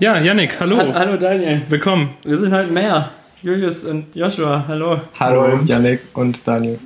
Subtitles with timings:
[0.00, 0.78] Ja, Yannick, hallo.
[0.78, 1.60] Ha hallo Daniel.
[1.68, 2.14] Willkommen.
[2.24, 3.10] Wir sind heute mehr.
[3.42, 4.98] Julius und Joshua, hallo.
[5.18, 6.78] Hallo, Yannick und Daniel.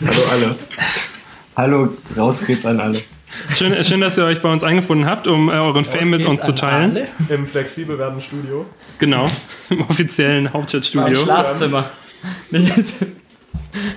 [0.00, 0.56] Hallo alle.
[1.54, 2.98] Hallo, raus geht's an alle.
[3.54, 6.46] Schön, schön, dass ihr euch bei uns eingefunden habt, um äh, euren Fame mit uns
[6.46, 6.98] zu teilen.
[7.28, 8.64] Im flexibel werden Studio.
[8.98, 9.28] Genau,
[9.68, 11.24] im offiziellen Mein Hauptchat-Studio.
[11.24, 11.90] Schlafzimmer.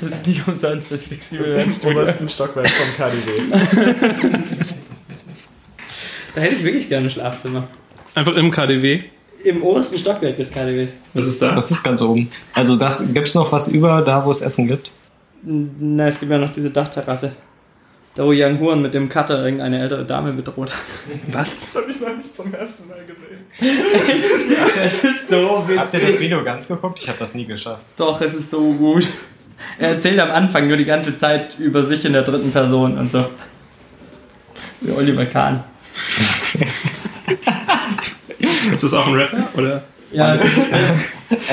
[0.02, 2.02] Das ist nicht umsonst das flexible Im Studio.
[2.02, 4.40] obersten Stockwerk vom KDW.
[6.34, 7.68] Da hätte ich wirklich gerne ein Schlafzimmer.
[8.18, 9.02] Einfach im KDW.
[9.44, 10.98] Im obersten Stockwerk des KDWs.
[11.14, 11.54] Was ist da?
[11.54, 12.30] Das ist ganz oben.
[12.52, 14.92] Also das gibt's noch was über da, wo es Essen gibt?
[15.44, 17.34] Na, es gibt ja noch diese Dachterrasse.
[18.16, 20.82] Da wo Young Huren mit dem Cutter irgendeine ältere Dame bedroht hat.
[21.32, 21.74] Was?
[21.74, 23.86] Das habe ich noch nicht zum ersten Mal gesehen.
[24.76, 26.98] Das ist so Habt ihr das Video ganz geguckt?
[27.00, 27.84] Ich habe das nie geschafft.
[27.98, 29.08] Doch, es ist so gut.
[29.78, 33.12] Er erzählt am Anfang nur die ganze Zeit über sich in der dritten Person und
[33.12, 33.26] so.
[34.82, 35.64] Wie Oliver Kahn.
[38.74, 39.48] Ist das auch ein Rapper?
[39.58, 39.84] Oder?
[40.12, 40.36] Ja,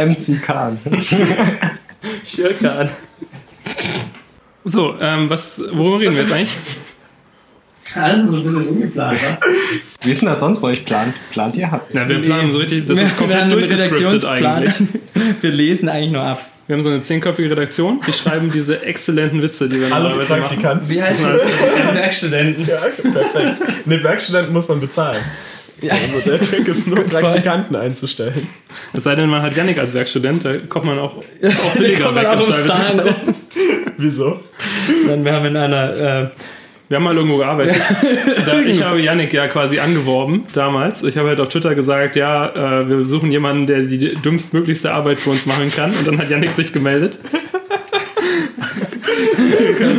[0.04, 0.78] MC Khan.
[2.24, 2.90] Schirkan.
[4.64, 6.56] So, ähm, was, worüber reden wir jetzt eigentlich?
[7.96, 9.38] Alles so ein bisschen ungeplant, wa?
[10.02, 10.84] Wie ist denn das sonst bei euch?
[10.84, 11.70] Plant, plant ihr?
[11.70, 14.74] Habt Na, wir planen so richtig, das Wir- ist komplett durchgescriptet eigentlich.
[15.42, 16.44] Wir lesen eigentlich nur ab.
[16.66, 20.32] Wir haben so eine zehnköpfige Redaktion, die schreiben diese exzellenten Witze, die wir Alles normalerweise
[20.36, 20.40] machen.
[20.48, 20.88] Praktikanten.
[20.88, 21.94] Wie heißt das?
[21.94, 22.66] Werkstudenten.
[22.66, 22.78] Ja,
[23.12, 23.86] perfekt.
[23.86, 25.22] Ne, Werkstudenten muss man bezahlen.
[25.80, 25.92] Ja.
[25.94, 27.04] Also der Trick ist nur.
[27.04, 28.48] Praktikanten einzustellen.
[28.92, 32.16] Es sei denn, man hat Yannick als Werkstudent, da kommt man auch, auch billiger Kommt
[32.16, 32.24] weg.
[32.24, 33.34] man auch im.
[33.98, 34.40] Wieso?
[35.06, 36.28] Dann wir haben in einer äh,
[36.88, 37.80] Wir haben mal irgendwo gearbeitet.
[38.46, 41.02] Da, ich habe Yannick ja quasi angeworben damals.
[41.02, 45.18] Ich habe halt auf Twitter gesagt, ja, äh, wir suchen jemanden, der die dümmstmöglichste Arbeit
[45.18, 45.92] für uns machen kann.
[45.92, 47.18] Und dann hat Yannick sich gemeldet.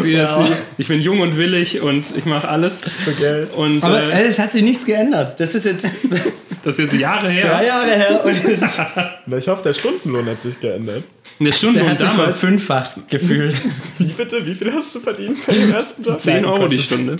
[0.05, 0.37] Jetzt,
[0.77, 2.85] ich, bin jung und willig und ich mache alles.
[3.03, 3.53] Für Geld.
[3.53, 5.39] Und Aber äh, es hat sich nichts geändert.
[5.39, 5.85] Das ist jetzt
[6.63, 7.41] das ist jetzt Jahre her.
[7.41, 8.79] drei Jahre her und es,
[9.25, 11.03] Na, ich hoffe, der Stundenlohn hat sich geändert.
[11.39, 13.61] Eine Stunde der hat sich damals verfünffacht gefühlt.
[13.97, 14.45] Wie bitte?
[14.45, 16.19] Wie viel hast du verdient bei dem ersten Job?
[16.19, 16.79] 10 Nein, Euro die.
[16.79, 17.17] Stunde.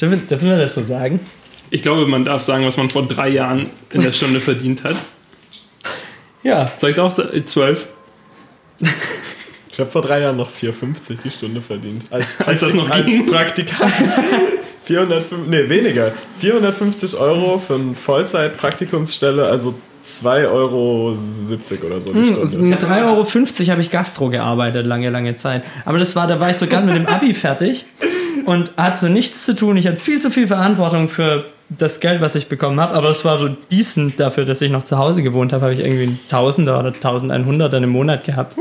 [0.00, 1.20] Dürfen, dürfen wir das so sagen?
[1.70, 4.96] Ich glaube, man darf sagen, was man vor drei Jahren in der Stunde verdient hat.
[6.46, 6.70] Ja.
[6.76, 7.46] Soll ich es auch sagen?
[7.46, 7.88] 12?
[9.72, 12.06] Ich habe vor drei Jahren noch 4,50 die Stunde verdient.
[12.10, 13.26] Als, Als das noch als ging.
[13.26, 13.92] Praktikant.
[14.84, 16.12] 405, nee, weniger.
[16.38, 19.74] 450 Euro für eine Vollzeit-Praktikumsstelle, also
[20.06, 22.58] 2,70 Euro oder so die Hm, Stunde.
[22.58, 23.02] mit 3,50
[23.62, 25.64] Euro habe ich Gastro gearbeitet, lange, lange Zeit.
[25.84, 27.84] Aber das war, da war ich so gerade mit dem Abi fertig
[28.46, 29.76] und hat so nichts zu tun.
[29.76, 32.94] Ich hatte viel zu viel Verantwortung für das Geld, was ich bekommen habe.
[32.94, 35.80] Aber es war so decent dafür, dass ich noch zu Hause gewohnt habe, habe ich
[35.80, 38.56] irgendwie einen Tausender oder 1100 im Monat gehabt.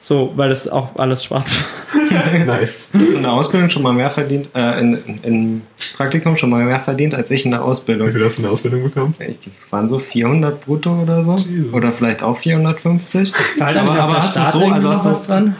[0.00, 1.68] So, weil das auch alles schwarz war.
[2.46, 2.90] Nice.
[2.92, 5.62] du hast in der Ausbildung schon mal mehr verdient, äh, in, in,
[5.98, 8.10] Praktikum schon mal mehr verdient als ich in der Wie Ausbildung.
[8.12, 9.14] viel hast du in der Ausbildung bekommen?
[9.18, 9.38] Ich,
[9.70, 11.36] waren so 400 brutto oder so.
[11.36, 11.72] Jesus.
[11.74, 13.32] Oder vielleicht auch 450.
[13.56, 15.56] Zahlt aber, aber der hast du so, also hast du was dran?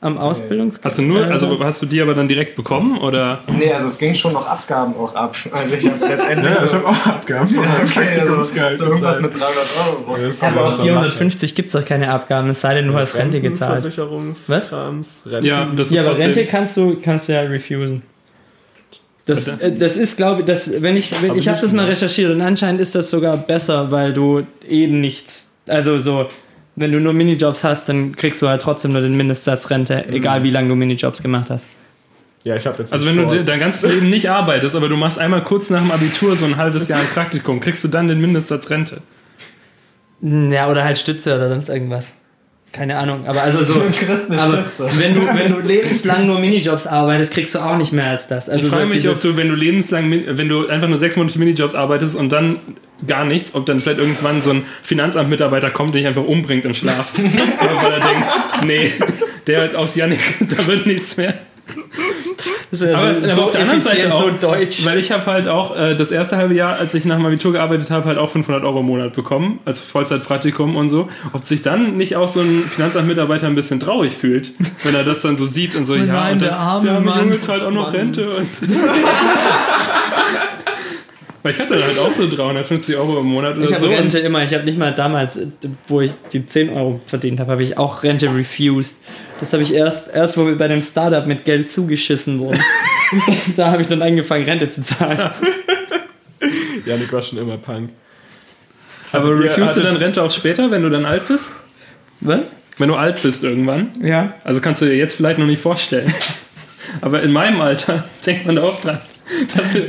[0.00, 0.80] Am Ausbildungs...
[0.84, 2.98] Hast du nur, also hast du die aber dann direkt bekommen?
[2.98, 3.40] Oder?
[3.48, 5.34] Nee, also es ging schon noch Abgaben auch ab.
[5.50, 7.54] Also ich habe letztendlich Ja, ich so, habe auch Abgaben.
[7.54, 8.42] ja, okay, also,
[8.76, 9.56] so irgendwas mit 300
[10.04, 10.58] Euro Das ist rausgekommen.
[10.58, 10.86] aber was auf macht.
[10.88, 13.80] 450 gibt es doch keine Abgaben, es sei denn, du hast Rente gezahlt.
[13.80, 15.46] Versicherungskrams, Renten.
[15.46, 16.30] Ja, das ist Ja, aber trotzdem.
[16.32, 18.02] Rente kannst du, kannst du ja refusen.
[19.28, 21.86] Das, äh, das ist, glaube ich, das, wenn ich, wenn, Hab ich habe das mal
[21.86, 26.26] recherchiert und anscheinend ist das sogar besser, weil du eben nichts, also so,
[26.76, 30.42] wenn du nur Minijobs hast, dann kriegst du halt trotzdem nur den Mindestsatz Rente, egal
[30.44, 31.66] wie lange du Minijobs gemacht hast.
[32.44, 32.92] Ja, ich habe jetzt.
[32.94, 35.70] Also wenn du vor- de- dein ganzes Leben nicht arbeitest, aber du machst einmal kurz
[35.70, 39.02] nach dem Abitur so ein halbes Jahr ein Praktikum, kriegst du dann den Mindestsatz Rente.
[40.22, 42.10] Ja, oder halt Stütze oder sonst irgendwas.
[42.78, 43.74] Keine Ahnung, aber also so.
[43.92, 44.88] kriegst eine aber Stütze.
[44.98, 48.48] wenn du, wenn du lebenslang nur Minijobs arbeitest, kriegst du auch nicht mehr als das.
[48.48, 51.16] Also Ich frage so mich, ob du, wenn du lebenslang, wenn du einfach nur sechs
[51.16, 52.60] Monate Minijobs arbeitest und dann
[53.04, 56.74] gar nichts, ob dann vielleicht irgendwann so ein Finanzamtmitarbeiter kommt, der dich einfach umbringt im
[56.74, 57.10] Schlaf.
[57.18, 58.92] weil er denkt, nee,
[59.48, 61.34] der aus Yannick, da wird nichts mehr.
[62.70, 64.84] Das ist ja Aber, so, aber auf der anderen Seite auch, so deutsch.
[64.84, 67.52] weil ich habe halt auch äh, das erste halbe Jahr, als ich nach dem Abitur
[67.52, 71.08] gearbeitet habe, halt auch 500 Euro im Monat bekommen, als Vollzeitpraktikum und so.
[71.32, 74.52] Ob sich dann nicht auch so ein Finanzamtmitarbeiter ein bisschen traurig fühlt,
[74.84, 76.94] wenn er das dann so sieht und so, ja, nein, und der dann, arme der
[76.96, 77.18] arme Mann.
[77.20, 77.96] Junge zahlt auch noch Mann.
[78.00, 78.28] Rente.
[78.30, 78.48] Und
[81.42, 83.88] Weil ich hatte halt auch so 350 Euro im Monat oder Ich habe so.
[83.88, 85.38] Rente immer, ich habe nicht mal damals,
[85.86, 88.98] wo ich die 10 Euro verdient habe, habe ich auch Rente refused.
[89.40, 92.60] Das habe ich erst, erst, wo wir bei dem Startup mit Geld zugeschissen wurden.
[93.56, 95.30] da habe ich dann angefangen, Rente zu zahlen.
[96.86, 97.90] Janik war schon immer Punk.
[99.12, 101.54] aber Hattet ihr- refusst du dann Rente auch später, wenn du dann alt bist?
[102.20, 102.40] Was?
[102.78, 103.90] Wenn du alt bist irgendwann?
[104.02, 104.34] Ja.
[104.44, 106.12] Also kannst du dir jetzt vielleicht noch nicht vorstellen.
[107.00, 109.00] Aber in meinem Alter denkt man da oft dran,
[109.56, 109.82] dass du,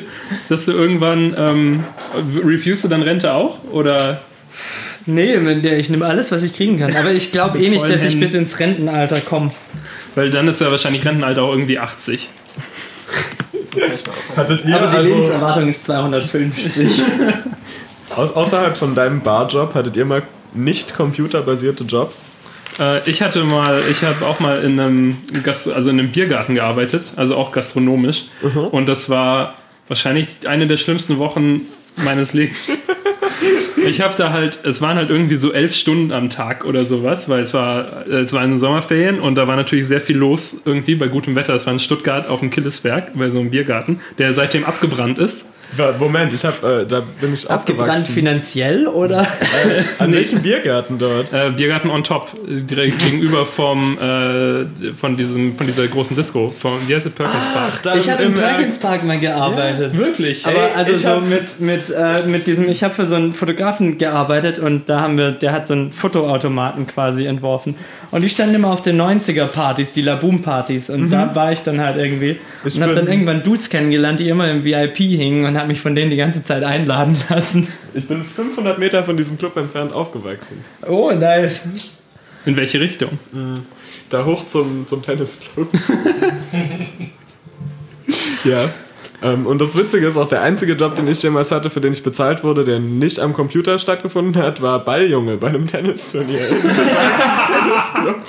[0.50, 1.84] dass du irgendwann, ähm,
[2.44, 3.64] refusest du dann Rente auch?
[3.72, 4.22] Oder
[5.06, 5.36] Nee,
[5.78, 6.96] ich nehme alles, was ich kriegen kann.
[6.96, 9.52] Aber ich glaube eh nicht, dass ich bis ins Rentenalter komme.
[10.16, 12.30] Weil dann ist ja wahrscheinlich Rentenalter auch irgendwie 80.
[14.36, 17.04] Hattet ihr Aber die also Lebenserwartung ist 250.
[18.16, 20.24] aus, außerhalb von deinem Barjob, hattet ihr mal
[20.54, 22.24] nicht computerbasierte Jobs?
[22.80, 26.56] Äh, ich hatte mal, ich habe auch mal in einem, Gast also in einem Biergarten
[26.56, 28.26] gearbeitet, also auch gastronomisch.
[28.72, 29.56] Und das war
[29.88, 31.62] wahrscheinlich eine der schlimmsten Wochen
[31.98, 32.88] meines Lebens.
[33.88, 37.30] Ich habe da halt, es waren halt irgendwie so elf Stunden am Tag oder sowas,
[37.30, 40.62] weil es war, es war in den Sommerferien und da war natürlich sehr viel los
[40.66, 41.54] irgendwie bei gutem Wetter.
[41.54, 45.54] Es war in Stuttgart auf dem Killesberg bei so einem Biergarten, der seitdem abgebrannt ist.
[46.00, 48.14] Moment, ich hab, äh, da bin ich Abgebrannt aufgewachsen.
[48.14, 49.28] finanziell oder?
[50.00, 51.32] An welchem Biergarten dort?
[51.32, 56.54] Äh, Biergarten on top, äh, direkt gegenüber vom, äh, von, diesem, von dieser großen Disco,
[56.60, 57.84] vom, wie heißt der, Perkins Park.
[57.84, 59.96] da Ich habe im äh, Perkins Park mal gearbeitet.
[59.96, 60.46] Wirklich?
[60.46, 63.34] Aber Ey, also ich so mit, mit, äh, mit diesem, ich habe für so einen
[63.34, 67.76] Fotografen gearbeitet und da haben wir, der hat so einen Fotoautomaten quasi entworfen.
[68.12, 70.90] Und die standen immer auf den 90er-Partys, die Laboom-Partys.
[70.90, 74.30] Und da war ich dann halt irgendwie Ich und habe dann irgendwann Dudes kennengelernt, die
[74.30, 77.68] immer im VIP hingen und habe mich von denen die ganze Zeit einladen lassen.
[77.94, 80.64] Ich bin 500 Meter von diesem Club entfernt aufgewachsen.
[80.88, 81.62] Oh, nice.
[82.46, 83.20] In welche Richtung?
[84.10, 85.70] Da hoch zum, zum Tennisclub.
[88.44, 88.70] ja.
[89.22, 91.92] Ähm, und das Witzige ist auch, der einzige Job, den ich jemals hatte, für den
[91.92, 96.40] ich bezahlt wurde, der nicht am Computer stattgefunden hat, war Balljunge bei einem Tennisturnier.
[97.48, 98.22] Tennisclub.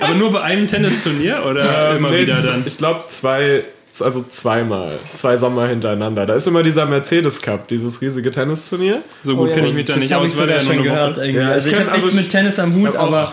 [0.00, 2.64] Aber nur bei einem Tennisturnier oder immer Nee, wieder dann?
[2.66, 3.64] Ich glaube zwei,
[4.00, 6.26] also zweimal, zwei Sommer hintereinander.
[6.26, 9.02] Da ist immer dieser Mercedes Cup, dieses riesige Tennisturnier.
[9.22, 10.60] So gut Oh ja, kenne ich mich da das nicht aus, ich weil er nur
[10.62, 11.24] schon eine gehört Woche.
[11.26, 11.42] irgendwie.
[11.42, 13.06] Ja, also ich ich kenn- habe also nichts ich mit Tennis am Hut, hab auch-
[13.08, 13.32] aber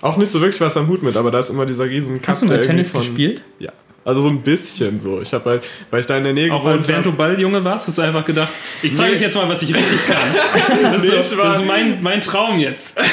[0.00, 2.28] Auch nicht so wirklich was am Hut mit, aber da ist immer dieser riesen Cup.
[2.28, 3.42] hast du mal der Tennis gespielt?
[3.58, 3.72] Ja.
[4.04, 5.20] Also so ein bisschen so.
[5.20, 7.62] Ich habe halt, weil ich da in der Nähe Auch gewohnt während hab- du Balljunge
[7.64, 8.48] warst, hast du einfach gedacht,
[8.82, 9.16] ich zeige Nee.
[9.16, 10.18] euch jetzt mal, was ich richtig kann.
[10.92, 13.00] Das ist, so, war- das ist mein, mein Traum jetzt.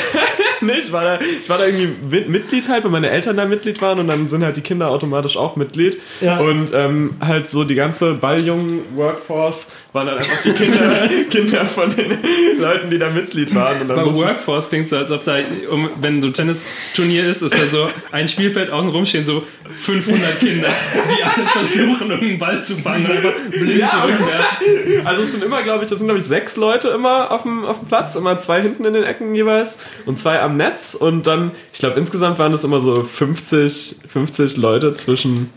[0.62, 3.46] Nee, ich war, da, ich war da irgendwie mit, Mitglied halt, weil meine Eltern da
[3.46, 5.98] Mitglied waren und dann sind halt die Kinder automatisch auch Mitglied.
[6.20, 6.40] Ja.
[6.40, 12.18] Und ähm, halt so die ganze Balljungen-Workforce waren dann einfach die Kinder, Kinder von den
[12.60, 13.82] Leuten, die da Mitglied waren.
[13.82, 15.38] Und dann Bei Workforce klingt so, als ob da,
[15.72, 19.44] um, wenn so ein Tennisturnier ist, ist da so ein Spielfeld außen rum stehen so
[19.74, 20.70] 500 Kinder,
[21.18, 23.88] die alle versuchen, irgendeinen Ball zu fangen und blind Ja.
[23.88, 25.06] zurückwerfen.
[25.08, 27.66] Also es sind immer, glaube ich, das sind glaube ich sechs Leute immer auf dem,
[27.66, 31.26] auf dem Platz, immer zwei hinten in den Ecken jeweils und zwei am Netz und
[31.28, 35.50] dann, ich glaube insgesamt waren das immer so 50, 50 Leute zwischen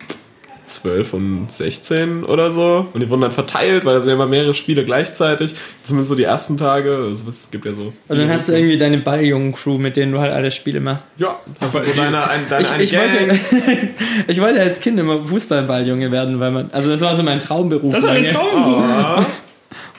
[0.65, 4.27] 12 und 16 oder so und die wurden dann verteilt, weil da sind ja immer
[4.27, 7.93] mehrere Spiele gleichzeitig, zumindest so die ersten Tage, also es gibt ja so.
[8.09, 11.05] Und dann hast du irgendwie deine Balljungen-Crew, mit denen du halt alle Spiele machst.
[11.19, 13.03] ja, hast du Aber so die- deine, ein, deine Ich, eine ich, Gang.
[13.13, 13.39] wollte,
[14.29, 17.93] ich wollte als Kind immer Fußballballjunge werden, weil man, also das war so mein Traumberuf.
[17.93, 18.33] Das war ein lange.
[18.37, 18.85] Traum.
[18.93, 19.27] Ah,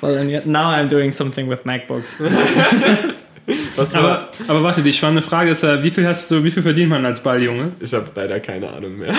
[0.01, 2.17] Well, and yet now I'm doing something with MacBooks.
[3.95, 6.89] Aber, aber warte, die spannende Frage ist ja, wie viel hast du, wie viel verdient
[6.89, 7.73] man als Balljunge?
[7.81, 9.13] ich habe leider keine Ahnung mehr.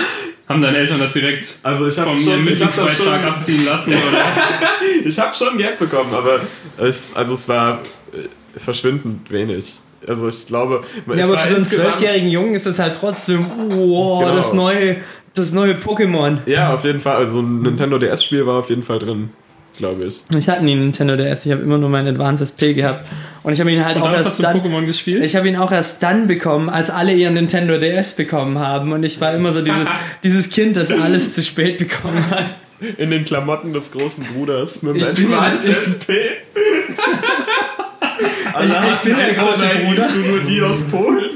[0.47, 3.93] Haben deine Eltern das direkt Also ich schon, ihrem ich das Mitgliedsbeitrag schon abziehen lassen?
[3.93, 4.25] Oder?
[5.05, 6.39] Ich habe schon Geld bekommen, aber
[6.77, 7.79] es, also es war
[8.13, 9.79] äh, verschwindend wenig.
[10.07, 12.95] Also ich glaube, ich Ja, aber war für so einen zwölfjährigen Jungen ist es halt
[12.99, 14.35] trotzdem, wow, Genau.
[14.35, 14.97] das neue,
[15.33, 16.37] das neue Pokémon.
[16.45, 17.15] Ja, auf jeden Fall.
[17.17, 19.29] Also ein Nintendo DS-Spiel war auf jeden Fall drin,
[19.77, 20.23] glaube ich.
[20.37, 23.05] Ich hatte nie einen Nintendo DS, ich habe immer nur meinen Advance SP gehabt.
[23.43, 25.23] Und ich habe ihn halt Und auch dann hast erst du dann, Pokémon gespielt?
[25.23, 28.91] ich habe ihn auch erst dann bekommen, als alle ihren Nintendo DS bekommen haben.
[28.91, 29.87] Und ich war immer so dieses,
[30.23, 32.55] dieses Kind, das alles zu spät bekommen hat.
[32.97, 36.11] In den Klamotten des großen Bruders mit dem Advance SP.
[38.63, 40.09] Ich, ich bin der große Bruder.
[40.11, 41.29] du nur die aus Polen.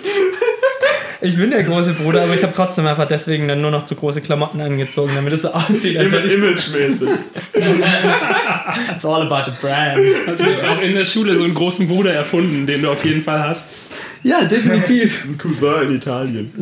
[1.21, 3.95] Ich bin der große Bruder, aber ich habe trotzdem einfach deswegen dann nur noch zu
[3.95, 7.09] große Klamotten angezogen, damit es so aussieht, als Im Imagemäßig.
[8.91, 9.99] It's all about the brand.
[10.27, 13.21] Hast du auch in der Schule so einen großen Bruder erfunden, den du auf jeden
[13.21, 13.91] Fall hast?
[14.23, 15.25] Ja, definitiv.
[15.25, 16.53] Ein Cousin in Italien.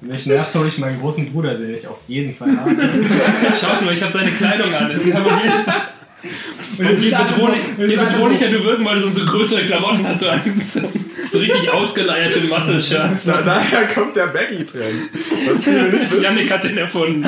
[0.00, 2.74] Wenn ich nervt, hole ich meinen großen Bruder, den ich auf jeden Fall habe.
[3.60, 4.90] Schaut nur, ich habe seine Kleidung an.
[4.90, 5.82] Das kann man auf jeden Fall.
[6.78, 10.26] Und je, bedrohlich, so- je bedrohlicher du wirken wolltest, umso größere Klamotten hast du.
[10.60, 10.80] So,
[11.30, 13.24] so richtig ausgeleierte Muscle-Shirts.
[13.26, 15.10] Da, daher kommt der Baggy-Trend.
[15.46, 16.22] Was viele nicht wissen.
[16.22, 17.24] Janik hat den erfunden.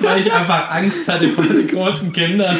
[0.00, 2.58] Weil ich einfach Angst hatte vor den großen Kindern.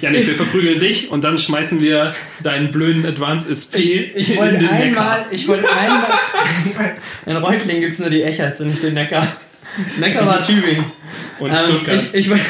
[0.00, 4.36] Janik, wir verprügeln dich und dann schmeißen wir deinen blöden Advance SP Ich, ich in
[4.38, 5.26] wollte den einmal, Neckar.
[5.32, 6.92] ich wollte einmal.
[7.26, 9.36] In Reutlingen gibt es nur die Echards und nicht den Neckar.
[9.98, 10.84] Neckar war Tübingen.
[11.40, 12.00] Und Ähm, Stuttgart.
[12.12, 12.44] ich ich, wollte-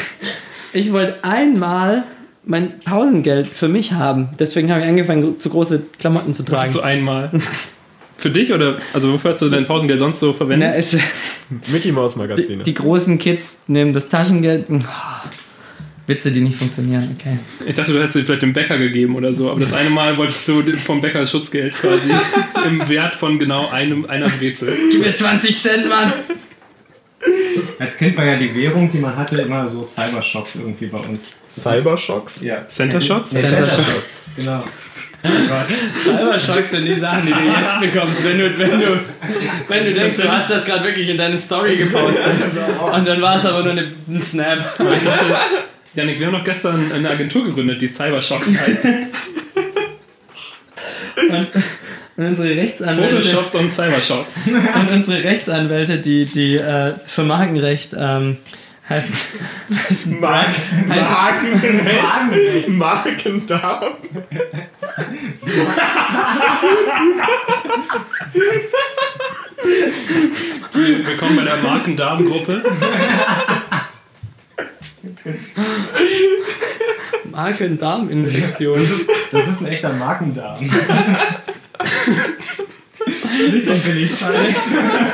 [0.73, 2.03] ich wollte einmal
[2.45, 4.29] mein Pausengeld für mich haben.
[4.39, 6.73] Deswegen habe ich angefangen, zu große Klamotten zu tragen.
[6.73, 7.31] du einmal.
[8.17, 10.71] Für dich oder, also wofür hast du dein Pausengeld sonst so verwendet?
[10.71, 10.97] Na, es,
[11.67, 12.63] Mickey Mouse die, Magazine.
[12.63, 14.65] die großen Kids nehmen das Taschengeld.
[14.85, 15.23] Ah,
[16.05, 17.39] Witze, die nicht funktionieren, okay.
[17.65, 20.17] Ich dachte, du hättest dir vielleicht dem Bäcker gegeben oder so, aber das eine Mal
[20.17, 22.09] wolltest du vom Bäcker Schutzgeld quasi
[22.67, 24.75] im Wert von genau einem, einer Brezel.
[24.91, 26.11] Gib mir 20 Cent, Mann!
[27.79, 31.31] Als Kind war ja die Währung, die man hatte, immer so Cybershocks irgendwie bei uns.
[31.49, 32.41] Cybershocks?
[32.41, 32.67] Ja.
[32.67, 33.31] Center Shocks?
[33.31, 33.85] Center Center Shocks.
[33.85, 34.21] Shocks.
[34.35, 34.63] Genau.
[36.01, 38.99] Cybershocks sind die Sachen, die du jetzt bekommst, wenn du, wenn du,
[39.67, 42.33] wenn du denkst, du hast das gerade wirklich in deine Story gepostet.
[42.93, 44.79] Und dann war es aber nur eine, ein Snap.
[44.79, 45.25] Aber ich dachte,
[45.95, 48.85] Janik, wir haben doch gestern eine Agentur gegründet, die Cybershocks heißt.
[51.29, 51.47] Und
[52.27, 54.47] unsere Rechtsanwälte, Photoshops und Cybershocks.
[54.75, 58.37] und unsere Rechtsanwälte die, die äh, für Markenrecht ähm,
[58.89, 59.15] heißen,
[59.89, 60.47] heißen, Mark
[60.89, 62.67] heißen Markenrecht.
[62.67, 63.93] Markendarm.
[70.73, 72.63] Willkommen bei der Markendarmgruppe.
[77.31, 78.79] Marken-Darm-Infektion.
[79.31, 80.59] Das ist ein echter Markendarm.
[83.39, 84.55] Billig sein.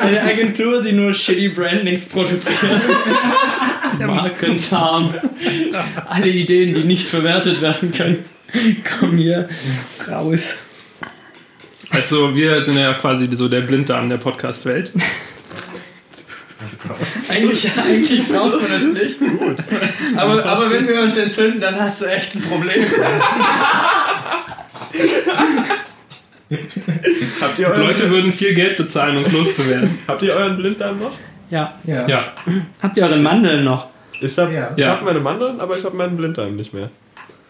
[0.01, 2.82] Eine Agentur, die nur shitty Brandings produziert.
[4.00, 5.13] Markentarm.
[6.08, 8.25] Alle Ideen, die nicht verwertet werden können,
[9.00, 9.48] kommen hier
[10.10, 10.58] raus.
[11.89, 14.91] Also wir sind ja quasi so der Blinddarm der Podcast-Welt.
[17.29, 19.17] Eigentlich, eigentlich braucht man das nicht.
[20.15, 22.86] Aber, aber wenn wir uns entzünden, dann hast du echt ein Problem.
[27.42, 29.98] Habt ihr euren, Leute würden viel Geld bezahlen, uns loszuwerden.
[30.08, 31.12] habt ihr euren Blinddarm noch?
[31.50, 31.74] Ja.
[31.86, 32.08] Ja.
[32.08, 32.34] Ja.
[32.82, 33.88] Habt ihr eure Mandeln noch?
[34.22, 34.72] Ich hab, Ja.
[34.75, 36.90] ich hab meine Mandeln, aber ich habe meinen Blinddarm nicht mehr.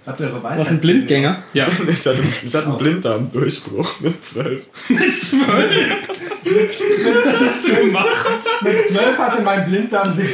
[0.05, 0.59] Habt ihr eure Weisheit?
[0.59, 1.43] Was ein Blindgänger?
[1.53, 1.67] Ja.
[1.87, 4.67] Ich hatte, ich hatte einen Blinddarmdurchbruch mit zwölf.
[4.87, 5.91] Mit zwölf.
[6.45, 8.27] Was hast du gemacht?
[8.61, 10.29] Mit zwölf hatte mein Blinddarm den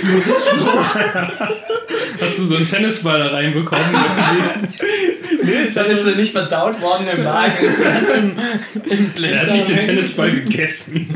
[2.19, 3.85] Hast du so einen Tennisball da reinbekommen?
[5.43, 9.51] Nee, ich Dann ist er nicht verdaut worden im Magen, dann im, im Er hat
[9.51, 9.79] nicht den Blinddarm.
[9.79, 11.13] Tennisball gegessen.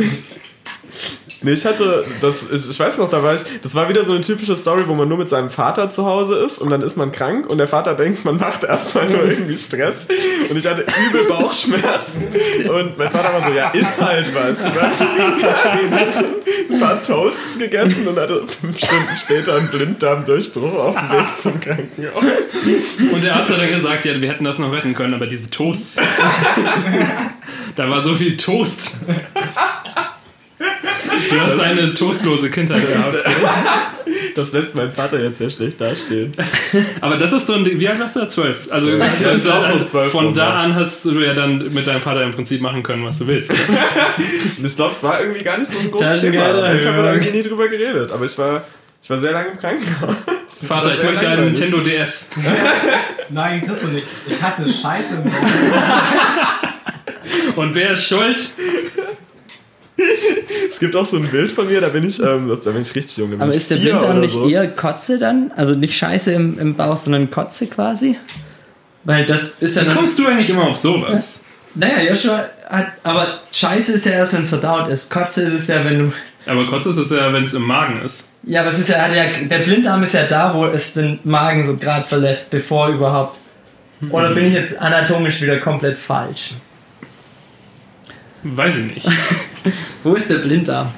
[1.46, 4.14] Nee, ich hatte, das, ich, ich weiß noch, da war ich, das war wieder so
[4.14, 6.98] eine typische Story, wo man nur mit seinem Vater zu Hause ist und dann ist
[6.98, 10.08] man krank und der Vater denkt, man macht erstmal nur irgendwie Stress
[10.50, 12.30] und ich hatte übel Bauchschmerzen
[12.68, 14.64] und mein Vater war so, ja, ist halt was.
[14.64, 14.72] Ne?
[14.76, 16.26] Ja, hast
[16.72, 21.60] ein paar Toasts gegessen und hatte fünf Stunden später einen Blinddarmdurchbruch auf dem Weg zum
[21.60, 22.40] Krankenhaus.
[23.14, 25.48] Und der Arzt hat dann gesagt, ja, wir hätten das noch retten können, aber diese
[25.52, 26.02] Toasts.
[27.76, 28.98] da war so viel Toast.
[30.58, 33.18] Du hast eine toastlose Kindheit gehabt.
[34.36, 36.34] Das lässt mein Vater jetzt sehr schlecht dastehen.
[37.02, 38.30] Aber das ist so ein Ding, wie alt warst du da?
[38.30, 38.68] Zwölf.
[38.72, 39.04] Also Zwölf.
[39.04, 40.56] hast du- Ja, ich glaub so zwölf von rum, da ja.
[40.56, 43.50] an hast du ja dann mit deinem Vater im Prinzip machen können, was du willst.
[43.52, 43.58] Und
[44.66, 46.74] ich glaube, es war irgendwie gar nicht so ein großes Thema.
[46.80, 48.64] Ich habe da irgendwie nie drüber geredet, aber ich war,
[49.02, 50.16] ich war sehr lange im Krankenhaus.
[50.68, 51.46] Vater, ich möchte einen.
[51.46, 52.32] Nintendo DS.
[53.30, 54.08] Nein, kriegst du nicht.
[54.28, 55.32] Ich hatte Scheiße im Bauch.
[57.58, 58.50] Und wer ist schuld?
[60.68, 62.94] Es gibt auch so ein Bild von mir, da bin ich, ähm, da bin ich
[62.96, 63.34] richtig jung.
[63.40, 64.50] Aber ich ist der Blinddarm oder nicht so.
[64.50, 65.52] eher Kotze dann?
[65.56, 68.18] Also nicht Scheiße im, im Bauch, sondern Kotze quasi?
[69.04, 71.46] Weil das ist ja Wie kommst du eigentlich immer auf sowas?
[71.76, 72.88] Naja, Joshua hat.
[73.04, 75.12] Aber Scheiße ist ja erst, wenn es verdaut ist.
[75.12, 76.14] Kotze ist es ja, wenn du.
[76.48, 78.34] Aber Kotze ist es ja, wenn es im Magen ist.
[78.44, 79.24] Ja, aber es ist ja, ja.
[79.44, 83.40] Der Blinddarm ist ja da, wo es den Magen so gerade verlässt, bevor überhaupt.
[84.10, 86.54] Oder bin ich jetzt anatomisch wieder komplett falsch?
[88.44, 89.08] Weiß ich nicht.
[90.04, 90.90] Wo ist der Blinddarm?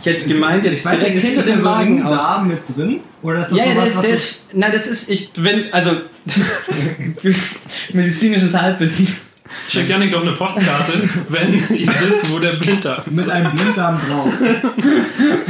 [0.00, 2.22] Ich hätte gemeint, jetzt Ich weiß direkt hinter dem so Magen im aus.
[2.22, 3.00] Darm mit drin?
[3.22, 5.72] Oder ist das Ja, ja, sowas, ist, was du- ist, na, das ist, ich, wenn,
[5.72, 5.90] also,
[7.92, 9.08] medizinisches Halbwissen.
[9.66, 13.16] Schickt Janik doch eine Postkarte, wenn ihr wisst, wo der Blinddarm ist.
[13.16, 14.30] mit einem Blinddarm drauf.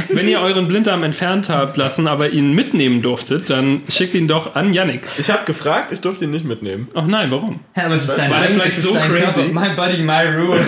[0.07, 4.55] Wenn ihr euren Blinddarm entfernt habt lassen, aber ihn mitnehmen durftet, dann schickt ihn doch
[4.55, 5.05] an Janik.
[5.17, 6.87] Ich habe gefragt, ich durfte ihn nicht mitnehmen.
[6.95, 7.59] Ach nein, warum?
[7.75, 9.41] Ja, aber es ist Das dein war vielleicht ist so dein crazy.
[9.43, 9.59] Körper.
[9.67, 10.65] My body, my rules.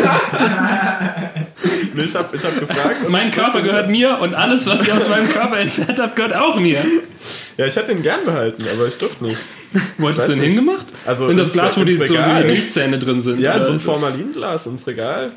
[2.03, 3.09] Ich habe ich hab gefragt.
[3.09, 6.35] Mein ich Körper gehört mir und alles, was ihr aus meinem Körper entfernt habt, gehört
[6.35, 6.83] auch mir.
[7.57, 9.41] Ja, ich hätte ihn gern behalten, aber ich durfte nicht.
[9.97, 10.41] Wo hast du nicht.
[10.41, 10.85] hingemacht?
[11.05, 13.39] Also In das Glas, wo die, so die Milchzähne drin sind.
[13.39, 15.31] Ja, in so ein Formalinglas ins Regal.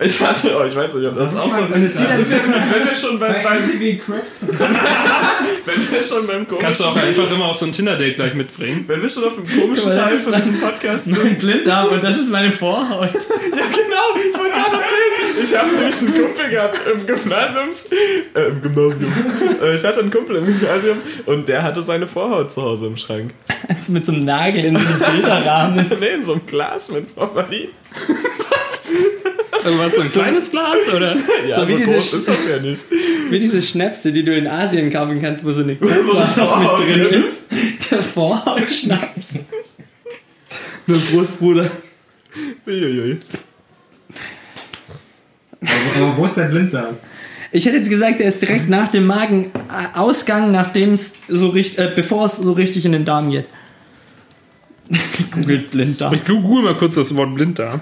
[0.00, 1.62] Ich hatte, oh, ich weiß nicht, ob das, ist auch so.
[1.62, 4.46] Das wenn wir schon beim, Bei beim, MTV Crips.
[5.66, 8.34] wenn wir schon beim Kannst du auch komischen, einfach immer auf so ein Tinder-Date gleich
[8.34, 8.84] mitbringen.
[8.86, 11.18] wenn wir schon auf dem komischen das Teil ist von das- diesem Podcast sind.
[11.24, 13.10] mein Blinddarm und das ist meine Vorhaut.
[13.58, 15.42] Ja, genau, ich wollte gerade erzählen.
[15.42, 17.88] Ich habe nämlich einen Kumpel gehabt im Gymnasiums.
[18.34, 19.12] Äh, im Gymnasium.
[19.62, 22.96] Äh, ich hatte einen Kumpel im Gymnasium und der hatte seine Vorhaut zu Hause im
[22.96, 23.32] Schrank.
[23.68, 25.90] Also mit so einem Nagel in so einem Bilderrahmen.
[25.98, 27.68] Nee, in so einem Glas mit Formalin.
[29.64, 30.76] Was, so ein kleines Glas?
[30.94, 31.16] Oder?
[31.48, 32.84] Ja, So so, wie diese groß Sch- ist das ja nicht.
[33.30, 36.92] Wie diese Schnäpse, die du in Asien kaufen kannst, wo so eine Cola so mit
[36.94, 37.44] drin ist.
[37.90, 39.40] Der Vorhautschnaps.
[40.86, 41.70] Nur Brustbruder.
[42.66, 43.18] Uiuiui.
[45.60, 46.96] Aber, aber wo ist der Blinddarm?
[47.52, 51.92] Ich hätte jetzt gesagt, der ist direkt nach dem Magenausgang, nachdem es so richtig, äh,
[51.94, 53.46] bevor es so richtig in den Darm geht.
[55.32, 56.14] Googelt Blinddarm.
[56.14, 57.80] Ich google mal kurz das Wort blind da.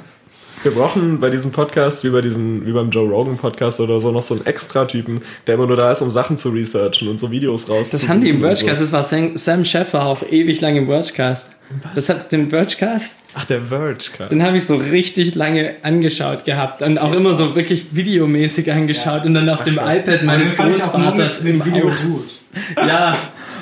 [0.67, 4.11] Wir brauchen bei diesem Podcast, wie bei diesem, wie beim Joe Rogan Podcast oder so,
[4.11, 7.31] noch so einen Extra-Typen, der immer nur da ist, um Sachen zu researchen und so
[7.31, 7.91] Videos raus.
[7.91, 11.53] Das haben die im Vergecast, das war Sam, Sam Sheffer auch ewig lang im Vergecast.
[11.95, 14.27] Das hat den Vergecast, Ach, der Verge.
[14.29, 19.25] den habe ich so richtig lange angeschaut gehabt und auch immer so wirklich videomäßig angeschaut
[19.25, 22.41] und dann auf dem iPad meines Großvaters mit im dem Video gut.
[22.77, 23.17] Ja,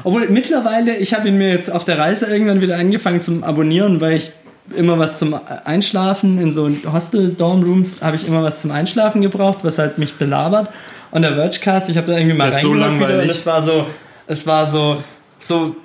[0.04, 4.00] obwohl mittlerweile, ich habe ihn mir jetzt auf der Reise irgendwann wieder angefangen zum Abonnieren,
[4.00, 4.32] weil ich
[4.74, 9.78] immer was zum Einschlafen in so Hostel-Dorm-Rooms habe ich immer was zum Einschlafen gebraucht, was
[9.78, 10.68] halt mich belabert.
[11.10, 13.22] Und der Vergecast, ich habe da irgendwie mal Das so wieder langweilig.
[13.22, 13.86] und es war so,
[14.26, 15.02] es war so,
[15.38, 15.76] so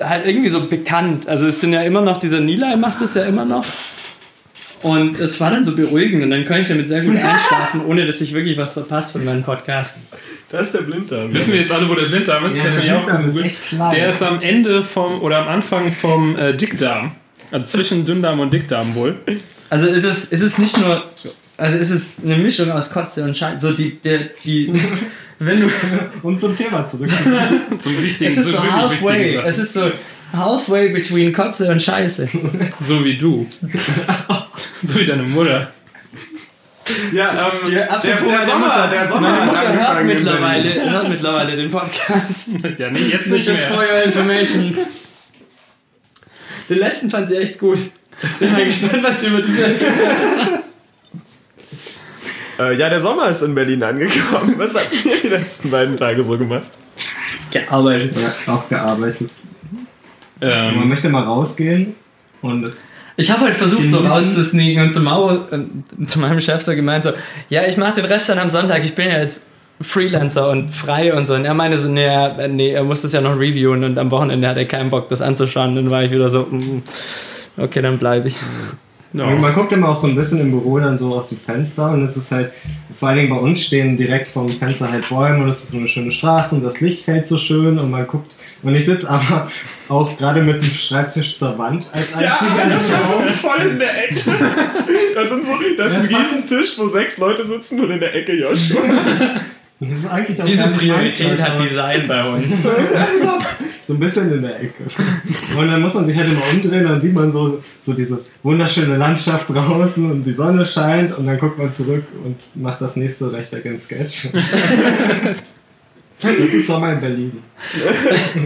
[0.00, 1.28] halt irgendwie so bekannt.
[1.28, 3.64] Also es sind ja immer noch, dieser Nilay macht es ja immer noch.
[4.82, 8.06] Und es war dann so beruhigend und dann konnte ich damit sehr gut einschlafen, ohne
[8.06, 9.98] dass ich wirklich was verpasst von meinem Podcast.
[10.50, 11.34] Da ist der Blinddarm.
[11.34, 12.56] Wissen wir jetzt alle, wo der Blinddarm ist?
[12.58, 13.90] Ja, der auch Blinddarm ist echt klein.
[13.94, 17.10] Der ist am Ende vom, oder am Anfang vom äh, Dickdarm.
[17.50, 19.16] Also zwischen Dünndarm und Dickdarm wohl.
[19.70, 21.02] Also ist es, ist es nicht nur,
[21.56, 23.66] also ist es eine Mischung aus Kotze und Scheiße.
[23.68, 24.72] So die, der, die,
[25.38, 25.70] wenn du,
[26.22, 27.08] Und zum Thema zurück.
[27.78, 29.92] Zum wichtigen, es ist so halfway, es ist so
[30.32, 32.28] halfway between Kotze und Scheiße.
[32.80, 33.46] So wie du.
[34.82, 35.70] so wie deine Mutter.
[37.12, 40.06] Ja, ähm, Die, der, apropos der meine Sommer, Mutter, der Sommer meine hat Mutter hört
[40.06, 42.50] mittlerweile, hört mittlerweile den Podcast.
[42.78, 43.88] Ja, nee, jetzt nicht just for mehr.
[43.94, 44.78] your information.
[46.68, 47.78] Den letzten fand sie echt gut.
[48.38, 49.94] Bin mal gespannt, was sie über diese Episode
[50.34, 50.64] sagt.
[52.58, 54.54] Äh, ja, der Sommer ist in Berlin angekommen.
[54.56, 56.66] Was habt ihr die letzten beiden Tage so gemacht?
[57.52, 58.16] Gearbeitet.
[58.46, 59.30] Ja, auch gearbeitet.
[60.40, 61.94] Man Ähm, möchte mal rausgehen
[62.42, 62.72] und
[63.16, 67.04] Ich habe halt versucht, so rauszusneaken und zu, Mauro, äh, zu meinem Chef so gemeint,
[67.04, 67.12] so,
[67.48, 69.44] ja, ich mache den Rest dann am Sonntag, ich bin ja jetzt
[69.80, 71.34] Freelancer und frei und so.
[71.34, 74.10] Und er meinte so, nee, er, nee, er muss das ja noch reviewen und am
[74.10, 75.76] Wochenende hat er keinen Bock, das anzuschauen.
[75.76, 76.82] Dann war ich wieder so, mm,
[77.56, 78.34] okay, dann bleibe ich.
[79.12, 79.26] ja.
[79.26, 82.02] Man guckt immer auch so ein bisschen im Büro dann so aus dem Fenster und
[82.02, 82.50] es ist halt,
[82.98, 85.78] vor allen Dingen bei uns stehen direkt vom Fenster halt Bäume und es ist so
[85.78, 89.08] eine schöne Straße und das Licht fällt so schön und man guckt und ich sitze
[89.08, 89.48] aber
[89.88, 93.20] auch gerade mit dem Schreibtisch zur Wand als einziger im Büro.
[93.32, 94.22] voll in der Ecke.
[95.14, 98.34] Da, sind so, da ist ein Riesentisch, wo sechs Leute sitzen und in der Ecke
[98.34, 98.80] Joshua.
[99.80, 102.62] Das ist eigentlich auch Diese Priorität hat Design bei uns.
[103.84, 104.82] So ein bisschen in der Ecke.
[105.56, 108.98] Und dann muss man sich halt immer umdrehen, dann sieht man so, so diese wunderschöne
[108.98, 113.32] Landschaft draußen und die Sonne scheint und dann guckt man zurück und macht das nächste
[113.32, 114.28] Rechteck in Sketch.
[116.20, 117.32] Das ist Sommer in Berlin.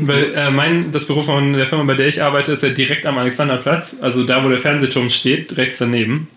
[0.02, 3.06] Weil äh, mein, das Büro von der Firma, bei der ich arbeite, ist ja direkt
[3.06, 6.28] am Alexanderplatz, also da, wo der Fernsehturm steht, rechts daneben.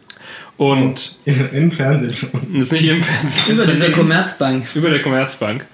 [0.57, 2.29] Und Im, im Fernsehen schon.
[2.53, 3.93] das ist nicht im Fernsehen, Über daneben.
[3.93, 4.65] Commerzbank.
[4.75, 5.65] über der Commerzbank.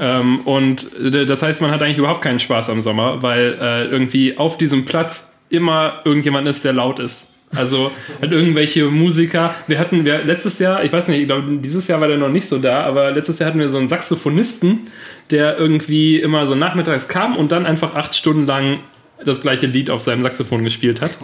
[0.00, 0.86] ähm, und
[1.26, 4.84] das heißt, man hat eigentlich überhaupt keinen Spaß am Sommer, weil äh, irgendwie auf diesem
[4.84, 7.32] Platz immer irgendjemand ist, der laut ist.
[7.54, 9.54] Also halt irgendwelche Musiker.
[9.66, 12.28] Wir hatten wir letztes Jahr, ich weiß nicht, ich glaube, dieses Jahr war der noch
[12.28, 14.88] nicht so da, aber letztes Jahr hatten wir so einen Saxophonisten,
[15.30, 18.78] der irgendwie immer so nachmittags kam und dann einfach acht Stunden lang
[19.24, 21.16] das gleiche Lied auf seinem Saxophon gespielt hat.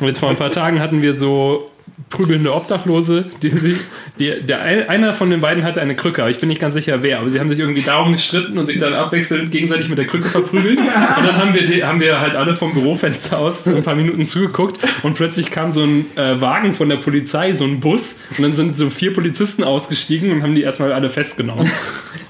[0.00, 1.70] Und jetzt vor ein paar Tagen hatten wir so
[2.10, 3.76] prügelnde Obdachlose, die, sie-
[4.18, 6.72] die, der ein- einer von den beiden hatte eine Krücke, aber ich bin nicht ganz
[6.74, 9.98] sicher wer, aber sie haben sich irgendwie darum gestritten und sich dann abwechselnd gegenseitig mit
[9.98, 10.78] der Krücke verprügelt.
[10.78, 13.94] Und dann haben wir, die, haben wir halt alle vom Bürofenster aus so ein paar
[13.96, 18.20] Minuten zugeguckt und plötzlich kam so ein äh, Wagen von der Polizei, so ein Bus
[18.38, 21.70] und dann sind so vier Polizisten ausgestiegen und haben die erstmal alle festgenommen.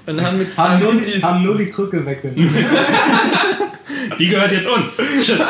[0.06, 2.48] Und haben mit Haben nur, die, haben nur die Krücke weggenommen.
[4.18, 5.02] Die gehört jetzt uns.
[5.22, 5.44] Tschüss.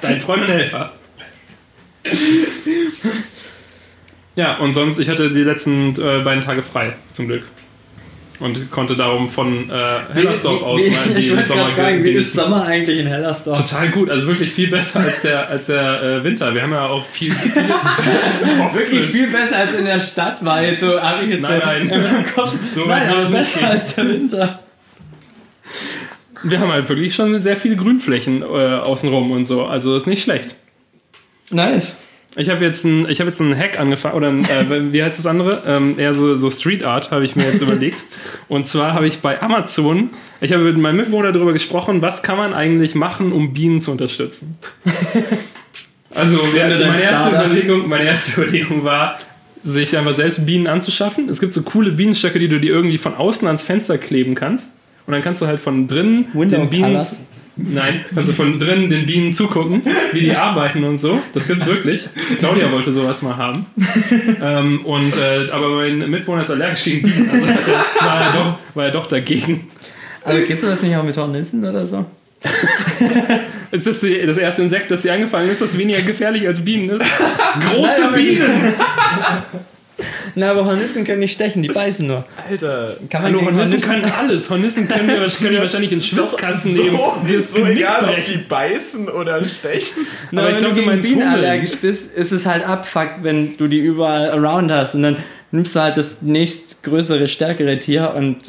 [0.00, 0.92] Dein Freund und Helfer.
[4.36, 7.44] Ja, und sonst, ich hatte die letzten äh, beiden Tage frei, zum Glück.
[8.40, 12.32] Und konnte darum von äh, Hellersdorf aus mal ich wollte Sommer fragen, wie ist.
[12.32, 13.58] Sommer eigentlich in Hellersdorf?
[13.58, 16.52] Total gut, also wirklich viel besser als der, als der äh, Winter.
[16.52, 17.32] Wir haben ja auch viel.
[17.32, 17.52] viel
[18.72, 21.66] Wirklich viel besser als in der Stadt war jetzt so, habe ich jetzt Nein, so
[21.66, 21.88] nein.
[21.88, 22.56] in meinem Kopf.
[22.72, 24.63] So nein, aber besser als der Winter.
[26.42, 29.64] Wir haben halt wirklich schon sehr viele Grünflächen äh, außenrum und so.
[29.64, 30.56] Also ist nicht schlecht.
[31.50, 31.96] Nice.
[32.36, 35.18] Ich habe jetzt ein, ich habe jetzt einen Hack angefangen oder ein, äh, wie heißt
[35.18, 35.62] das andere?
[35.66, 38.04] Ähm, eher so, so Street Art habe ich mir jetzt überlegt.
[38.48, 42.36] Und zwar habe ich bei Amazon, ich habe mit meinem Mitbewohner darüber gesprochen, was kann
[42.36, 44.56] man eigentlich machen, um Bienen zu unterstützen.
[46.16, 47.30] Also meine, erste.
[47.30, 49.18] Überlegung, meine erste Überlegung war
[49.62, 51.28] sich einfach selbst Bienen anzuschaffen.
[51.28, 54.78] Es gibt so coole Bienenstöcke, die du dir irgendwie von außen ans Fenster kleben kannst.
[55.06, 56.92] Und dann kannst du halt von drinnen Window den Bienen.
[56.92, 57.18] Colors.
[57.56, 59.80] Nein, also von drinnen den Bienen zugucken,
[60.12, 61.20] wie die arbeiten und so.
[61.34, 62.08] Das gibt's wirklich.
[62.38, 63.66] Claudia wollte sowas mal haben.
[64.42, 68.32] ähm, und, äh, aber mein Mitbewohner ist allergisch gegen Bienen, also hat er, war, er
[68.32, 69.70] doch, war er doch dagegen.
[70.24, 72.04] Also geht sowas nicht auch mit Hornissen oder so?
[73.70, 77.04] Ist das das erste Insekt, das dir angefallen ist, das weniger gefährlich als Bienen ist?
[77.60, 78.74] Große Nein, Bienen!
[80.34, 82.24] Na, aber Hornissen können nicht stechen, die beißen nur.
[82.50, 82.96] Alter.
[83.08, 84.50] Kann man Hallo, Hornissen Hornissen- können alles.
[84.50, 86.98] Hornissen können wir, das können wir wahrscheinlich in den Schwitzkasten so, nehmen.
[87.28, 88.32] Die das so egal, ob brechen.
[88.32, 90.06] die beißen oder stechen.
[90.32, 93.56] Na, Aber wenn ich glaub, du gegen Bienen allergisch bist, ist es halt abfuck, wenn
[93.56, 94.94] du die überall around hast.
[94.96, 95.16] Und dann
[95.54, 98.48] nimmst du halt das nächstgrößere, stärkere Tier und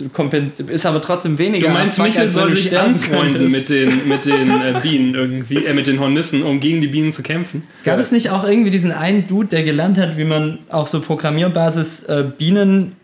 [0.69, 4.49] ist aber trotzdem weniger Du meinst, Michael soll du sich anfreunden mit den, mit den
[4.49, 7.63] äh, Bienen irgendwie, äh, mit den Hornissen, um gegen die Bienen zu kämpfen?
[7.83, 10.99] Gab es nicht auch irgendwie diesen einen Dude, der gelernt hat, wie man auf so
[10.99, 12.95] Programmierbasis äh, Bienen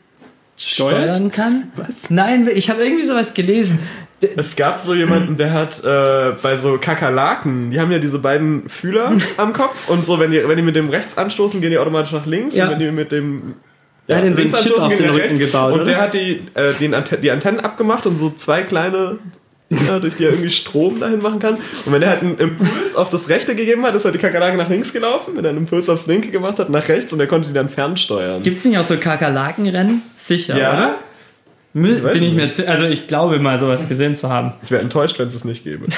[0.58, 1.16] Steuert?
[1.16, 1.64] steuern kann?
[1.76, 2.10] Was?
[2.10, 3.80] Nein, ich habe irgendwie sowas gelesen.
[4.36, 8.68] Es gab so jemanden, der hat äh, bei so Kakerlaken, die haben ja diese beiden
[8.70, 11.78] Fühler am Kopf und so, wenn die, wenn die mit dem rechts anstoßen, gehen die
[11.80, 12.66] automatisch nach links Ja.
[12.66, 13.56] und wenn die mit dem
[14.12, 15.40] Der hat den so einen Chip auf den Rücken rechts.
[15.40, 15.86] gebaut, Und oder?
[15.86, 19.18] der hat die, äh, den Ante die Antennen abgemacht und so zwei kleine
[19.70, 21.54] Dinger, durch die er irgendwie Strom dahin machen kann.
[21.86, 24.58] Und wenn er halt einen Impuls auf das rechte gegeben hat, ist halt die Kakerlake
[24.58, 25.34] nach links gelaufen.
[25.38, 27.70] Wenn er einen Impuls aufs linke gemacht hat, nach rechts und er konnte die dann
[27.70, 28.44] fernsteuern.
[28.44, 30.02] Gibt es nicht auch so Kakerlakenrennen?
[30.14, 30.74] Sicher, Ja?
[30.74, 30.96] oder?
[31.74, 32.56] Ich Bin ich mir nicht.
[32.58, 34.52] zi- also ich glaube mal sowas gesehen zu haben.
[34.62, 35.86] Ich wäre enttäuscht, wenn es es nicht gäbe.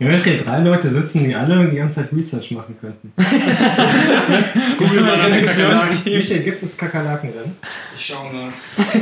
[0.00, 3.12] Wenn hier drei Leute sitzen, die alle die ganze Zeit Research machen könnten.
[4.78, 5.98] Google mal nach den Kakerlaken.
[6.06, 7.52] Michael, gibt es Kakerlakenrennen?
[7.94, 8.48] Ich schau mal.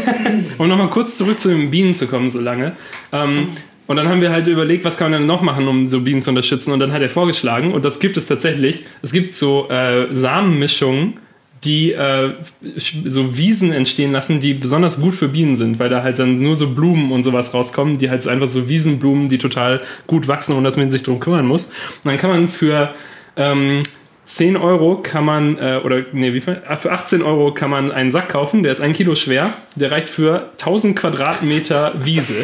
[0.59, 2.73] Um nochmal kurz zurück zu den Bienen zu kommen, so lange.
[3.13, 3.47] Ähm,
[3.87, 6.21] und dann haben wir halt überlegt, was kann man denn noch machen, um so Bienen
[6.21, 6.73] zu unterstützen.
[6.73, 11.15] Und dann hat er vorgeschlagen, und das gibt es tatsächlich, es gibt so äh, Samenmischungen,
[11.65, 12.33] die äh,
[12.77, 16.57] so Wiesen entstehen lassen, die besonders gut für Bienen sind, weil da halt dann nur
[16.57, 20.55] so Blumen und sowas rauskommen, die halt so einfach so Wiesenblumen, die total gut wachsen,
[20.55, 21.67] ohne dass man sich drum kümmern muss.
[21.67, 22.95] Und dann kann man für
[23.37, 23.83] ähm,
[24.25, 26.63] 10 Euro kann man, äh, oder nee, wie viel?
[26.67, 29.91] Ah, Für 18 Euro kann man einen Sack kaufen, der ist ein Kilo schwer, der
[29.91, 32.35] reicht für 1000 Quadratmeter Wiese.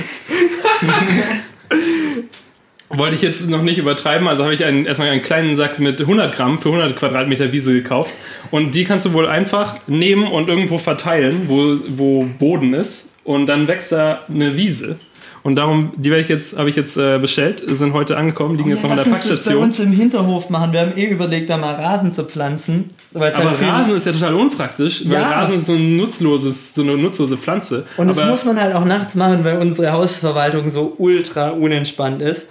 [2.96, 6.00] Wollte ich jetzt noch nicht übertreiben, also habe ich einen, erstmal einen kleinen Sack mit
[6.00, 8.12] 100 Gramm für 100 Quadratmeter Wiese gekauft.
[8.50, 13.12] Und die kannst du wohl einfach nehmen und irgendwo verteilen, wo, wo Boden ist.
[13.24, 14.98] Und dann wächst da eine Wiese.
[15.42, 18.70] Und darum, die werde ich jetzt, habe ich jetzt äh, bestellt, sind heute angekommen, liegen
[18.70, 19.62] jetzt noch in der uns das bei Packstation.
[19.64, 20.72] uns im Hinterhof machen.
[20.72, 22.88] Wir haben eh überlegt, da mal Rasen zu pflanzen.
[23.12, 25.40] Aber halt Rasen ist ja total unpraktisch, weil Ja.
[25.40, 27.84] Rasen ist so, ein nutzloses, so eine nutzlose Pflanze.
[27.98, 32.22] Und das Aber muss man halt auch nachts machen, weil unsere Hausverwaltung so ultra unentspannt
[32.22, 32.48] ist.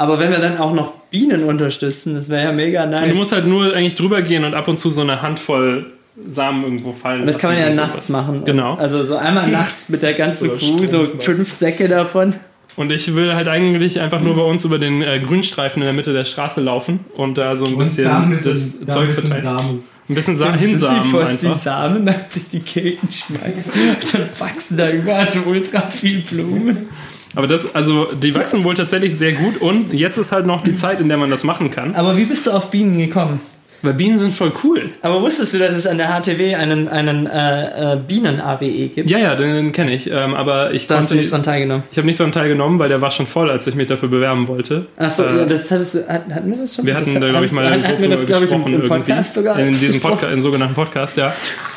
[0.00, 3.10] Aber wenn wir dann auch noch Bienen unterstützen, das wäre ja mega nice.
[3.10, 5.92] du musst halt nur eigentlich drüber gehen und ab und zu so eine Handvoll
[6.26, 8.08] Samen irgendwo fallen Und das kann man ja und nachts sowas.
[8.08, 8.42] machen.
[8.46, 8.76] Genau.
[8.76, 12.32] Also so einmal nachts mit der ganzen Crew, so fünf Säcke davon.
[12.76, 15.92] Und ich will halt eigentlich einfach nur bei uns über den äh, Grünstreifen in der
[15.92, 18.96] Mitte der Straße laufen und da so ein bisschen da ein das bisschen, da ein
[18.96, 19.58] Zeug bisschen verteilen.
[19.58, 19.82] Samen.
[20.08, 21.60] Ein bisschen Sa Dann hinsamen Sisyphos die einfach.
[21.60, 23.70] Samen dann durch die Gegend schmeißt.
[24.14, 26.88] Dann wachsen da überall so ultra viel Blumen.
[27.36, 30.74] Aber das, also die wachsen wohl tatsächlich sehr gut und jetzt ist halt noch die
[30.74, 31.94] Zeit, in der man das machen kann.
[31.94, 33.40] Aber wie bist du auf Bienen gekommen?
[33.82, 34.90] Weil Bienen sind voll cool.
[35.00, 39.08] Aber wusstest du, dass es an der HTW einen, einen äh, äh, Bienen-AWE gibt?
[39.08, 40.10] Ja, ja, den kenne ich.
[40.10, 41.84] Ähm, aber ich Da hast du nicht dran teilgenommen.
[41.90, 44.48] Ich habe nicht daran teilgenommen, weil der war schon voll, als ich mich dafür bewerben
[44.48, 44.84] wollte.
[44.98, 46.84] Achso, Äh, das hattest du, hat- hatten wir das schon?
[46.84, 49.34] Wir hatten das, da, glaube ich, mal hatten, wir das, glaube ich, im, im Podcast
[49.38, 49.48] irgendwie.
[49.48, 49.58] sogar.
[49.58, 50.00] In diesem.
[50.02, 51.32] Podcast, im sogenannten Podcast, ja.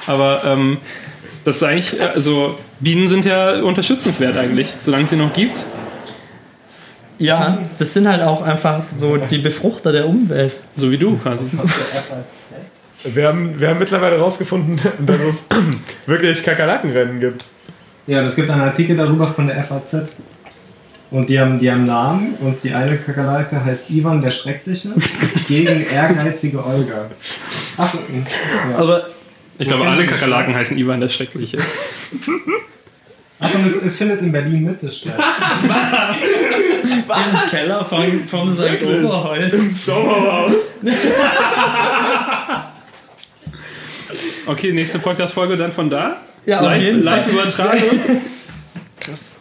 [0.08, 0.78] Aber ähm,
[1.44, 5.64] das ist eigentlich, also Bienen sind ja unterstützenswert eigentlich, solange es sie noch gibt.
[7.20, 10.58] Ja, das sind halt auch einfach so die Befruchter der Umwelt.
[10.76, 11.46] So wie du quasi.
[13.06, 15.48] Wir haben, wir haben mittlerweile herausgefunden, dass es
[16.06, 17.46] wirklich Kakerlakenrennen gibt.
[18.08, 20.14] Ja, und es gibt einen Artikel darüber von der FAZ.
[21.12, 24.90] Und die haben, die haben Namen und die eine Kakerlake heißt Ivan der Schreckliche
[25.48, 27.06] gegen ehrgeizige Olga.
[27.78, 28.30] Ach, und-
[28.72, 28.78] ja.
[28.80, 29.06] Aber
[29.60, 31.58] Ich glaube, alle Kakerlaken heißen Ivan der Schreckliche.
[33.40, 35.20] Ach, und es, es findet in Berlin Mitte statt.
[36.84, 38.82] im Keller von, vom St.
[38.84, 39.54] Oberholz.
[39.60, 40.76] Im Sommerhaus.
[44.46, 46.18] Okay, nächste Podcast-Folge dann von da.
[46.46, 47.34] Ja, auf live, live Fall.
[47.34, 48.00] Übertragung.
[49.00, 49.40] Krass.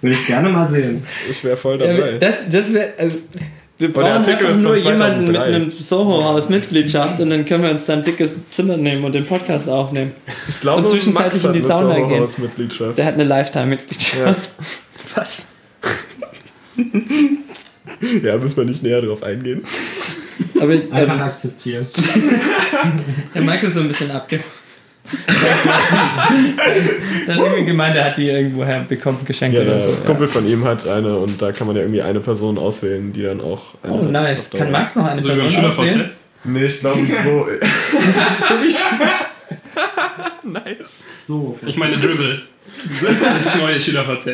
[0.00, 1.02] Würde ich gerne mal sehen.
[1.28, 2.12] Ich wäre voll Ja, dabei.
[2.18, 2.94] das das wäre.
[2.98, 3.18] Also,
[3.78, 5.42] wir der brauchen Artikel einfach nur jemanden mit 2003.
[5.42, 9.68] einem Soho-Haus-Mitgliedschaft und dann können wir uns da ein dickes Zimmer nehmen und den Podcast
[9.68, 10.12] aufnehmen.
[10.48, 12.26] Ich glaube, Und zwischenzeitlich in die Sauna gehen.
[12.38, 12.98] Mitgliedschaft.
[12.98, 14.18] Der hat eine Lifetime-Mitgliedschaft.
[14.18, 14.34] Ja.
[15.14, 15.54] Was?
[18.22, 19.62] ja, müssen wir nicht näher drauf eingehen.
[20.60, 21.86] Aber also, Einfach akzeptieren.
[23.34, 24.40] der Mike ist so ein bisschen abge.
[27.26, 29.90] Dann irgendwie gemeint, er hat die irgendwoher bekommen, geschenkt Ja, oder der so.
[30.06, 33.22] Kumpel von ihm hat eine und da kann man ja irgendwie eine Person auswählen, die
[33.22, 33.74] dann auch.
[33.84, 33.90] Ja.
[33.92, 34.50] eine Oh, nice.
[34.50, 36.10] Kann Max noch eine So wie beim Person auswählen?
[36.44, 37.46] Nee, ich glaube so.
[38.48, 38.74] So wie
[40.48, 41.06] nice.
[41.26, 41.58] So.
[41.66, 42.42] Ich meine Dribble.
[43.20, 44.26] Das neue SchülerVZ.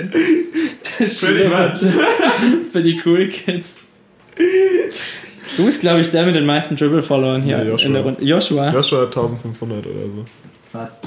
[0.98, 1.72] das Pretty Schüler-
[2.72, 3.78] für die cool Kids.
[5.56, 7.86] Du bist, glaube ich, der mit den meisten Dribble-Followern hier Ja, Joshua.
[7.86, 8.22] in der Runde.
[8.24, 8.70] Joshua?
[8.72, 10.24] Joshua hat 1500 oder so.
[10.74, 11.04] Fast.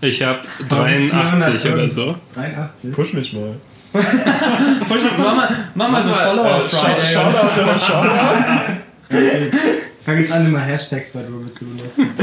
[0.00, 0.38] Ich habe
[0.70, 2.14] 83 oder so.
[2.34, 2.92] 83.
[2.94, 3.56] Push mich mal.
[3.92, 7.06] Mach mal, mach mal so Follower Friday.
[7.06, 8.72] Shoutout immer Shoutout.
[9.10, 12.10] Ich fange jetzt an, immer Hashtags bei Dribble zu benutzen.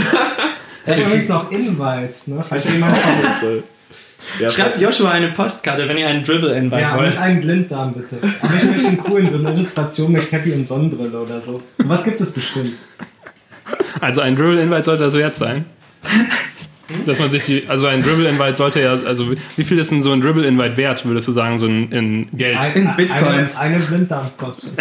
[0.84, 2.44] Ich habe übrigens noch Invites, ne?
[2.50, 2.98] Falls jemand
[4.40, 7.10] Ja, Schreibt Joshua eine Postkarte, wenn ihr einen Dribble-Invite Ja, wollt.
[7.12, 8.18] mit einem Blinddarm bitte.
[8.42, 11.62] Aber ich möchte einen coolen, so eine Illustration mit Cappy und Sonnenbrille oder so.
[11.78, 12.74] Sowas gibt es bestimmt.
[14.00, 15.66] Also ein Dribble-Invite sollte das wert sein.
[17.06, 20.12] Dass man sich die, also ein Dribble-Invite sollte ja, also wie- viel ist denn so
[20.12, 22.58] ein Dribble-Invite wert, würdest du sagen, so in, in Geld?
[22.76, 23.56] In Bitcoins.
[23.58, 24.72] Eine, eine Blinddarmkostet.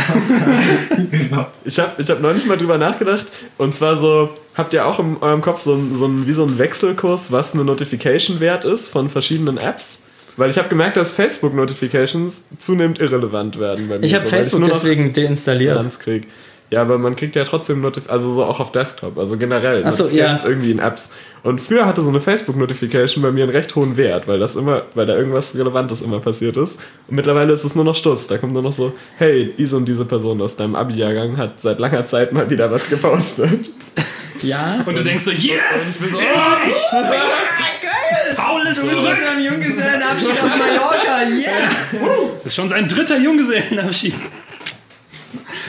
[1.10, 1.46] genau.
[1.64, 3.26] Ich habe ich hab neulich mal drüber nachgedacht
[3.58, 6.44] und zwar so, habt ihr auch in eurem Kopf so ein, so ein, wie so
[6.44, 10.04] ein Wechselkurs, was eine Notification wert ist von verschiedenen Apps?
[10.36, 14.04] Weil ich habe gemerkt, dass Facebook-Notifications zunehmend irrelevant werden bei mir.
[14.04, 16.00] Ich habe so, Facebook nur noch deswegen deinstalliert.
[16.00, 16.26] Krieg.
[16.70, 19.90] Ja, aber man kriegt ja trotzdem Notif also so auch auf Desktop, also generell Ach
[19.90, 20.48] so, Notifications ja.
[20.48, 21.10] irgendwie in Apps.
[21.42, 24.84] Und früher hatte so eine Facebook-Notification bei mir einen recht hohen Wert, weil das immer,
[24.94, 26.80] weil da irgendwas Relevantes immer passiert ist.
[27.08, 28.28] Und mittlerweile ist es nur noch Stuss.
[28.28, 31.80] Da kommt nur noch so, hey, diese und diese Person aus deinem Abi-Jahrgang hat seit
[31.80, 33.72] langer Zeit mal wieder was gepostet.
[34.42, 34.84] Ja.
[34.86, 36.02] Und du denkst so, yes!
[36.02, 36.18] Und so,
[38.36, 39.18] Paul ist zurück!
[39.30, 42.00] am Junggesellenabschied auf Mallorca, yeah!
[42.36, 44.14] Das ist schon sein dritter Junggesellenabschied.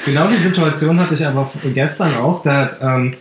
[0.06, 2.42] Genau die Situation hatte ich aber gestern auch.
[2.44, 3.14] Da ähm,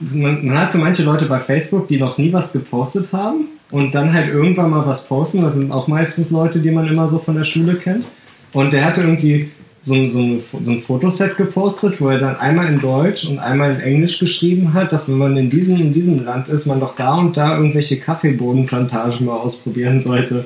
[0.00, 3.94] man, man hat so manche Leute bei Facebook, die noch nie was gepostet haben und
[3.94, 5.42] dann halt irgendwann mal was posten.
[5.42, 8.04] Das sind auch meistens Leute, die man immer so von der Schule kennt.
[8.52, 12.36] Und der hatte irgendwie so, ein- so, ein, so ein Fotoset gepostet, wo er dann
[12.36, 15.92] einmal in Deutsch und einmal in Englisch geschrieben hat, dass wenn man in diesem, in
[15.94, 20.44] diesem Land ist, man doch da und da irgendwelche Kaffeebohnenplantagen mal ausprobieren sollte.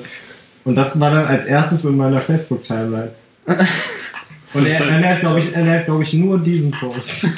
[0.63, 3.09] Und das war dann als erstes in meiner Facebook-Timeline.
[4.53, 7.25] Und er, er hat, glaube ich, er glaub ich, nur diesen Post.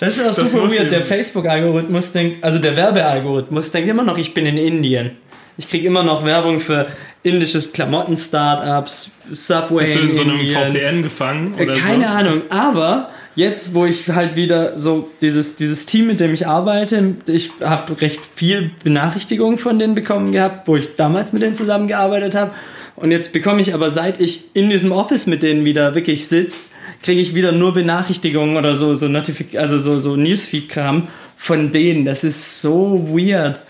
[0.00, 0.90] Das ist auch Das super weird.
[0.90, 5.12] Der Facebook-Algorithmus denkt, also der Werbealgorithmus denkt immer noch, ich bin in Indien.
[5.56, 6.88] Ich kriege immer noch Werbung für
[7.22, 10.72] indisches Klamotten-Startups, Subway Bist du in so einem Indien.
[10.72, 11.54] VPN gefangen?
[11.56, 12.10] Äh, Oder Keine so?
[12.10, 17.14] Ahnung, aber jetzt, wo ich halt wieder so dieses, dieses Team, mit dem ich arbeite,
[17.28, 22.34] ich habe recht viel Benachrichtigungen von denen bekommen gehabt, wo ich damals mit denen zusammengearbeitet
[22.34, 22.50] habe.
[22.96, 26.70] Und jetzt bekomme ich aber, seit ich in diesem Office mit denen wieder wirklich sitze,
[27.02, 32.04] kriege ich wieder nur Benachrichtigungen oder so, so, Notifik also so, so Newsfeed-Kram von denen.
[32.04, 33.62] Das ist so weird.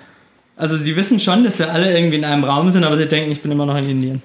[0.56, 3.32] Also sie wissen schon, dass wir alle irgendwie in einem Raum sind, aber sie denken,
[3.32, 4.22] ich bin immer noch in Indien.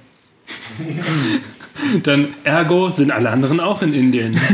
[2.03, 4.39] Dann ergo sind alle anderen auch in Indien.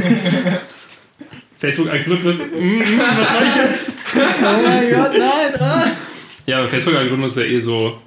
[1.58, 3.98] Facebook-Algorithmus, mm, mm, was mache ich jetzt?
[4.16, 5.60] Oh mein Gott, nein!
[5.62, 5.88] Ah.
[6.46, 8.00] Ja, aber Facebook-Algorithmus ist ja eh so,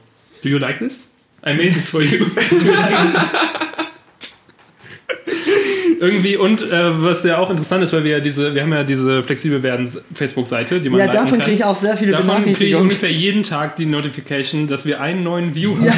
[0.43, 1.18] do you like this?
[1.47, 2.27] I made this for you.
[2.51, 3.35] Do you like this?
[6.01, 8.85] Irgendwie und äh, was ja auch interessant ist, weil wir ja diese, wir haben ja
[8.85, 12.39] diese flexibel werden Facebook-Seite, die man Ja, davon kriege ich auch sehr viele Davon kriege
[12.39, 12.83] ich Benachrichtigungen.
[12.89, 15.93] ungefähr jeden Tag die Notification, dass wir einen neuen View haben.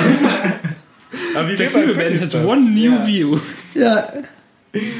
[1.34, 3.06] Aber wie Flexibel werden has one new Ja.
[3.06, 3.38] view.
[3.74, 4.12] Ja,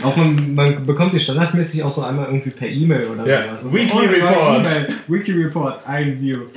[0.02, 3.56] Auch man, man bekommt die standardmäßig auch so einmal irgendwie per E-Mail oder Ja.
[3.56, 3.72] sowas.
[3.72, 4.66] Weekly oh, Report.
[4.66, 4.96] E-Mail.
[5.06, 6.40] Weekly Report, ein View.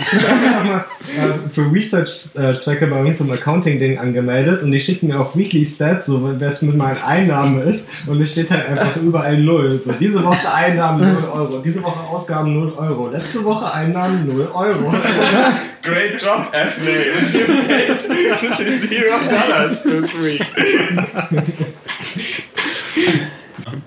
[1.04, 6.08] Äh, für Research-Zwecke bei uns im Accounting-Ding angemeldet und die schicken mir auch Weekly Stats,
[6.08, 9.78] so es mit meinen Einnahmen ist und es steht halt einfach überall null.
[9.80, 14.48] So diese Woche Einnahmen 0 Euro, diese Woche Ausgaben 0 Euro, letzte Woche Einnahmen 0
[14.54, 14.94] Euro.
[15.84, 17.14] Great job, F-Name.
[17.34, 18.00] You made
[18.80, 20.42] zero dollars this week.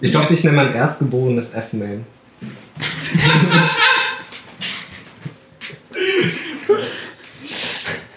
[0.01, 2.01] Ich glaube, ich nenne mein erstgeborenes F-Mail.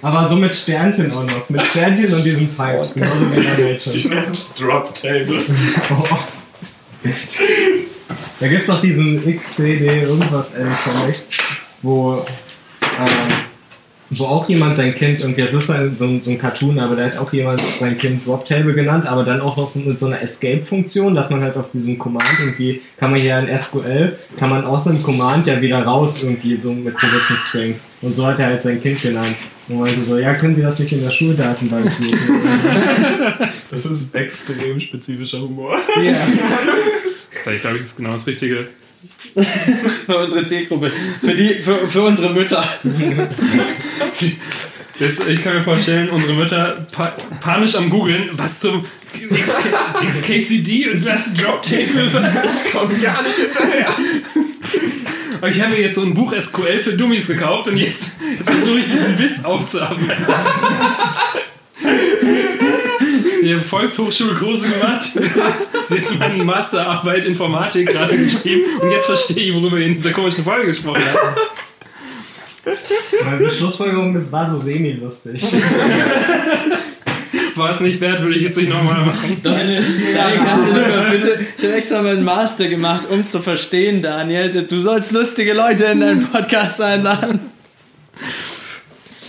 [0.02, 1.49] Aber so mit Sternchen auch noch.
[1.49, 2.93] Mit Sternchen und diesen Pipes.
[2.93, 5.43] Genauso wie bei Ich nenne es Drop Table.
[8.39, 11.23] Da gibt es auch diesen XCD irgendwas L-Comic,
[11.82, 12.25] wo,
[12.82, 13.49] ähm,
[14.12, 16.95] wo auch jemand sein Kind, irgendwie, das ist ein, so, ein, so ein Cartoon, aber
[16.95, 20.08] da hat auch jemand sein Kind Drop Table genannt, aber dann auch noch mit so
[20.08, 24.50] einer Escape-Funktion, dass man halt auf diesem Command irgendwie, kann man hier in SQL, kann
[24.50, 27.89] man aus einem Command ja wieder raus irgendwie, so mit gewissen Strings.
[28.02, 29.36] Und so hat er halt sein Kind genannt.
[29.67, 32.10] Und meinte so, ja, können Sie das nicht in der Schuldatenbank suchen?
[33.72, 35.78] Das ist extrem spezifischer Humor.
[36.02, 36.13] ja.
[37.32, 38.67] Das ist, glaube ich, ist genau das Richtige.
[40.06, 40.92] Für unsere Zielgruppe.
[41.22, 42.64] Für, die, für, für unsere Mütter.
[45.00, 48.84] Jetzt, ich kann mir vorstellen, unsere Mütter pa panisch am googeln, was zum
[49.14, 49.70] XK
[50.06, 52.66] XKCD und was Drop Table, was?
[52.66, 53.96] Ich komme gar nicht hinterher.
[55.48, 58.80] Ich habe mir jetzt so ein Buch SQL für Dummies gekauft und jetzt, jetzt versuche
[58.80, 60.26] ich diesen Witz aufzuarbeiten.
[63.41, 69.54] Ich habe Volkshochschulkurse gemacht, jetzt, jetzt meine Masterarbeit Informatik gerade geschrieben und jetzt verstehe ich,
[69.54, 71.36] worüber wir in dieser komischen Folge gesprochen haben.
[73.25, 75.43] Meine Schlussfolgerung, es war so semi-lustig.
[77.56, 79.38] War es nicht wert, würde ich jetzt nicht nochmal machen.
[79.43, 81.39] Daniel, Daniel kannst du nicht mal bitte.
[81.58, 84.49] Ich habe extra meinen Master gemacht, um zu verstehen, Daniel.
[84.63, 87.49] Du sollst lustige Leute in deinen Podcast einladen.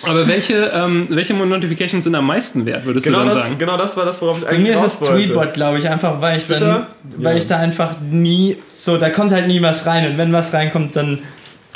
[0.03, 3.59] Aber welche, ähm, welche Notifications sind am meisten wert, würdest Genau du dann das, sagen?
[3.59, 5.09] genau das war das, worauf ich Bei eigentlich mir ist es.
[5.09, 6.87] Tweetbot, glaube ich, einfach weil ich dann,
[7.17, 10.53] weil ich da einfach nie, so, da kommt halt nie was rein und wenn was
[10.53, 11.19] reinkommt, dann,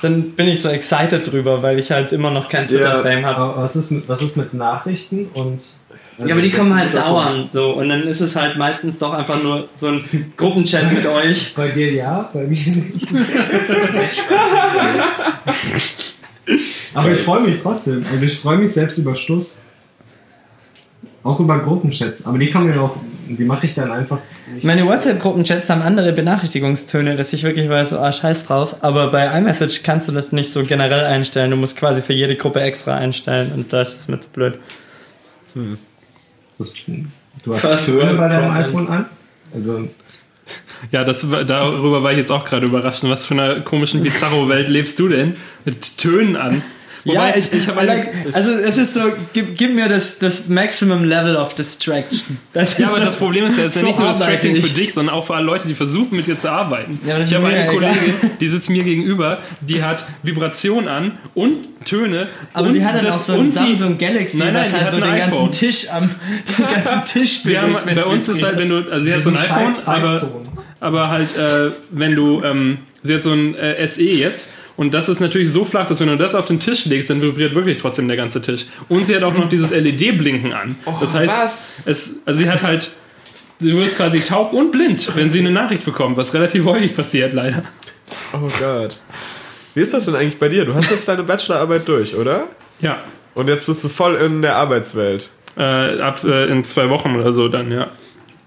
[0.01, 3.41] dann bin ich so excited drüber, weil ich halt immer noch kein Twitter-Fame habe.
[3.41, 5.61] Aber was ist, mit, was ist mit Nachrichten und.
[6.25, 9.13] Ja, aber die Das kommen halt dauernd so und dann ist es halt meistens doch
[9.15, 11.55] einfach nur so ein Gruppenchat mit euch.
[11.57, 13.09] Bei dir ja, bei mir nicht.
[16.95, 18.05] aber ich freue mich trotzdem.
[18.11, 19.61] Also ich freue mich selbst über Schluss.
[21.23, 22.27] Auch über Gruppenchats.
[22.27, 22.97] Aber die kann mir auch.
[23.27, 24.19] Die mache ich dann einfach.
[24.53, 24.65] Nicht.
[24.65, 28.77] Meine WhatsApp-Gruppenchats haben andere Benachrichtigungstöne, dass ich wirklich weiß, so, ah, scheiß drauf.
[28.81, 31.51] Aber bei iMessage kannst du das nicht so generell einstellen.
[31.51, 34.59] Du musst quasi für jede Gruppe extra einstellen und das ist mir zu blöd.
[36.59, 36.75] Das,
[37.43, 39.07] du hast Töne bei deinem iPhone an?
[39.55, 39.89] Also
[40.93, 43.03] Ja, das, darüber war ich jetzt auch gerade überrascht.
[43.05, 45.37] Was für einer komischen Bizarro-Welt lebst du denn?
[45.65, 46.63] Mit Tönen an.
[47.05, 49.01] Wobei, ich, ich habe like, also es ist so,
[49.35, 52.38] gib, gib mir das, das Maximum Level of Distraction.
[52.53, 54.57] Das Ja, aber so, das Problem ist ja, es ist ja so nicht nur distracting
[54.57, 56.99] für dich, sondern auch für alle Leute, die versuchen, mit dir zu arbeiten.
[57.07, 57.73] Ja, ich habe eine ja.
[57.73, 62.29] Kollegin, die sitzt mir gegenüber, die hat Vibration an und Töne.
[62.55, 64.75] aber und die hat dann das, auch so ein Samsung Galaxy, Nein, nein, was die
[64.75, 65.51] halt hat so ein den ganzen.
[65.53, 66.11] Tisch am
[66.59, 69.37] den ganzen Tisch haben, bei uns ist halt, wenn du, also sie hat so ein
[69.37, 70.31] iPhone, aber,
[70.81, 75.09] aber halt, äh, wenn du, ähm, sie hat so ein äh, SE jetzt und das
[75.09, 77.79] ist natürlich so flach, dass wenn du das auf den Tisch legst, dann vibriert wirklich
[77.79, 78.67] trotzdem der ganze Tisch.
[78.88, 80.75] Und sie hat auch noch dieses LED-Blinken an.
[81.01, 81.83] Das heißt, was?
[81.87, 82.90] es, also sie hat halt,
[83.61, 87.33] du wirst quasi taub und blind, wenn sie eine Nachricht bekommt, was relativ häufig passiert,
[87.35, 87.62] leider.
[88.33, 88.99] Oh Gott.
[89.75, 90.64] Wie ist das denn eigentlich bei dir?
[90.64, 92.49] Du hast jetzt deine Bachelorarbeit durch, oder?
[92.81, 92.99] Ja,
[93.35, 95.31] Und jetzt bist du voll in der Arbeitswelt.
[95.57, 97.88] äh, ab äh, in zwei Wochen oder so dann, ja.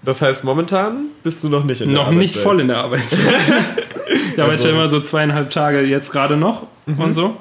[0.02, 2.42] Das heißt, momentan bist du noch nicht in der Noch nicht Arbeitswelt.
[2.44, 3.34] voll in der Arbeitswelt.
[4.38, 7.36] ich arbeite Also- ja immer so zweieinhalb Tage jetzt gerade noch und so.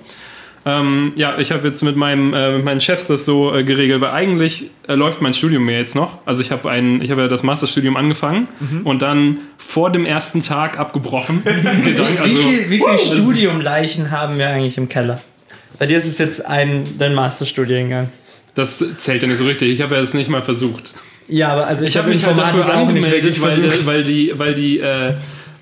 [0.65, 4.01] Ähm, ja, ich habe jetzt mit, meinem, äh, mit meinen Chefs das so äh, geregelt,
[4.01, 6.19] weil eigentlich äh, läuft mein Studium ja jetzt noch.
[6.25, 8.49] Also ich habe habe ja das Masterstudium angefangen
[8.83, 11.41] und dann vor dem ersten Tag abgebrochen.
[11.86, 15.21] Gedanken, also, wie viel, wie viel Studiumleichen haben wir eigentlich im Keller?
[15.79, 18.10] Bei dir ist es jetzt ein, dein Masterstudiengang.
[18.55, 19.69] das zählt ja nicht so richtig.
[19.71, 20.93] Ich habe ja es nicht mal versucht.
[21.29, 24.79] Ja, aber also ich, Ich habe mich halt dafür angemeldet, weil, weil die, weil die,
[24.79, 25.13] äh,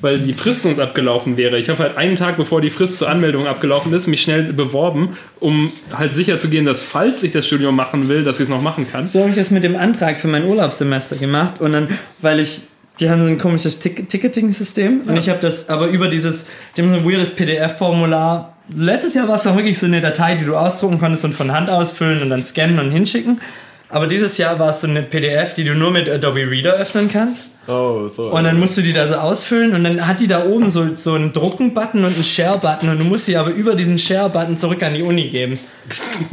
[0.02, 1.58] weil die Frist sonst abgelaufen wäre.
[1.58, 5.18] Ich habe halt einen Tag, bevor die Frist zur Anmeldung abgelaufen ist, mich schnell beworben,
[5.40, 8.50] um halt sicher zu gehen, dass falls ich das Studium machen will, dass ich es
[8.50, 9.08] noch machen kann.
[9.08, 11.88] So habe ich das mit dem Antrag für mein Urlaubssemester gemacht und dann,
[12.20, 12.62] weil ich,
[13.00, 16.82] die haben so ein komisches Tick Ticketing-System und ich habe das aber über dieses, die
[16.82, 18.56] haben so ein weirdes PDF-Formular.
[18.76, 21.52] Letztes Jahr war es noch wirklich so eine Datei, die du ausdrucken konntest und von
[21.52, 23.40] Hand ausfüllen und dann scannen und hinschicken.
[23.90, 27.10] Aber dieses Jahr war es so eine PDF, die du nur mit Adobe Reader öffnen
[27.10, 27.44] kannst.
[27.68, 28.32] Oh, so.
[28.32, 30.96] Und dann musst du die da so ausfüllen und dann hat die da oben so,
[30.96, 34.84] so einen Drucken-Button und einen Share-Button und du musst die aber über diesen Share-Button zurück
[34.84, 35.58] an die Uni geben.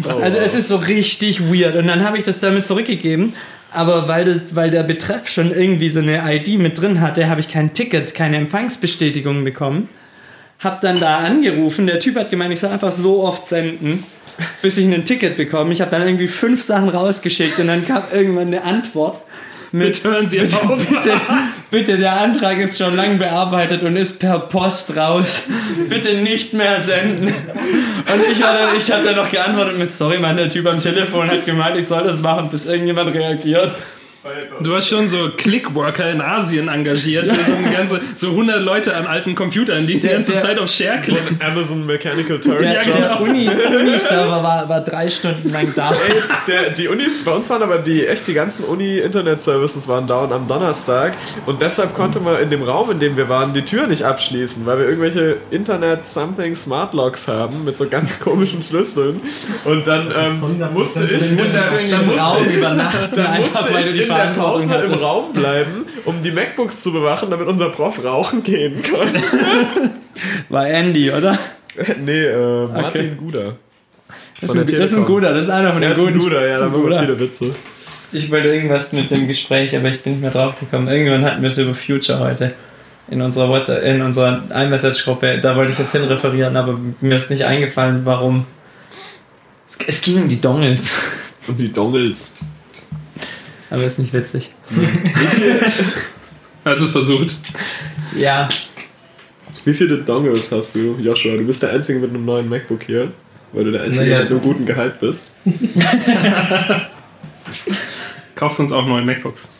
[0.07, 1.77] Also es ist so richtig weird.
[1.77, 3.35] Und dann habe ich das damit zurückgegeben.
[3.75, 7.41] Aber weil, das, weil der Betreff schon irgendwie so eine ID mit drin hatte, habe
[7.41, 9.89] ich kein Ticket, keine Empfangsbestätigung bekommen.
[10.59, 11.87] Hab dann da angerufen.
[11.87, 14.05] Der Typ hat gemeint, ich soll einfach so oft senden,
[14.63, 15.73] bis ich ein Ticket bekomme.
[15.73, 19.23] Ich habe dann irgendwie fünf Sachen rausgeschickt und dann kam irgendwann eine Antwort.
[19.75, 20.87] Mit hören Sie auf.
[20.87, 21.21] Bitte,
[21.71, 25.45] bitte, der Antrag ist schon lang bearbeitet und ist per Post raus.
[25.89, 27.29] Bitte nicht mehr senden.
[27.29, 31.31] Und ich, dann, ich habe dann noch geantwortet mit, sorry, Mann, der Typ am Telefon
[31.31, 33.75] hat gemeint, ich soll das machen, bis irgendjemand reagiert.
[34.63, 39.35] Du hast schon so Clickworker in Asien engagiert, so, ganze, so 100 Leute an alten
[39.35, 41.39] Computern, die die ganze der- Zeit auf Share so klicken.
[41.41, 42.93] ein Amazon Mechanical Turk Der, Job.
[42.93, 45.91] der Uni- Uni-Server war, war drei Stunden lang da.
[45.91, 50.33] Ey, der, die Uni, bei uns waren aber die echt die ganzen Uni-Internet-Services waren down
[50.33, 51.15] am Donnerstag
[51.47, 54.65] und deshalb konnte man in dem Raum, in dem wir waren, die Tür nicht abschließen,
[54.67, 59.21] weil wir irgendwelche Internet-Something Smart Locks haben mit so ganz komischen Schlüsseln
[59.65, 63.75] und dann ähm, 100% musste ich, dann, dann diesem Raum musste, übernachten, dann einfach musste
[63.75, 64.95] weil du ich Verantwortung Pause im.
[64.95, 69.21] Raum bleiben, um die MacBooks zu bewachen, damit unser Prof rauchen gehen konnte.
[70.49, 71.39] War Andy, oder?
[72.05, 73.13] nee, äh, Martin Okay.
[73.19, 73.57] Guder.
[74.41, 76.19] Das ist, ein, das ist ein guter, das ist einer von Der den guten.
[76.19, 77.01] Guder, ja, da guter.
[77.01, 77.55] viele Witze.
[78.13, 80.89] Ich wollte irgendwas mit dem Gespräch, aber ich bin nicht mehr drauf gekommen.
[80.89, 82.53] Irgendwann hatten wir es über Future heute.
[83.09, 85.39] In unserer WhatsApp, in unserer iMessage-Gruppe.
[85.41, 88.47] Da wollte ich jetzt hin referieren, aber mir ist nicht eingefallen, warum.
[89.67, 90.93] Es, es ging um die Dongles.
[91.49, 92.37] Und die Dongles.
[93.73, 94.51] Aber ist nicht witzig.
[96.65, 97.37] Hast du es versucht?
[98.15, 98.49] Ja,
[99.65, 101.37] Wie viele Dongles hast du, Joshua?
[101.37, 103.13] Du bist der Einzige mit einem neuen MacBook hier,
[103.53, 105.33] weil du der Einzige Naja, mit einem guten Gehalt bist.
[108.35, 109.53] Kaufst uns auch neue MacBooks.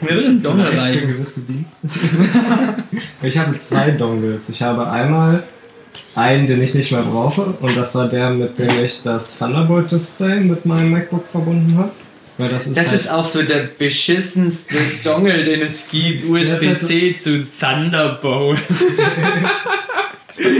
[0.00, 1.08] mir wird ein Dongle reichen.
[1.08, 1.86] gewisse Dienste.
[3.22, 4.48] ich habe zwei Dongles.
[4.48, 5.44] Ich habe einmal
[6.14, 10.40] einen, den ich nicht mehr brauche, und das war der, mit dem ich das Thunderbolt-Display
[10.40, 11.90] mit meinem MacBook verbunden habe.
[12.40, 16.24] Weil das ist, Das halt, ist auch so der beschissenste Dongle, den es gibt.
[16.28, 18.60] USB-C zu Thunderbolt.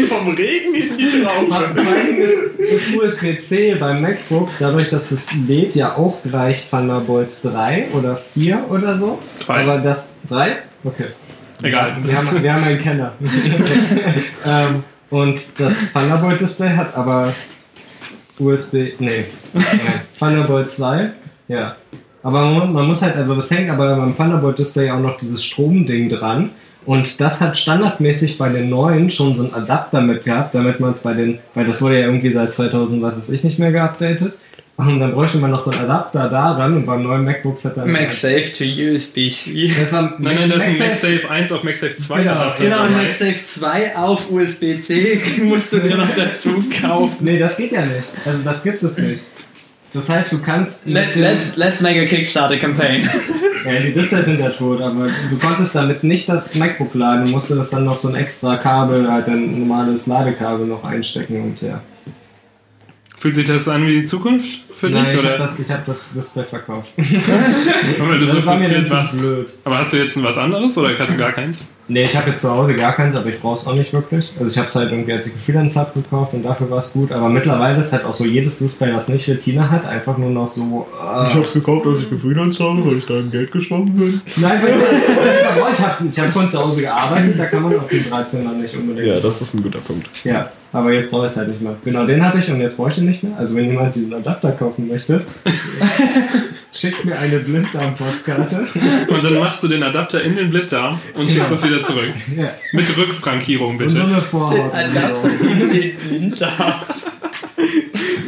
[0.09, 1.81] Vom Regen in die Vor Traufe.
[1.81, 7.31] allen Dingen ist das USB-C beim MacBook, dadurch, dass es lädt, ja auch gleich Thunderbolt
[7.43, 9.19] 3 oder 4 oder so.
[9.47, 9.63] Drei.
[9.63, 10.59] Aber das 3?
[10.85, 11.07] Okay.
[11.63, 11.97] Egal.
[11.99, 13.13] Wir haben, wir haben einen Kenner.
[14.47, 17.33] ähm, und das Thunderbolt-Display hat aber
[18.39, 18.75] USB.
[18.99, 19.25] Nee.
[19.55, 19.67] Nein,
[20.19, 21.13] Thunderbolt 2.
[21.51, 21.77] Ja.
[22.23, 26.09] Aber man, man muss halt, also das hängt aber beim Thunderbolt-Display auch noch dieses Stromding
[26.11, 26.51] dran.
[26.87, 30.93] Und das hat standardmäßig bei den neuen schon so einen Adapter mit gehabt, damit man
[30.93, 33.73] es bei den, weil das wurde ja irgendwie seit 2000, was weiß ich, nicht mehr
[33.73, 34.35] geupdatet.
[34.77, 37.77] Und dann bräuchte man noch so einen Adapter da dran und beim neuen MacBooks hat
[37.77, 37.91] dann.
[37.93, 39.73] MagSafe to USB-C.
[39.79, 42.65] Das war Nein, nein, das ist ein MagSafe- MagSafe 1 auf MagSafe 2 Genau, Adapter.
[42.65, 43.03] Genau, und dabei.
[43.03, 47.17] MagSafe 2 auf USB-C musst du dir noch dazu kaufen.
[47.21, 48.11] Nee, das geht ja nicht.
[48.25, 49.23] Also das gibt es nicht.
[49.93, 50.87] Das heißt, du kannst.
[50.87, 53.09] Let, let's, let's make a Kickstarter campaign.
[53.65, 57.27] ja, die Displays sind ja tot, aber du konntest damit nicht das MacBook laden.
[57.27, 61.43] Du musstest das dann noch so ein extra Kabel, halt ein normales Ladekabel noch einstecken
[61.43, 61.81] und ja.
[63.21, 65.13] Fühlt sich das an wie die Zukunft für Nein, dich?
[65.13, 65.29] ich Oder?
[65.33, 66.89] habe das, ich hab das Display verkauft.
[66.97, 69.19] weil du so das dann frustriert warst.
[69.21, 69.53] blöd.
[69.65, 71.67] Aber hast du jetzt was anderes oder hast du gar keins?
[71.87, 74.33] Nee, ich habe jetzt zu Hause gar keins, aber ich brauche es auch nicht wirklich.
[74.39, 76.93] Also ich habe es halt irgendwie als ich Freelance habe gekauft und dafür war es
[76.95, 77.13] gut.
[77.13, 80.49] Aber mittlerweile ist halt auch so jedes Display, was nicht Retina hat, einfach nur noch
[80.49, 80.87] so.
[80.99, 84.21] äh, Ich hab's gekauft, als ich gefreelanced habe, weil ich da im Geld geschwommen bin.
[84.37, 84.79] Nein, weil
[85.75, 88.75] ich habe ich hab von zu Hause gearbeitet, da kann man auf den 13er nicht
[88.77, 89.07] unbedingt.
[89.07, 90.09] Ja, das ist ein guter Punkt.
[90.25, 91.77] Ja, aber jetzt brauche ich es halt nicht mehr.
[91.85, 93.37] Genau, den hatte ich und jetzt brauche ich den nicht mehr.
[93.39, 95.23] Also wenn jemand diesen Adapter kaufen möchte,
[96.73, 98.69] schickt mir eine Blinddarm-Postkarte.
[99.09, 102.11] Und dann machst du den Adapter in den Blinddarm und schickst es wieder zurück.
[102.37, 102.51] Ja.
[102.73, 104.07] Mit Rückfrankierung Und so bitte.
[104.07, 104.73] eine Vorhaut.
[104.75, 106.75] Adapter in den Blinddarm.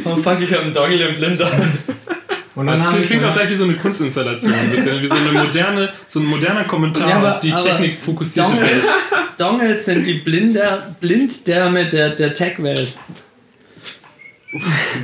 [0.05, 1.51] Oh fuck, ich einen Dongle im Blinddarm.
[2.55, 5.31] Und dann Das klingt, auch gleich wie so eine Kunstinstallation, ein bisschen wie so eine
[5.31, 8.61] moderne, so ein moderner Kommentar Ja, aber- auf die Technik fokussierte Welt.
[8.63, 8.85] Dongles,
[9.37, 12.93] Dongles sind die Blinder, Blinddärme der, der Tech-Welt.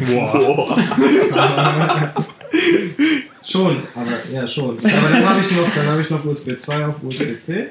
[0.08, 0.78] Boah.
[3.44, 4.78] schon, aber ja schon.
[4.78, 7.68] Aber dann habe ich noch, dann habe ich noch USB 2 auf USB-C.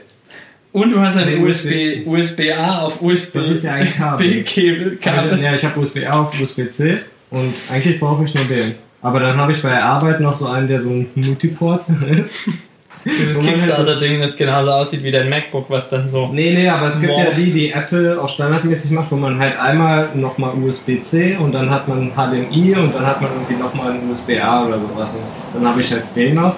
[0.72, 3.34] Und du hast ein Nee, USB, USB-A auf USB.
[3.38, 4.28] Das ist ja ein Kabel.
[4.28, 4.96] B-Kabel.
[4.96, 5.40] Kabel.
[5.40, 6.98] Ja, ich habe USB-A auf USB-C
[7.30, 8.74] und eigentlich brauche ich nur den.
[9.00, 12.48] Aber dann habe ich bei der Arbeit noch so einen, der so ein Multiport ist.
[13.04, 16.26] Dieses halt Kickstarter-Ding, das genauso aussieht wie dein MacBook, was dann so.
[16.26, 17.36] Nee, nee, aber es gibt ja Morpht.
[17.36, 21.86] die, die Apple auch standardmäßig macht, wo man halt einmal nochmal USB-C und dann hat
[21.86, 25.14] man HDMI und dann hat man irgendwie nochmal ein USB-A oder sowas.
[25.14, 26.56] Und dann habe ich halt den noch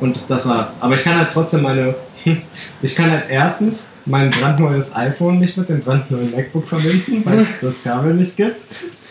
[0.00, 0.74] und das war's.
[0.80, 1.94] Aber ich kann halt trotzdem meine.
[2.80, 7.48] Ich kann halt erstens mein brandneues iPhone nicht mit dem brandneuen MacBook verbinden, weil es
[7.62, 8.62] das Kabel nicht gibt.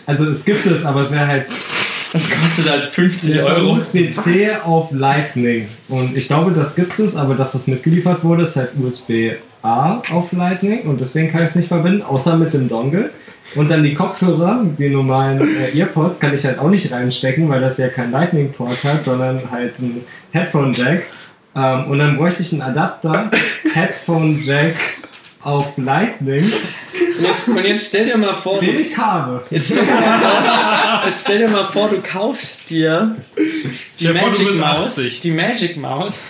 [0.06, 1.46] Also es gibt es, aber es wäre halt
[2.12, 3.72] Das kostet halt 50 das Euro.
[3.74, 5.68] USB-C auf Lightning.
[5.88, 10.32] Und ich glaube, das gibt es, aber das, was mitgeliefert wurde, ist halt USB-A auf
[10.32, 10.82] Lightning.
[10.82, 13.10] Und deswegen kann ich es nicht verbinden, außer mit dem Dongle.
[13.54, 17.60] Und dann die Kopfhörer, die normalen äh, Earpods, kann ich halt auch nicht reinstecken, weil
[17.60, 20.02] das ja kein Lightning-Port hat, sondern halt ein
[20.32, 21.04] Headphone-Jack.
[21.56, 23.30] Ähm, und dann bräuchte ich einen Adapter,
[23.72, 24.74] Headphone-Jack
[25.42, 26.52] auf Lightning,
[27.18, 29.44] Und jetzt, und jetzt stell dir mal vor, den ich habe.
[29.50, 33.16] jetzt stell, dir mal vor jetzt stell dir mal vor, du kaufst dir
[33.98, 35.20] die Stell vor, Magic Maus, 80.
[35.20, 36.24] die Magic Maus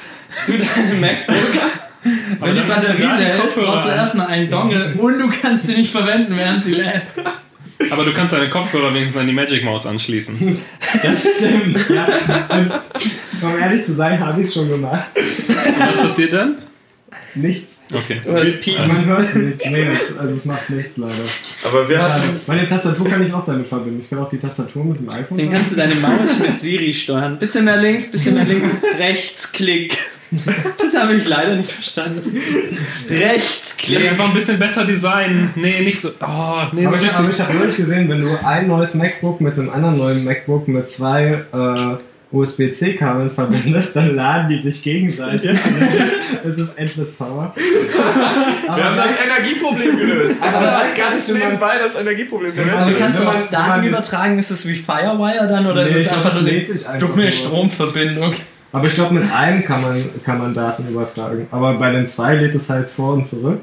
[0.45, 1.37] zu deinem MacBook.
[2.41, 5.93] Wenn die Batterie leer ist, brauchst du erstmal einen Dongle und du kannst sie nicht
[5.93, 7.03] verwenden, während sie lädt.
[7.91, 10.59] Aber du kannst deine Kopfhörer wenigstens an die Magic Maus anschließen.
[11.03, 11.91] Das stimmt.
[11.91, 12.07] Ja.
[12.49, 12.73] Und
[13.43, 15.07] um ehrlich zu sein, habe ich es schon gemacht.
[15.15, 16.59] Und was passiert dann?
[17.35, 17.78] Nichts.
[17.93, 18.21] Okay.
[18.23, 18.89] Du hast Piepen.
[18.89, 19.65] Man hört nichts.
[19.65, 21.15] Nee, das, also es macht nichts leider.
[21.65, 22.41] Aber wir hatten.
[22.47, 24.01] Meine Tastatur kann ich auch damit verbinden.
[24.01, 25.39] Ich kann auch die Tastatur mit dem iPhone.
[25.39, 27.39] Den kannst du deine Maus mit Siri steuern.
[27.39, 28.67] Bisschen mehr links, bisschen mehr links.
[28.99, 29.97] Rechtsklick.
[30.79, 32.39] Das habe ich leider nicht verstanden.
[33.09, 34.11] Rechtsklick.
[34.11, 35.51] Einfach ein bisschen besser designen.
[35.57, 36.11] Nee, nicht so.
[36.21, 39.41] Oh, nee, so Aber ich, aber ich habe neulich gesehen, wenn du ein neues MacBook
[39.41, 41.97] mit einem anderen neuen MacBook mit zwei äh,
[42.31, 45.59] USB-C-Kabeln verbindest, dann laden die sich gegenseitig.
[46.45, 47.55] Das ist Endless Power.
[47.57, 50.37] wir haben das Energieproblem gelöst.
[50.43, 52.75] Aber halt ganz nebenbei das Energieproblem gelöst.
[52.77, 54.39] Aber kannst du man- Daten übertragen?
[54.39, 57.33] Ist es wie Firewire dann oder Nee, ist es einfach das nur sich eine dumme.
[57.33, 58.35] Stromverbindung?
[58.73, 61.47] Aber ich glaube, mit einem kann man, kann man Daten übertragen.
[61.51, 63.61] Aber bei den zwei lädt es halt vor und zurück.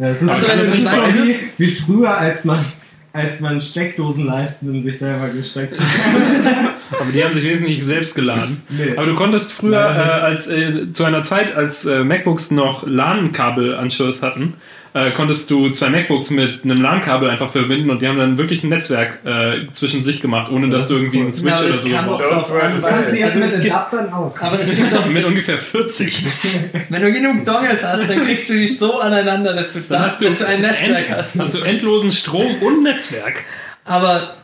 [0.00, 2.64] Ja, es ist, so, es wenn ist es so zwei wie, wie früher, als man,
[3.12, 5.86] als man Steckdosenleisten in sich selber gesteckt hat.
[6.98, 8.62] Aber die haben sich wesentlich selbst geladen.
[8.70, 8.96] Nee.
[8.96, 14.22] Aber du konntest früher, äh, als äh, zu einer Zeit, als äh, MacBooks noch LAN-Kabelanschluss
[14.22, 14.54] hatten,
[14.92, 18.64] äh, konntest du zwei MacBooks mit einem LAN-Kabel einfach verbinden und die haben dann wirklich
[18.64, 21.24] ein Netzwerk äh, zwischen sich gemacht, ohne dass Das du ist irgendwie cool.
[21.26, 22.30] einen Switch oder das so brauchst.
[22.30, 24.40] Das war- das es, also es gibt, auch.
[24.40, 26.26] aber es gibt doch, Mit ungefähr 40.
[26.88, 30.04] wenn du genug Dongles hast, dann kriegst du die so aneinander, dass du, Dann da,
[30.06, 31.38] hast du, dass du ein Netzwerk end, hast.
[31.38, 33.44] hast du endlosen Strom und Netzwerk.
[33.84, 34.34] Aber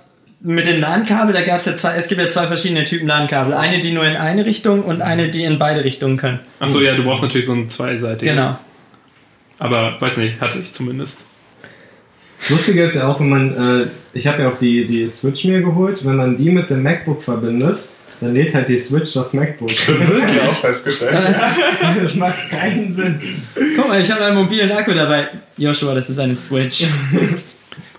[0.41, 3.55] mit den LAN-Kabel, da gab es ja zwei, es gibt ja zwei verschiedene Typen LAN-Kabel.
[3.55, 6.41] Eine, die nur in eine Richtung und eine, die in beide Richtungen können.
[6.61, 8.34] Achso, ja, du brauchst natürlich so ein zweiseitiges.
[8.34, 8.59] Genau.
[9.59, 11.26] Aber weiß nicht, hatte ich zumindest.
[12.39, 15.45] Das Lustige ist ja auch, wenn man, äh, ich habe ja auch die, die Switch
[15.45, 17.89] mir geholt, wenn man die mit dem MacBook verbindet,
[18.20, 19.70] dann lädt halt die Switch das MacBook.
[19.70, 21.16] Das haben wir auch festgestellt.
[22.03, 23.20] das macht keinen Sinn.
[23.74, 25.28] Guck mal, ich habe einen mobilen Akku dabei.
[25.57, 26.84] Joshua, das ist eine Switch.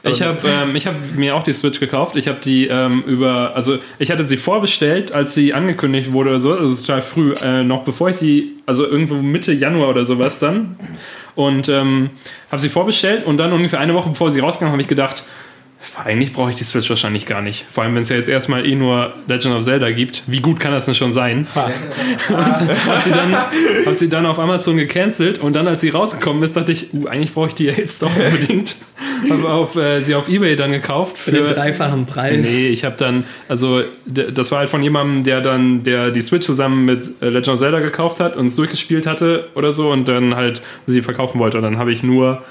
[0.09, 2.15] Ich habe ähm, ich hab mir auch die Switch gekauft.
[2.15, 6.39] Ich habe die ähm, über, also ich hatte sie vorbestellt, als sie angekündigt wurde oder
[6.39, 10.39] so, also total früh, äh, noch bevor ich die, also irgendwo Mitte Januar oder sowas
[10.39, 10.75] dann.
[11.35, 12.09] Und ähm,
[12.49, 15.23] habe sie vorbestellt und dann ungefähr eine Woche bevor sie rauskam, habe ich gedacht,
[16.03, 17.65] eigentlich brauche ich die Switch wahrscheinlich gar nicht.
[17.71, 20.23] Vor allem, wenn es ja jetzt erstmal eh nur Legend of Zelda gibt.
[20.27, 21.47] Wie gut kann das denn schon sein?
[21.55, 26.55] habe sie, dann, hab sie dann auf Amazon gecancelt und dann, als sie rausgekommen ist,
[26.55, 28.75] dachte ich, uh, eigentlich brauche ich die ja jetzt doch unbedingt.
[29.29, 32.45] Habe auf, äh, sie auf Ebay dann gekauft Für den dreifachen Preis.
[32.49, 36.45] Nee, ich habe dann, also das war halt von jemandem, der dann, der die Switch
[36.45, 40.07] zusammen mit äh, Legend of Zelda gekauft hat und es durchgespielt hatte oder so und
[40.07, 41.57] dann halt sie verkaufen wollte.
[41.57, 42.43] Und dann habe ich nur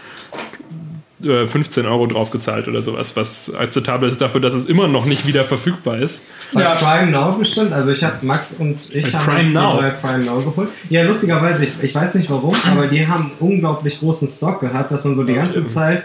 [1.25, 5.07] äh, 15 Euro drauf gezahlt oder sowas, was akzeptabel ist dafür, dass es immer noch
[5.07, 6.27] nicht wieder verfügbar ist.
[6.53, 6.75] Bei Ja.
[6.75, 7.73] Prime Now bestimmt.
[7.73, 9.81] Also ich habe Max und ich Bei haben Prime Now?
[9.81, 10.69] neue Prime Now geholt.
[10.91, 15.05] Ja, lustigerweise, ich, ich weiß nicht warum, aber die haben unglaublich großen Stock gehabt, dass
[15.05, 15.67] man so die ganze.
[15.69, 16.05] Zeit.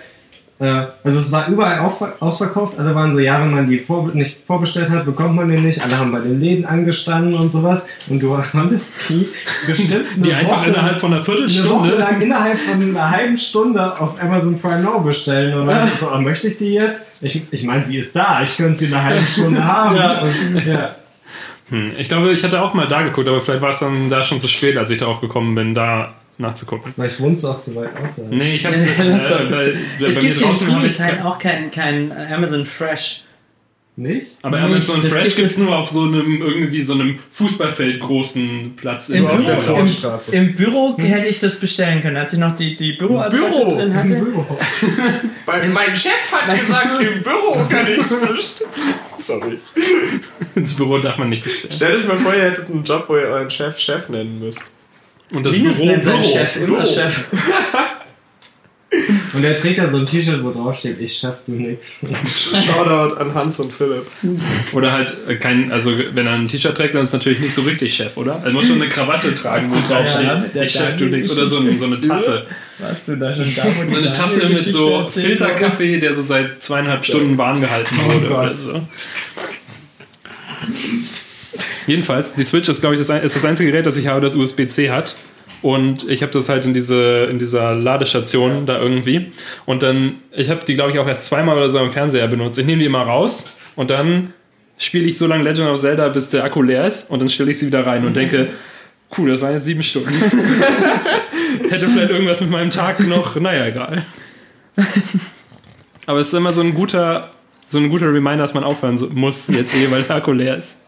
[0.62, 2.78] Äh, also es war überall auf, ausverkauft.
[2.80, 5.84] Alle waren so, ja, wenn man die vor, nicht vorbestellt hat, bekommt man den nicht.
[5.84, 7.90] Alle haben bei den Läden angestanden und sowas.
[8.08, 9.28] Und du konntest die
[9.66, 11.96] bestimmt Die einfach Woche, innerhalb von einer eine Woche Viertelstunde.
[11.96, 15.60] lang innerhalb von einer halben Stunde auf Amazon Prime Now bestellen.
[15.60, 17.10] Und dann so, oh, möchte ich die jetzt?
[17.22, 18.44] Ich, ich meine, sie ist da.
[18.44, 19.96] Ich könnte sie in einer halben Stunde haben.
[19.96, 20.22] Ja.
[20.22, 20.96] Und, ja.
[21.70, 24.24] Hm, ich glaube, ich hatte auch mal da geguckt, aber vielleicht war es dann da
[24.24, 26.92] schon zu spät, als ich darauf gekommen bin, da nachzugucken.
[26.94, 28.32] Vielleicht wohnst du auch zu weit außerhalb.
[28.34, 28.86] Nee, ich habe es.
[28.98, 29.78] Ja, Äh, weil-
[30.10, 33.24] Es bei mir gibt hier in draußen habe ich Friedrichshain auch kein, kein Amazon Fresh.
[33.98, 34.38] Nicht?
[34.42, 36.94] Aber Nicht, Amazon das Fresh gibt gibt es es- nur auf so einem irgendwie so
[36.94, 40.34] einem Fußballfeld großen Platz Im auf der Büro, Torstraße.
[40.34, 43.70] im, Im Büro hätte ich das bestellen können, als ich noch die, die Büroadresse Büro.
[43.76, 44.16] drin Im hatte.
[44.16, 44.46] Büro.
[45.46, 48.70] Weil mein Chef hat gesagt, im Büro kann ich es bestellen.
[49.18, 49.60] Sorry.
[50.56, 51.74] ins Büro darf man nicht bestellen.
[51.74, 54.72] Stellt euch mal vor, ihr hättet einen Job, wo ihr euren Chef Chef nennen müsst.
[55.32, 56.32] Und das Linus Büro, nennt seinen Büro.
[56.32, 56.86] Chef immer Büro.
[56.86, 57.24] Chef.
[59.34, 62.06] Und er trägt da so ein T-Shirt, wo drauf steht, ich schaff du nix.
[62.66, 64.06] Shoutout an Hans und Philipp.
[64.74, 67.54] Oder halt äh, kein, also wenn er ein T-Shirt trägt, dann ist es natürlich nicht
[67.54, 68.42] so richtig Chef, oder?
[68.44, 71.32] Er muss schon eine Krawatte tragen, wo drauf steht, ich Chef, du nix.
[71.32, 72.46] Oder so, ein, so eine Tasse.
[72.80, 73.64] Warst du da schon da?
[73.90, 75.12] So eine Tasse mit so wurde?
[75.12, 78.38] Filterkaffee, der so seit zweieinhalb Stunden warm gehalten wurde Gott.
[78.48, 78.82] oder so.
[81.88, 84.36] Jedenfalls, die Switch ist, glaube ich, das, ist das einzige Gerät, das ich habe, das
[84.36, 85.16] USB-C hat.
[85.62, 89.32] Und ich habe das halt in, diese, in dieser Ladestation da irgendwie.
[89.66, 92.58] Und dann, ich habe die, glaube ich, auch erst zweimal oder so am Fernseher benutzt.
[92.58, 94.34] Ich nehme die immer raus und dann
[94.78, 97.12] spiele ich so lange Legend of Zelda, bis der Akku leer ist.
[97.12, 98.48] Und dann stelle ich sie wieder rein und denke,
[99.18, 100.10] cool, das waren jetzt sieben Stunden.
[101.70, 104.04] Hätte vielleicht irgendwas mit meinem Tag noch, naja, egal.
[106.08, 107.30] Aber es ist immer so ein guter,
[107.66, 110.81] so ein guter Reminder, dass man aufhören muss, jetzt eh, weil der Akku leer ist.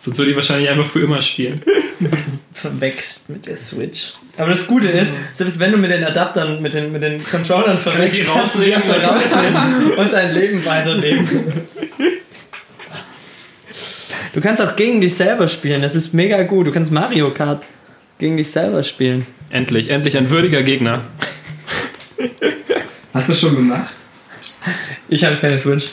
[0.00, 1.60] Sonst würde ich wahrscheinlich einfach für immer spielen.
[2.52, 4.14] verwechselt mit der Switch.
[4.36, 7.78] Aber das Gute ist, selbst wenn du mit den Adaptern, mit den, mit den Controllern
[7.78, 11.26] verwechselst, kannst du die einfach rausnehmen und dein Leben weiterleben.
[14.34, 16.66] Du kannst auch gegen dich selber spielen, das ist mega gut.
[16.66, 17.64] Du kannst Mario Kart
[18.18, 19.26] gegen dich selber spielen.
[19.50, 21.04] Endlich, endlich ein würdiger Gegner.
[23.14, 23.96] Hast du schon gemacht?
[25.08, 25.86] Ich habe keine Switch.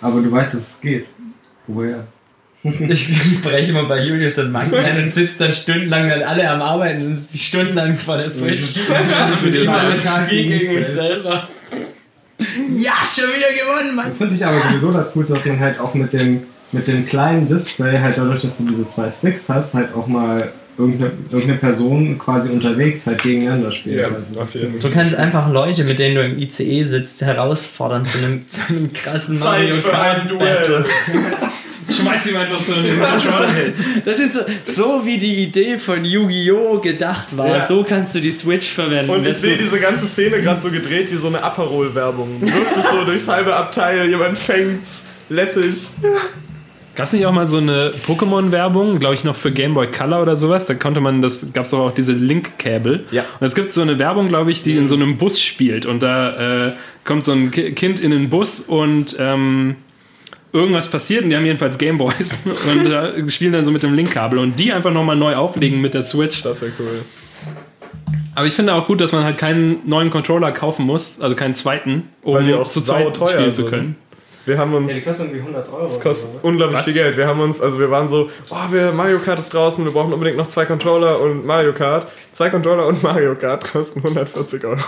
[0.00, 1.06] Aber du weißt, dass es geht.
[1.66, 2.06] Woher?
[2.62, 6.60] Ich breche immer bei Julius und Max ein und sitze dann stundenlang, wenn alle am
[6.60, 8.76] Arbeiten sind, sitze ich stundenlang vor der Switch.
[9.42, 10.08] mit Immer selbst.
[10.08, 11.48] ein Spiel gegen mich selber.
[12.38, 14.06] Ja, schon wieder gewonnen, Mann!
[14.08, 16.42] Das finde ich aber sowieso das Gute, dass man halt auch mit dem,
[16.72, 20.52] mit dem kleinen Display, halt dadurch, dass du diese zwei Sticks hast, halt auch mal
[20.78, 24.00] irgendeine, irgendeine Person quasi unterwegs halt gegeneinander spielt.
[24.00, 24.40] Ja, Also
[24.78, 28.92] Du kannst einfach Leute, mit denen du im ICE sitzt, herausfordern zu einem, zu einem
[28.92, 30.84] krassen Mario Kart Battle.
[32.00, 32.98] Schmeiß ihm einfach so in den
[34.04, 36.78] Das ist so, so wie die Idee von Yu-Gi-Oh!
[36.80, 37.46] gedacht war.
[37.48, 37.66] Ja.
[37.66, 39.10] So kannst du die Switch verwenden.
[39.10, 42.40] Und ich sehe diese ganze Szene gerade so gedreht wie so eine Aperol-Werbung.
[42.40, 45.90] Du wirfst es so durchs halbe Abteil, jemand fängt's, lässig.
[46.96, 50.22] Gab es nicht auch mal so eine Pokémon-Werbung, glaube ich, noch für Game Boy Color
[50.22, 50.66] oder sowas?
[50.66, 53.04] Da konnte man, das gab es auch diese Link-Cable.
[53.12, 53.24] Ja.
[53.38, 55.86] Und es gibt so eine Werbung, glaube ich, die in so einem Bus spielt.
[55.86, 56.72] Und da äh,
[57.04, 59.76] kommt so ein Ki- Kind in den Bus und ähm,
[60.52, 61.24] irgendwas passiert.
[61.24, 64.38] Und die haben jedenfalls Game Boys und äh, spielen dann so mit dem Link-Kabel.
[64.38, 66.42] Und die einfach nochmal neu auflegen mit der Switch.
[66.42, 67.02] Das wäre cool.
[68.34, 71.54] Aber ich finde auch gut, dass man halt keinen neuen Controller kaufen muss, also keinen
[71.54, 73.70] zweiten, um Weil die auch zu zweit spielen zu sind.
[73.70, 73.96] können.
[74.46, 75.04] Wir haben Ja, die uns.
[75.04, 75.82] kosten irgendwie 100 Euro.
[75.82, 76.40] Das kostet oder ne?
[76.48, 76.86] unglaublich Was?
[76.86, 77.16] viel Geld.
[77.16, 80.12] Wir haben uns, also wir waren so, oh, wir, Mario Kart ist draußen, wir brauchen
[80.12, 82.06] unbedingt noch zwei Controller und Mario Kart.
[82.32, 84.78] Zwei Controller und Mario Kart kosten 140 Euro.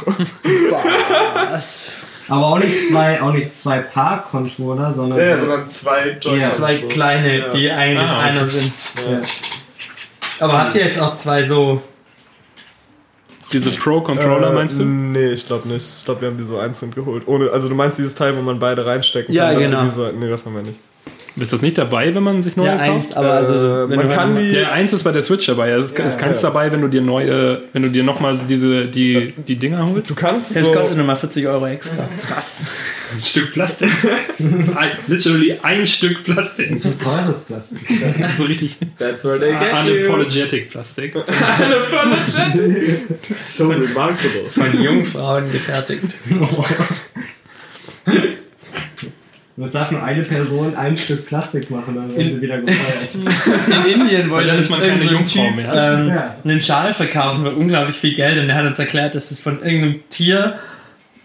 [1.50, 2.02] Was?
[2.32, 5.18] Aber auch nicht zwei, auch nicht zwei Paar-Controller, sondern.
[5.18, 6.16] Ja, sondern zwei.
[6.22, 6.88] Ja, Zwei so.
[6.88, 7.48] kleine, Ja.
[7.50, 8.28] die eigentlich Ah, okay.
[8.28, 8.72] einer sind.
[9.10, 9.20] Ja.
[10.46, 11.82] Aber habt ihr jetzt auch zwei so.
[13.52, 14.84] Diese Pro-Controller, Äh, meinst du?
[14.84, 15.86] Nee, ich glaube nicht.
[15.98, 17.24] Ich glaube, wir haben die so einzeln geholt.
[17.28, 19.56] Ohne, also du meinst dieses Teil, wo man beide reinstecken Ja, kann?
[19.60, 19.90] dass genau.
[19.90, 20.78] So, nee, das haben wir nicht.
[21.34, 22.90] Ist das nicht dabei, wenn man sich neue Ja, kauft?
[22.90, 23.54] eins, aber also.
[23.54, 24.50] Äh, wenn man du kann die...
[24.52, 25.70] Ja, eins ist bei der Switch dabei.
[25.70, 26.48] Es Ja, ist keins ja.
[26.50, 30.10] dabei, wenn du dir neue, wenn du dir nochmal diese, die, die Dinger holst.
[30.10, 30.72] Du kannst Das so...
[30.72, 32.06] kostet nochmal 40 Euro extra.
[32.28, 32.66] Krass.
[33.08, 33.88] Das ist ein Stück Plastik.
[34.38, 36.70] Das ist ein, literally ein Stück Plastik.
[36.74, 37.78] Das ist teures Plastik.
[38.36, 40.02] So richtig That's where they get you.
[40.02, 41.14] unapologetic Plastik.
[43.42, 44.48] So remarkable.
[44.54, 46.18] Von Jungfrauen gefertigt.
[49.56, 53.14] Das darf nur eine Person ein Stück Plastik machen, dann werden sie wieder gefeiert.
[53.86, 55.72] In Indien wollte dann ist man keine Jungfrau typ, mehr.
[55.74, 56.36] Ähm, Ja.
[56.42, 59.62] einen Schal verkaufen für unglaublich viel Geld und der hat uns erklärt, dass es von
[59.62, 60.54] irgendeinem Tier,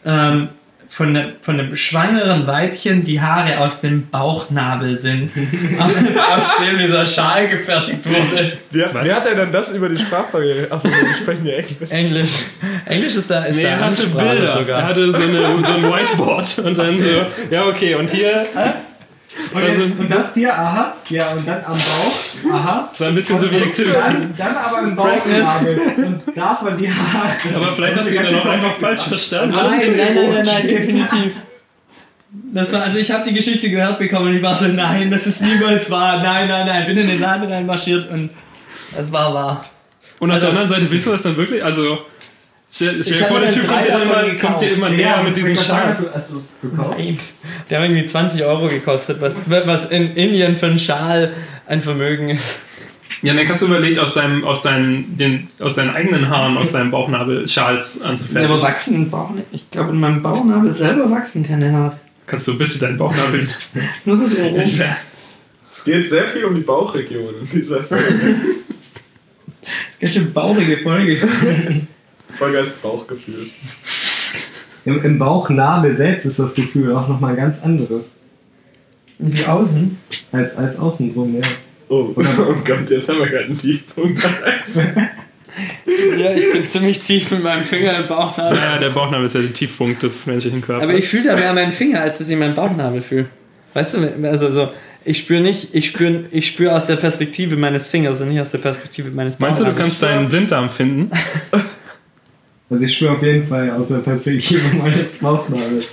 [0.05, 0.49] ähm,
[0.87, 5.31] von, ne, von einem schwangeren Weibchen die Haare aus dem Bauchnabel sind,
[6.35, 8.57] aus dem dieser Schal gefertigt wurde.
[8.71, 9.03] Wer, Was?
[9.05, 10.71] wer hat denn dann das über die Sprachbarriere?
[10.71, 11.89] Achso, wir sprechen ja Englisch.
[11.89, 12.31] Englisch.
[12.85, 14.53] Englisch ist da, ist Nee, da er hatte Bilder.
[14.53, 14.79] sogar.
[14.81, 18.45] Er hatte so, eine, so ein Whiteboard und dann so, ja, okay, und hier
[19.53, 22.89] Und, Also- jetzt- und das Tier, aha, ja, und dann am Bauch, aha.
[22.93, 23.93] so ein bisschen so wie Activity.
[23.99, 27.31] Dann, dann aber im Bauchnabel und davon die Haare.
[27.55, 29.55] Aber vielleicht hast du ihn dann auch einfach falsch verstanden.
[29.55, 31.33] Nein, nein, nein, nein, nein, definitiv.
[32.53, 35.27] Das war, also ich habe die Geschichte gehört bekommen und ich war so, nein, das
[35.27, 36.21] ist niemals wahr.
[36.21, 36.85] Nein, nein, nein.
[36.85, 38.29] Bin in den Laden reinmarschiert und
[38.97, 39.65] es war wahr.
[40.19, 41.63] Und auf Also- der anderen Seite, willst du das dann wirklich?
[41.63, 41.99] Also,
[42.77, 44.63] stell, stell Ich dir vor, habe der Typ kommt dir, immer, kommt dir gekauft.
[44.63, 45.87] immer näher mit diesem Schal.
[45.87, 46.95] Hast du, hast du es gekauft?
[46.97, 47.19] Nein.
[47.69, 51.33] Der hat irgendwie 20 Euro gekostet, was, was in Indien für einen Schal
[51.65, 52.59] ein Vermögen ist.
[53.23, 56.73] Ja, dann hast du überlegt, aus, deinem, aus, deinen, den, aus deinen eigenen Haaren, aus
[56.73, 58.61] deinem Bauchnabel Schals anzufertigen.
[58.61, 61.99] wachsen Bauch, ich glaube in meinem Bauchnabel selber wachsen keine Haare.
[62.27, 63.47] Kannst du bitte deinen Bauchnabel
[64.05, 64.55] Nur so rum.
[64.59, 64.95] entfernen?
[65.71, 68.03] Es geht sehr viel um die Bauchregion in dieser Folge.
[69.99, 71.87] Ganz schön bauchige Folge.
[72.37, 73.47] Folge heißt Bauchgefühl.
[74.85, 78.11] Im, Im Bauchnabel selbst ist das Gefühl auch nochmal ganz anderes.
[79.19, 79.97] Wie außen?
[80.31, 81.41] Als, als außen drum, ja.
[81.89, 84.21] Oh, oh Gott, jetzt haben wir gerade einen Tiefpunkt.
[86.17, 88.57] Ja, ich bin ziemlich tief mit meinem Finger im Bauchnabel.
[88.57, 90.83] Ja, der Bauchnabel ist ja der Tiefpunkt des menschlichen Körpers.
[90.83, 93.25] Aber ich fühle da mehr meinen Finger, als dass ich meinen Bauchnabel fühle.
[93.73, 94.69] Weißt du, also so,
[95.03, 98.51] ich spüre nicht, ich spüre ich spür aus der Perspektive meines Fingers und nicht aus
[98.51, 99.99] der Perspektive meines Meinst du, du Bauchnabels.
[99.99, 101.11] kannst deinen Blinddarm finden?
[102.69, 105.87] Also ich spüre auf jeden Fall aus der Perspektive meines Bauchnabels.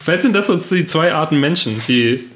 [0.00, 2.28] Vielleicht sind das so die zwei Arten Menschen, die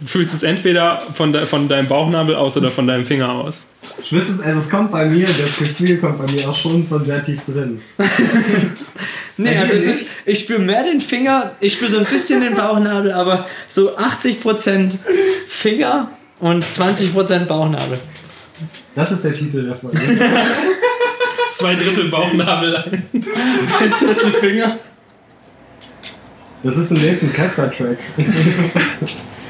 [0.00, 3.72] du fühlst es entweder von, de, von deinem Bauchnabel aus oder von deinem Finger aus.
[4.02, 6.86] Ich wüsste es, also es kommt bei mir, das Gefühl kommt bei mir auch schon
[6.88, 7.80] von sehr tief drin.
[9.38, 12.54] Nee, also es ist, ich spüre mehr den Finger, ich spüre so ein bisschen den
[12.54, 14.98] Bauchnabel, aber so 80%
[15.48, 17.98] Finger und 20% Bauchnabel.
[18.94, 19.98] Das ist der Titel der Folge.
[21.52, 22.76] Zwei Drittel Bauchnabel.
[22.76, 24.78] Ein Drittel Finger.
[26.62, 27.98] Das ist im nächsten Casper-Track.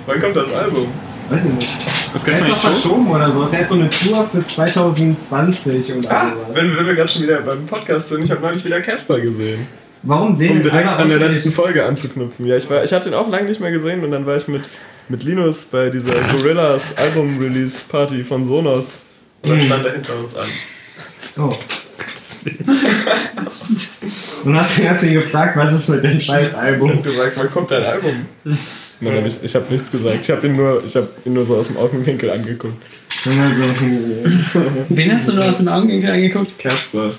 [0.07, 0.89] Wann kommt das Album?
[1.29, 1.69] weiß ich nicht.
[2.13, 3.43] Das kannst du es auch nicht verschoben oder so.
[3.43, 6.57] Er hat so eine Tour für 2020 oder Ah, sowas.
[6.57, 9.67] wenn, wenn wir gerade schon wieder beim Podcast sind, ich habe neulich wieder Casper gesehen.
[10.03, 12.45] Warum sehen Um wir direkt an der letzten Folge anzuknüpfen.
[12.47, 14.49] Ja, ich, war- ich habe den auch lange nicht mehr gesehen und dann war ich
[14.49, 14.63] mit,
[15.09, 19.07] mit Linus bei dieser Gorillas Album-Release-Party von Sonos.
[19.43, 20.49] Und dann stand er hinter uns an.
[21.39, 21.51] Oh.
[24.45, 27.03] Und hast du erst ihn gefragt, was ist mit dem scheiß Ich habe Album?
[27.03, 28.27] gesagt, wann kommt dein Album?
[28.45, 30.19] Hab ich ich habe nichts gesagt.
[30.21, 33.01] Ich habe ihn, nur- ich hab ihn nur so aus dem Augenwinkel angeguckt.
[33.25, 36.59] Wen hast du nur aus dem Augenwinkel angeguckt?
[36.59, 37.11] Casper.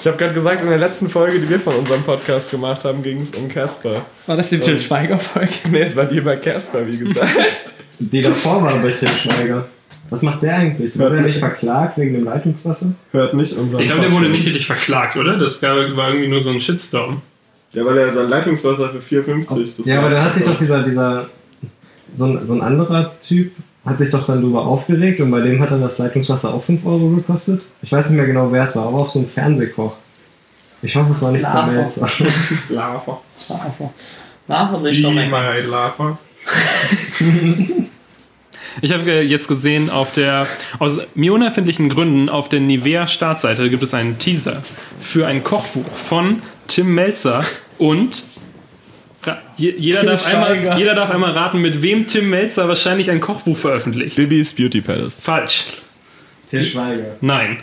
[0.00, 3.02] Ich habe gerade gesagt, in der letzten Folge, die wir von unserem Podcast gemacht haben,
[3.02, 4.04] ging es um Casper.
[4.26, 5.50] War das die Til Schweiger-Folge?
[5.70, 7.32] Nee, es war die über Casper, wie gesagt.
[7.98, 9.66] Die davor war bei Tim Schweiger.
[10.10, 10.98] Was macht der eigentlich?
[10.98, 12.92] Wurde er nicht verklagt wegen dem Leitungswasser?
[13.12, 15.36] Hört nicht unseren Ich glaube, der wurde nicht richtig verklagt, oder?
[15.36, 17.22] Das war irgendwie nur so ein Shitstorm.
[17.74, 19.76] Ja, weil er sein Leitungswasser für 4,50.
[19.76, 21.28] das ja, aber dann hat sich doch dieser, dieser
[22.14, 23.52] so ein, so ein anderer Typ
[23.84, 26.84] hat sich doch dann darüber aufgeregt und bei dem hat er das Leitungswasser auch 5
[26.86, 27.62] Euro gekostet.
[27.82, 29.96] Ich weiß nicht mehr genau, wer es war, aber auch so ein Fernsehkoch.
[30.82, 31.88] Ich hoffe, es war nicht Lava.
[31.88, 32.08] Zermelzer.
[32.68, 33.20] Lava.
[33.48, 33.92] Lava.
[34.46, 36.18] Lava riecht doch Lava.
[38.80, 40.46] Ich habe jetzt gesehen, auf der,
[40.78, 44.62] aus mir unerfindlichen Gründen, auf der Nivea Startseite gibt es einen Teaser
[45.00, 47.44] für ein Kochbuch von Tim Melzer
[47.78, 48.22] und
[49.56, 54.16] jeder darf, einmal, jeder darf einmal raten, mit wem Tim Melzer wahrscheinlich ein Kochbuch veröffentlicht.
[54.16, 55.20] Bibis Beauty Palace.
[55.20, 55.66] Falsch.
[56.48, 57.16] Til Schweiger.
[57.20, 57.58] Nein.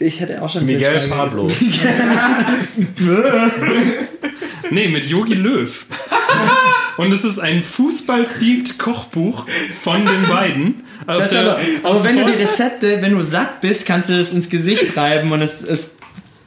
[0.00, 1.48] Ich hätte auch schon Miguel Pablo.
[4.70, 5.86] Nee, mit Yogi Löw.
[6.96, 9.46] Und es ist ein Fußball-themed Kochbuch
[9.82, 10.84] von den beiden.
[11.06, 14.32] Auf Das aber, aber wenn du die Rezepte, wenn du satt bist, kannst du das
[14.32, 15.96] ins Gesicht reiben und es, es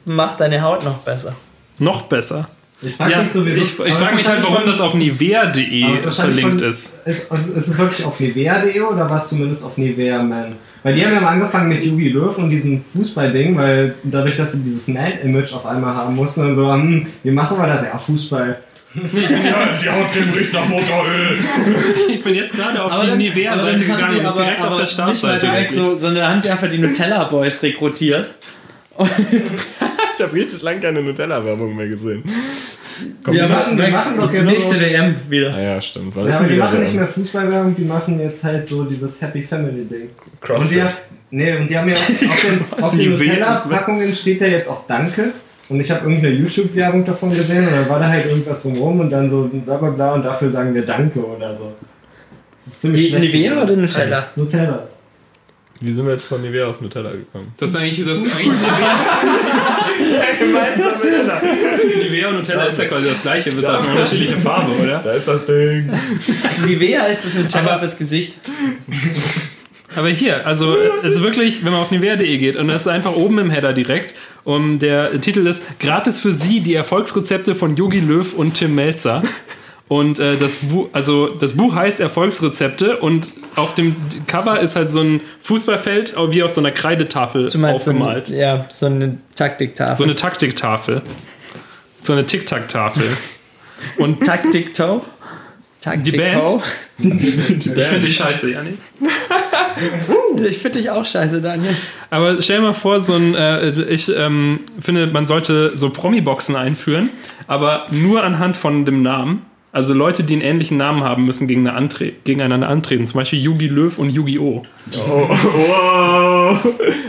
[0.04, 1.36] macht deine Haut noch besser.
[1.78, 2.48] noch besser.
[2.82, 3.62] Ich frage Ja, mich sowieso.
[3.62, 7.06] ich, ich frage mich halt, warum von- das auf nivea.de verlinkt von- ist.
[7.06, 10.54] Ist, ist es wirklich auf Nivea.de oder war es zumindest auf Nivea Man?
[10.82, 14.52] Weil die haben ja mal angefangen mit Yugi Löw und diesem Fußballding, weil dadurch, dass
[14.52, 17.84] sie dieses Man-Image auf einmal haben mussten und so, hm, wie machen wir das?
[17.84, 18.58] Ja, Fußball.
[18.94, 21.36] die Hautcreme riecht nach Motoröl.
[22.08, 25.34] Ich bin jetzt gerade auf die Nivea-Seite gegangen und ist direkt auf der Startseite.
[25.34, 28.34] Nicht mal direkt so, sondern da haben sie einfach die Nutella Boys rekrutiert.
[30.18, 32.24] Ich habe richtig lange keine Nutella-Werbung mehr gesehen.
[33.24, 35.54] Wir machen, wir machen doch die jetzt nächste so, WM wieder.
[35.54, 36.14] Ah ja, stimmt.
[36.14, 37.00] Wann ja, wieder machen nicht Werbung?
[37.00, 40.02] mehr Fußballwerbung, die machen jetzt halt so dieses Happy Family Ding.
[40.02, 40.82] Und die, Crossfit.
[40.82, 40.98] hat,
[41.30, 43.12] nee, und die haben ja auf den, auf den?
[43.12, 45.32] Nutella-Packungen steht ja jetzt auch Danke.
[45.68, 49.10] Und ich habe irgendeine YouTube-Werbung davon gesehen und dann war da halt irgendwas drumherum und
[49.10, 51.74] dann so bla bla bla und dafür sagen wir Danke oder so.
[52.58, 54.18] Das ist ziemlich Die schlecht Nivea oder Nutella?
[54.18, 54.88] Ist Nutella.
[55.80, 57.52] Wie sind wir jetzt von Nivea auf Nutella gekommen?
[57.58, 58.60] Das ist eigentlich, das eigentlich
[60.38, 62.02] Gemeinsame Nenner.
[62.02, 64.98] Nivea und Nutella ist ja quasi das gleiche, bis auf eine unterschiedliche Farbe, oder?
[64.98, 65.90] Da ist das Ding.
[66.66, 68.40] Nivea ist das Nutella fürs Gesicht.
[69.96, 73.14] Aber hier, also es ist wirklich, wenn man auf nivea.de geht und das ist einfach
[73.16, 74.14] oben im Header direkt
[74.44, 79.22] und der Titel ist Gratis für Sie die Erfolgsrezepte von Yogi Löw und Tim Melzer.
[79.88, 84.90] Und äh, das, Buch, also das Buch heißt Erfolgsrezepte und auf dem Cover ist halt
[84.90, 88.28] so ein Fußballfeld wie auf so einer Kreidetafel Du meinst so aufgemalt.
[88.28, 89.96] eine, ja, so eine Taktiktafel.
[89.96, 91.02] So eine Taktiktafel.
[92.02, 93.04] So eine Tic-Tac-Tafel.
[93.96, 95.00] Und Taktik-Toe?
[95.80, 96.62] Taktik-Ho?
[96.98, 97.06] ich
[97.84, 98.78] finde die scheiße, Janik.
[100.48, 101.74] Ich finde dich auch scheiße, Daniel.
[102.10, 106.56] Aber stell dir mal vor, so ein, äh, ich ähm, finde, man sollte so Promi-Boxen
[106.56, 107.10] einführen,
[107.46, 109.46] aber nur anhand von dem Namen.
[109.78, 113.06] Also Leute, die einen ähnlichen Namen haben, müssen gegeneinander, antre gegeneinander antreten.
[113.06, 114.64] Zum Beispiel Yugi Löw und Yu-Gi-Oh!
[114.96, 116.58] Oh, wow.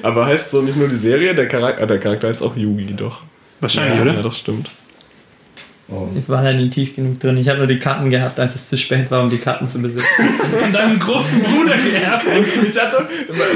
[0.03, 3.24] Aber heißt so nicht nur die Serie, der Charakter, der Charakter heißt auch Yugi, doch.
[3.59, 4.13] Wahrscheinlich, ja, oder?
[4.13, 4.70] Ja, doch, stimmt.
[6.16, 7.38] Ich war da nie tief genug drin.
[7.38, 9.82] Ich habe nur die Karten gehabt, als es zu spät war, um die Karten zu
[9.82, 10.06] besitzen.
[10.60, 12.26] Von deinem großen Bruder geerbt.
[12.28, 13.08] Und ich hatte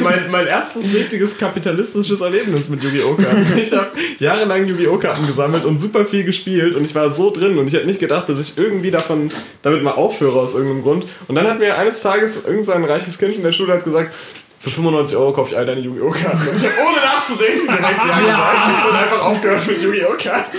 [0.02, 3.16] mein, mein erstes richtiges kapitalistisches Erlebnis mit Yu-Gi-Oh!
[3.16, 3.58] Karten.
[3.58, 4.98] Ich habe jahrelang Yu-Gi-Oh!
[4.98, 8.00] Karten gesammelt und super viel gespielt und ich war so drin und ich hätte nicht
[8.00, 9.30] gedacht, dass ich irgendwie davon
[9.62, 11.06] damit mal aufhöre aus irgendeinem Grund.
[11.28, 14.12] Und dann hat mir eines Tages irgendein reiches Kind in der Schule hat gesagt,
[14.60, 16.10] für 95 Euro kaufe ich all deine Yu-Gi-Oh!
[16.10, 16.48] Karten.
[16.48, 20.16] Und ich habe ohne nachzudenken direkt ja gesagt und einfach aufgehört mit Yu-Gi-Oh!
[20.18, 20.58] Karten.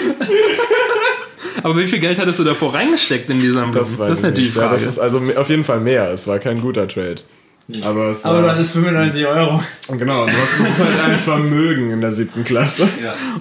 [1.63, 3.73] Aber wie viel Geld hattest du davor reingesteckt in die Sammlung?
[3.73, 4.55] Das, weiß das ist ich natürlich nicht.
[4.57, 4.75] die Ja, Frage.
[4.83, 6.11] das ist also auf jeden Fall mehr.
[6.11, 7.17] Es war kein guter Trade.
[7.83, 9.63] Aber es Aber war, dann ist 95 Euro.
[9.97, 12.83] genau, du hast es ist halt ein Vermögen in der siebten Klasse.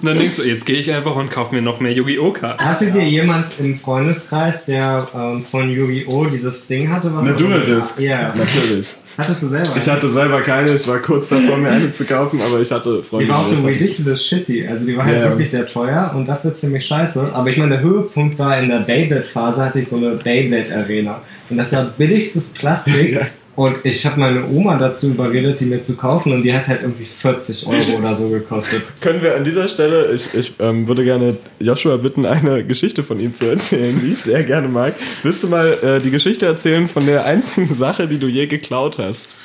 [0.00, 2.30] und dann denkst du, jetzt gehe ich einfach und kaufe mir noch mehr Yu-Gi-Oh!
[2.32, 2.64] Karten.
[2.64, 6.24] Hattet ihr jemand im Freundeskreis, der ähm, von Yu-Gi-Oh!
[6.24, 7.14] dieses Ding hatte?
[7.14, 8.00] Was Eine Dual Disc.
[8.00, 8.32] Ja.
[8.34, 8.94] Natürlich.
[9.16, 9.70] Hattest du selber?
[9.76, 13.02] Ich hatte selber keine, ich war kurz davor, mir eine zu kaufen, aber ich hatte
[13.02, 13.26] Freunde.
[13.26, 14.66] Die war auch so ridiculous shitty.
[14.66, 15.28] Also die war halt Ja.
[15.28, 17.30] wirklich sehr teuer und dafür ziemlich scheiße.
[17.32, 21.20] Aber ich meine, der Höhepunkt war in der Beyblade-Phase, hatte ich so eine Beyblade-Arena.
[21.50, 22.94] Und das war billigstes Plastik.
[23.14, 23.26] Ja.
[23.56, 26.82] Und ich habe meine Oma dazu überredet, die mir zu kaufen und die hat halt
[26.82, 28.82] irgendwie 40 Euro oder so gekostet.
[29.00, 33.20] Können wir an dieser Stelle, ich, ich ähm, würde gerne Joshua bitten, eine Geschichte von
[33.20, 34.94] ihm zu erzählen, die ich sehr gerne mag.
[35.22, 38.98] Willst du mal äh, die Geschichte erzählen von der einzigen Sache, die du je geklaut
[38.98, 39.36] hast?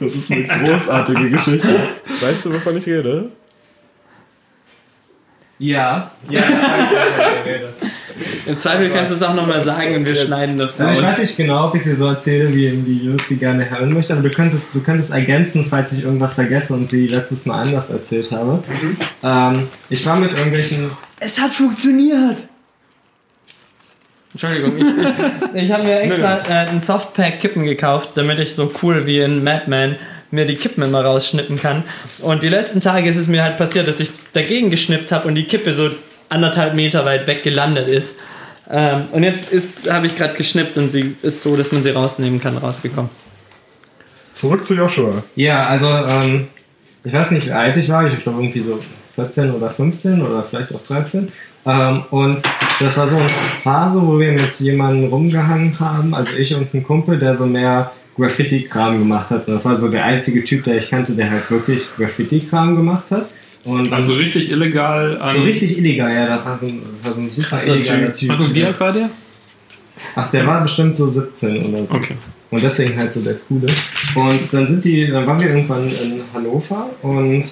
[0.00, 1.88] Das ist eine großartige Geschichte.
[2.20, 3.30] Weißt du, wovon ich rede?
[5.58, 7.93] Ja, ja, ich weiß, wovon du redest.
[8.46, 11.12] Im Zweifel kannst du es auch nochmal sagen und wir schneiden das Also ich weiß
[11.12, 11.18] raus.
[11.18, 14.22] nicht genau, ob ich sie so erzähle, wie, wie Jus sie gerne hören möchte, aber
[14.22, 18.30] du könntest, du könntest ergänzen, falls ich irgendwas vergesse und sie letztes Mal anders erzählt
[18.30, 18.62] habe.
[19.22, 20.90] Ähm, ich war mit irgendwelchen.
[21.20, 22.36] Es hat funktioniert!
[24.32, 28.72] Entschuldigung, ich, ich, ich habe mir extra äh, ein Softpack Kippen gekauft, damit ich so
[28.82, 29.96] cool wie in Mad Men
[30.32, 31.84] mir die Kippen immer rausschnippen kann.
[32.20, 35.36] Und die letzten Tage ist es mir halt passiert, dass ich dagegen geschnippt habe und
[35.36, 35.90] die Kippe so
[36.34, 38.18] anderthalb Meter weit weg gelandet ist.
[38.70, 41.90] Ähm, und jetzt ist habe ich gerade geschnippt und sie ist so, dass man sie
[41.90, 43.10] rausnehmen kann, rausgekommen.
[44.32, 45.22] Zurück zu Joshua.
[45.36, 46.48] Ja, also, ähm,
[47.04, 48.80] ich weiß nicht, wie alt ich war, ich glaube irgendwie so
[49.14, 51.30] 14 oder 15 oder vielleicht auch 13.
[51.66, 52.42] Ähm, und
[52.80, 56.82] das war so eine Phase, wo wir mit jemandem rumgehangen haben, also ich und ein
[56.82, 59.46] Kumpel, der so mehr Graffiti-Kram gemacht hat.
[59.46, 63.10] Und das war so der einzige Typ, der ich kannte, der halt wirklich Graffiti-Kram gemacht
[63.10, 63.28] hat.
[63.64, 67.30] Und Also richtig illegal so richtig illegal, ja, das war so ein, war so ein
[67.30, 68.14] super illegaler Typ.
[68.14, 68.30] Typ.
[68.30, 69.10] Also wie alt war der?
[70.16, 71.94] Ach, der war bestimmt so 17 oder so.
[71.94, 72.16] Okay.
[72.50, 73.68] Und deswegen halt so der Coole.
[74.14, 77.44] Und dann sind die, dann waren wir irgendwann in Hannover und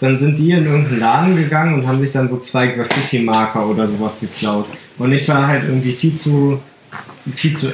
[0.00, 3.88] dann sind die in irgendeinen Laden gegangen und haben sich dann so zwei Graffiti-Marker oder
[3.88, 4.66] sowas geklaut.
[4.98, 6.60] Und ich war halt irgendwie viel zu,
[7.34, 7.72] viel zu.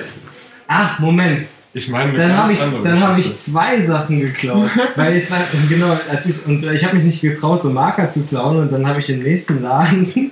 [0.66, 1.47] Ach, Moment.
[1.74, 5.96] Ich meine, Dann habe ich, dann habe ich zwei Sachen geklaut, weil ich war, genau,
[6.10, 9.00] als ich, und ich habe mich nicht getraut, so Marker zu klauen und dann habe
[9.00, 10.06] ich im nächsten Laden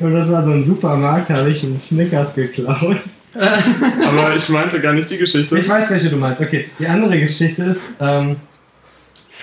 [0.00, 2.98] und das war so ein Supermarkt, habe ich einen Snickers geklaut.
[3.34, 5.58] Aber ich meinte gar nicht die Geschichte.
[5.58, 6.40] Ich weiß, welche du meinst.
[6.40, 8.36] Okay, die andere Geschichte ist, ähm,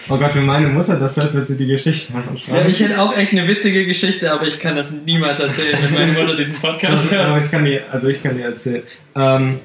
[0.09, 2.37] oh Gott, wenn meine Mutter das hört, wird sie die Geschichte machen.
[2.47, 5.93] Ja, ich hätte auch echt eine witzige Geschichte, aber ich kann das niemals erzählen, wenn
[5.93, 7.29] meine Mutter diesen Podcast also, hört.
[7.29, 8.83] aber ich kann die, also ich kann die erzählen.
[9.15, 9.59] Ähm,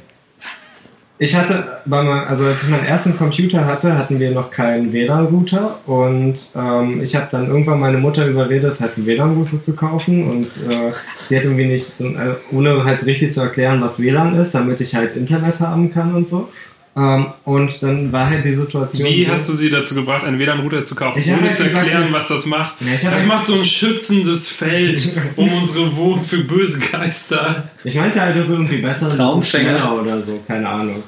[1.23, 6.37] ich hatte, also als ich meinen ersten Computer hatte, hatten wir noch keinen WLAN-Router und
[6.57, 10.93] ähm, ich habe dann irgendwann meine Mutter überredet, halt einen WLAN-Router zu kaufen und äh,
[11.29, 14.95] sie hat irgendwie nicht, äh, ohne halt richtig zu erklären, was WLAN ist, damit ich
[14.95, 16.49] halt Internet haben kann und so.
[16.97, 19.09] Ähm, und dann war halt die Situation.
[19.09, 21.87] Wie so- hast du sie dazu gebracht, einen WLAN-Router zu kaufen, ohne halt zu gesagt,
[21.87, 22.77] erklären, was das macht?
[22.81, 27.71] Ja, das halt- macht so ein schützendes Feld um unsere Wohnung für böse Geister.
[27.85, 29.79] Ich meinte halt, das ist irgendwie besser, das ist Traumfänger.
[29.79, 31.03] schneller oder so, keine Ahnung.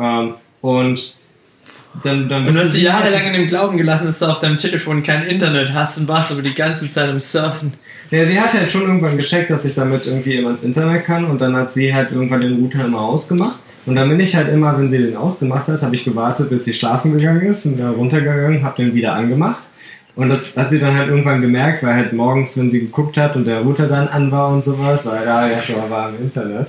[0.00, 1.14] Ähm, und
[2.02, 4.40] dann, dann Und du hast sie sie jahrelang in dem Glauben gelassen, dass du auf
[4.40, 7.74] deinem Telefon kein Internet hast und warst aber die ganze Zeit im Surfen.
[8.10, 11.24] Ja, sie hat halt schon irgendwann gecheckt, dass ich damit irgendwie immer ins Internet kann
[11.24, 13.58] und dann hat sie halt irgendwann den Router immer ausgemacht.
[13.86, 16.64] Und dann bin ich halt immer, wenn sie den ausgemacht hat, habe ich gewartet, bis
[16.64, 19.62] sie schlafen gegangen ist und da runtergegangen, habe den wieder angemacht.
[20.16, 23.36] Und das hat sie dann halt irgendwann gemerkt, weil halt morgens, wenn sie geguckt hat
[23.36, 26.24] und der Router dann an war und sowas, weil da ja schon mal war im
[26.24, 26.68] Internet.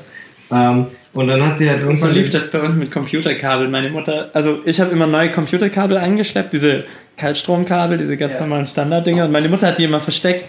[0.51, 2.09] Ähm, und dann hat sie halt Und irgendwann.
[2.09, 3.69] so lief das bei uns mit Computerkabeln.
[3.69, 6.85] Meine Mutter, also ich habe immer neue Computerkabel eingeschleppt, diese
[7.17, 9.25] Kaltstromkabel, diese ganz normalen Standarddinger.
[9.25, 10.45] Und meine Mutter hat die immer versteckt.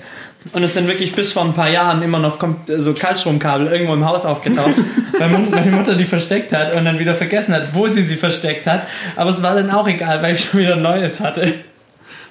[0.52, 2.38] Und es sind wirklich bis vor ein paar Jahren immer noch
[2.78, 4.74] so Kaltstromkabel irgendwo im Haus aufgetaucht,
[5.18, 8.66] weil meine Mutter die versteckt hat und dann wieder vergessen hat, wo sie sie versteckt
[8.66, 8.86] hat.
[9.16, 11.54] Aber es war dann auch egal, weil ich schon wieder Neues hatte.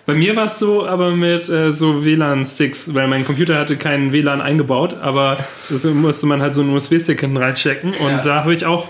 [0.06, 4.12] Bei mir war es so, aber mit äh, so WLAN-Sticks, weil mein Computer hatte keinen
[4.12, 5.38] WLAN eingebaut, aber
[5.70, 8.22] das musste man halt so einen USB-Stick hinten reinstecken und Ja.
[8.22, 8.90] da habe ich auch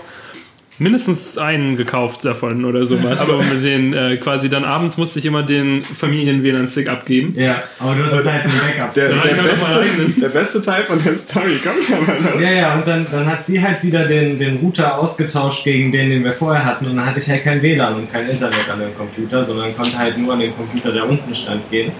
[0.82, 3.28] mindestens einen gekauft davon oder sowas.
[3.28, 7.34] Aber mit den äh, quasi dann abends musste ich immer den Familien-WLAN-Stick abgeben.
[7.36, 8.92] Ja, aber du hattest halt ein Backup.
[8.94, 12.40] Der, Ja, der, mal beste, der beste Teil von der Story kommt aber noch.
[12.40, 16.10] Ja, ja, und dann, dann hat sie halt wieder den, den Router ausgetauscht gegen den,
[16.10, 16.86] den wir vorher hatten.
[16.86, 19.96] Und dann hatte ich halt kein WLAN und kein Internet an dem Computer, sondern konnte
[19.96, 21.92] halt nur an den Computer, der unten stand, gehen.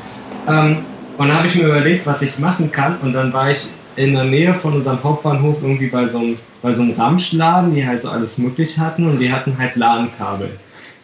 [0.49, 0.79] Ähm,
[1.19, 2.97] und dann habe ich mir überlegt, was ich machen kann.
[3.03, 6.73] Und dann war ich in der Nähe von unserem Hauptbahnhof irgendwie bei so einem, bei
[6.73, 9.07] so einem Ramschladen, die halt so alles möglich hatten.
[9.07, 10.51] Und die hatten halt LAN-Kabel.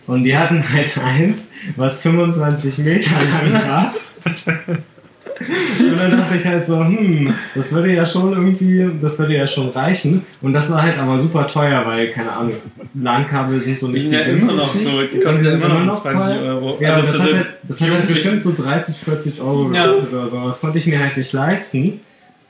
[0.07, 3.11] Und die hatten halt eins, was 25 Meter
[3.53, 3.93] lang war.
[5.81, 9.47] Und dann dachte ich halt so, hm, das würde ja schon irgendwie, das würde ja
[9.47, 10.25] schon reichen.
[10.43, 12.55] Und das war halt aber super teuer, weil, keine Ahnung,
[12.95, 15.69] LAN-Kabel sind so Die nicht sind ja die immer noch so, die kosten ja immer
[15.69, 16.43] noch so 20 teuer.
[16.55, 16.79] Euro.
[16.81, 19.87] Ja, Also das, hat halt, das hat halt bestimmt so 30, 40 Euro Ja.
[19.87, 20.47] gekostet oder so.
[20.49, 22.01] Das konnte ich mir halt nicht leisten.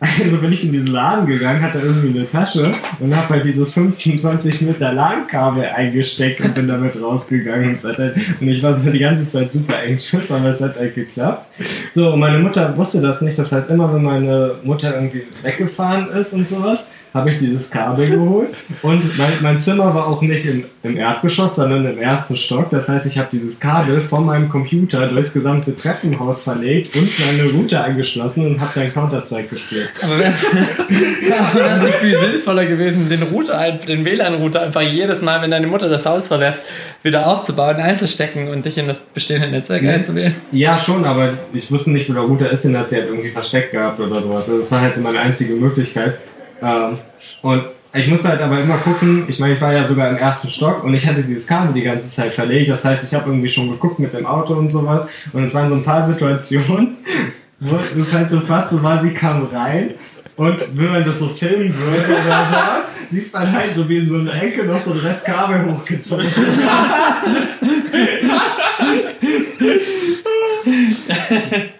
[0.00, 2.70] Also bin ich in diesen Laden gegangen, hatte irgendwie eine Tasche
[3.00, 7.70] und habe halt dieses 25 Meter LAN-Kabel eingesteckt und bin damit rausgegangen.
[7.70, 10.94] Und, halt, und ich war so die ganze Zeit super anxious, aber es hat halt
[10.94, 11.46] geklappt.
[11.94, 13.38] So, meine Mutter wusste das nicht.
[13.38, 18.10] Das heißt, immer wenn meine Mutter irgendwie weggefahren ist und sowas, habe ich dieses Kabel
[18.10, 18.50] geholt.
[18.82, 22.70] Und mein, mein Zimmer war auch nicht im, im Erdgeschoss, sondern im ersten Stock.
[22.70, 27.50] Das heißt, ich habe dieses Kabel von meinem Computer durchs gesamte Treppenhaus verlegt und meine
[27.50, 29.90] Router angeschlossen und habe dann Counter-Strike gespielt.
[30.02, 35.50] Aber wäre es nicht viel sinnvoller gewesen, den Router, den WLAN-Router einfach jedes Mal, wenn
[35.50, 36.62] deine Mutter das Haus verlässt,
[37.02, 39.90] wieder aufzubauen, einzustecken und dich in das bestehende Netzwerk Nee.
[39.90, 40.34] einzuwählen?
[40.52, 43.30] Ja, schon, aber ich wusste nicht, wo der Router ist, den hat sie halt irgendwie
[43.30, 44.46] versteckt gehabt oder sowas.
[44.48, 46.18] Also das war halt so meine einzige Möglichkeit.
[46.62, 46.98] Ähm,
[47.42, 50.50] und ich musste halt aber immer gucken, ich meine, ich war ja sogar im ersten
[50.50, 52.70] Stock und ich hatte dieses Kabel die ganze Zeit verlegt.
[52.70, 55.08] Das heißt, ich habe irgendwie schon geguckt mit dem Auto und sowas.
[55.32, 56.98] Und es waren so ein paar Situationen,
[57.60, 59.94] wo es halt so fast so war, sie kam rein.
[60.36, 64.08] Und wenn man das so filmen würde oder sowas, sieht man halt so wie in
[64.08, 66.26] so einer Ecke noch so ein Rest Kabel hochgezogen.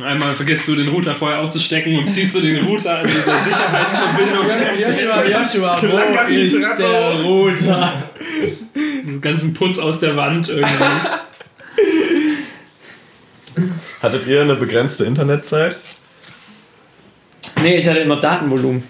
[0.00, 4.46] Einmal vergisst du den Router vorher auszustecken und ziehst du den Router an dieser Sicherheitsverbindung.
[4.78, 8.10] Joshua, Joshua, wo die ist Treppe der Router?
[9.02, 10.84] Diesen ganzen Putz aus der Wand irgendwie.
[14.00, 15.78] Hattet ihr eine begrenzte Internetzeit?
[17.60, 18.84] Nee, ich hatte immer Datenvolumen.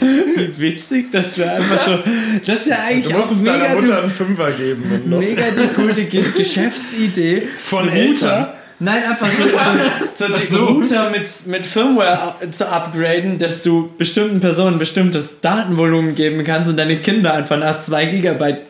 [0.00, 1.98] Wie witzig, das wäre einfach so.
[2.46, 5.02] Das ist ja eigentlich Du auch musstest deiner mega, Mutter du, einen Fünfer geben.
[5.06, 7.48] mega die gute Ge Geschäftsidee.
[7.64, 8.57] Von Router.
[8.80, 9.44] Nein, einfach so,
[10.14, 10.64] so, so, so.
[10.66, 16.76] Router mit, mit Firmware zu upgraden, dass du bestimmten Personen bestimmtes Datenvolumen geben kannst und
[16.76, 18.60] deine Kinder einfach nach 2 Gigabyte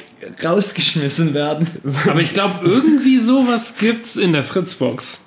[0.43, 1.67] rausgeschmissen werden.
[2.09, 5.27] Aber ich glaube, irgendwie sowas gibt's in der Fritzbox.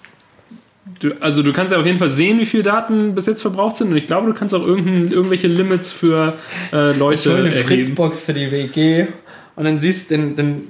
[0.99, 3.75] Du, also du kannst ja auf jeden Fall sehen, wie viele Daten bis jetzt verbraucht
[3.75, 6.33] sind und ich glaube, du kannst auch irgendwelche Limits für
[6.73, 7.67] äh, Ich Leute hole eine erheben.
[7.67, 9.07] Fritzbox für die WG
[9.55, 10.67] und dann siehst du den, den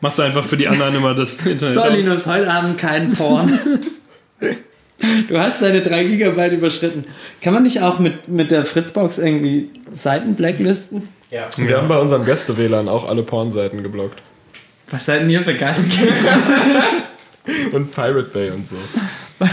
[0.00, 1.96] Machst du einfach für die anderen immer das Internet So, aus.
[1.96, 3.58] Linus, heute Abend kein Porn.
[5.28, 7.06] Du hast deine 3 Gigabyte überschritten.
[7.40, 11.08] Kann man nicht auch mit, mit der Fritzbox irgendwie Seiten blacklisten?
[11.30, 14.20] Wir haben bei unserem Gäste-WLAN auch alle Pornseiten geblockt.
[14.90, 16.12] Was seid denn ihr für Gastgeber?
[17.72, 18.76] Und Pirate Bay und so.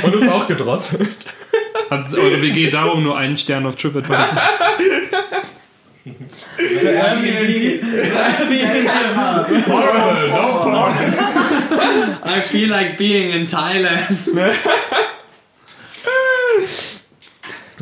[0.04, 1.08] Und ist auch gedrosselt.
[1.90, 4.38] Hat eure WG darum nur einen Stern auf TripAdvisor?
[12.24, 15.04] I feel like being in Thailand.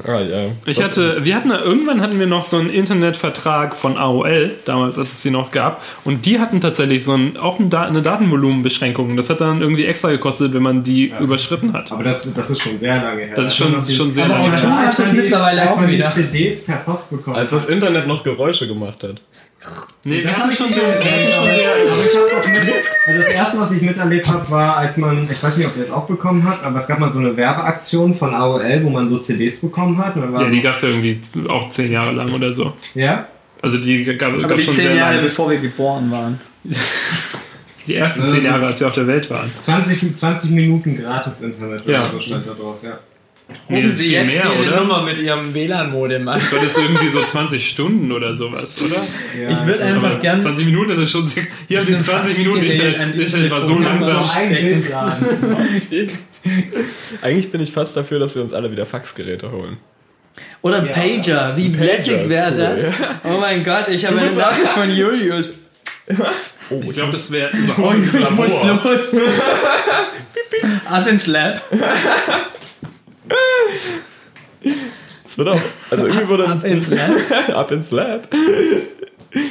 [0.04, 0.40] Ah, ja.
[0.66, 4.98] Ich Was- hatte, wir hatten, irgendwann hatten wir noch so einen Internetvertrag von AOL, damals,
[5.00, 5.82] als es sie noch gab.
[6.04, 9.16] Und die hatten tatsächlich so ein, auch ein eine Datenvolumenbeschränkung.
[9.16, 11.92] Das hat dann irgendwie extra gekostet, wenn man die überschritten hat.
[11.92, 13.36] Aber das, das ist schon sehr lange her.
[13.36, 14.92] Das ist schon- schon sehr lange her.
[14.96, 16.08] das die- mittlerweile auch wieder.
[16.08, 19.22] die CDs per Post bekommen Als das Internet noch Geräusche gemacht hat.
[20.04, 22.74] Nee, wir Das hatten schon aber ich mit,
[23.08, 25.84] also das erste, was ich miterlebt habe, war, als man, ich weiß nicht, ob ihr
[25.84, 29.10] es auch bekommen habt, aber es gab mal so eine Werbeaktion von AOL, wo man
[29.10, 30.16] so CDs bekommen hat.
[30.16, 32.74] Ja, die so, gab es ja irgendwie auch zehn Jahre lang oder so.
[32.94, 33.28] ja?
[33.62, 35.28] Also die gab es schon 10 sehr Jahre lange.
[35.28, 36.40] bevor wir geboren waren.
[37.88, 39.48] Die ersten zehn Jahre, als wir auf der Welt waren.
[39.48, 42.02] 20, 20 Minuten gratis Internet Ja.
[42.02, 42.98] oder so stand da drauf, ja.
[43.70, 44.80] Nee, das ist viel mehr, oder?
[44.82, 46.40] Nummer mit ihrem WLAN-Modem an.
[46.40, 48.96] Ich glaube, das ist irgendwie so 20 Stunden oder sowas, oder?
[49.40, 51.26] ja Ich würde einfach Aber gern 20 Minuten, das ist schon.
[51.28, 53.16] sehr- Hier sie einem 20 Minuten Internet.
[53.16, 54.24] Internet war so langsam.
[57.22, 59.78] Eigentlich bin ich fast dafür, dass wir uns alle wieder Faxgeräte holen.
[60.62, 62.94] Oder ein Pager, wie Pager lässig ist wäre cool, das?
[63.24, 65.60] Oh mein Gott, ich habe eine Nachricht von Julius.
[66.72, 69.16] Oh, Ich glaube, das wäre überhaupt Und nicht ich muss los.
[70.90, 71.62] Ab ins Lab.
[75.24, 75.62] Es wird auch.
[75.92, 76.48] Also irgendwie würde.
[76.48, 77.12] Ab ins Lab.
[77.54, 78.28] ab ins Lab.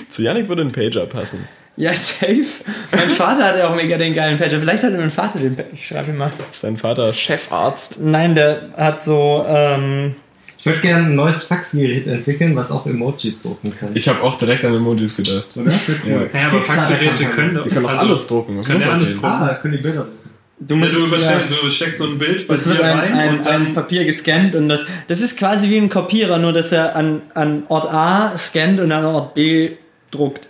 [0.09, 1.47] Zu Yannick würde ein Pager passen.
[1.77, 2.45] Ja, safe.
[2.93, 4.61] Mein Vater hatte auch mega den geilen Pager.
[4.61, 5.69] Vielleicht hatte mein Vater den Pager.
[5.73, 6.33] Ich schreibe ihn mal.
[6.51, 8.01] Ist dein Vater Chefarzt?
[8.01, 10.15] Nein, der hat so, ähm,
[10.57, 13.91] Ich würde gerne ein neues Faxgerät entwickeln, was auch Emojis drucken kann.
[13.95, 15.49] Ich habe auch direkt an Emojis gedacht.
[15.55, 16.31] Das wäre cool.
[16.33, 17.65] Ja, aber Faxgeräte können doch.
[17.65, 18.61] Die können auch also, alles drucken.
[18.63, 19.35] können ja alles drucken.
[19.35, 20.24] Ah, können die Bilder drucken.
[20.59, 22.83] Du Ja, musst, du, übersteckst, ja, du steckst so ein Bild bei das dir wird
[22.83, 25.89] ein, rein ein, und dann ein Papier gescannt und das, das ist quasi wie ein
[25.89, 29.73] Kopierer, nur dass er an, an Ort A scannt und an Ort B
[30.11, 30.49] druckt.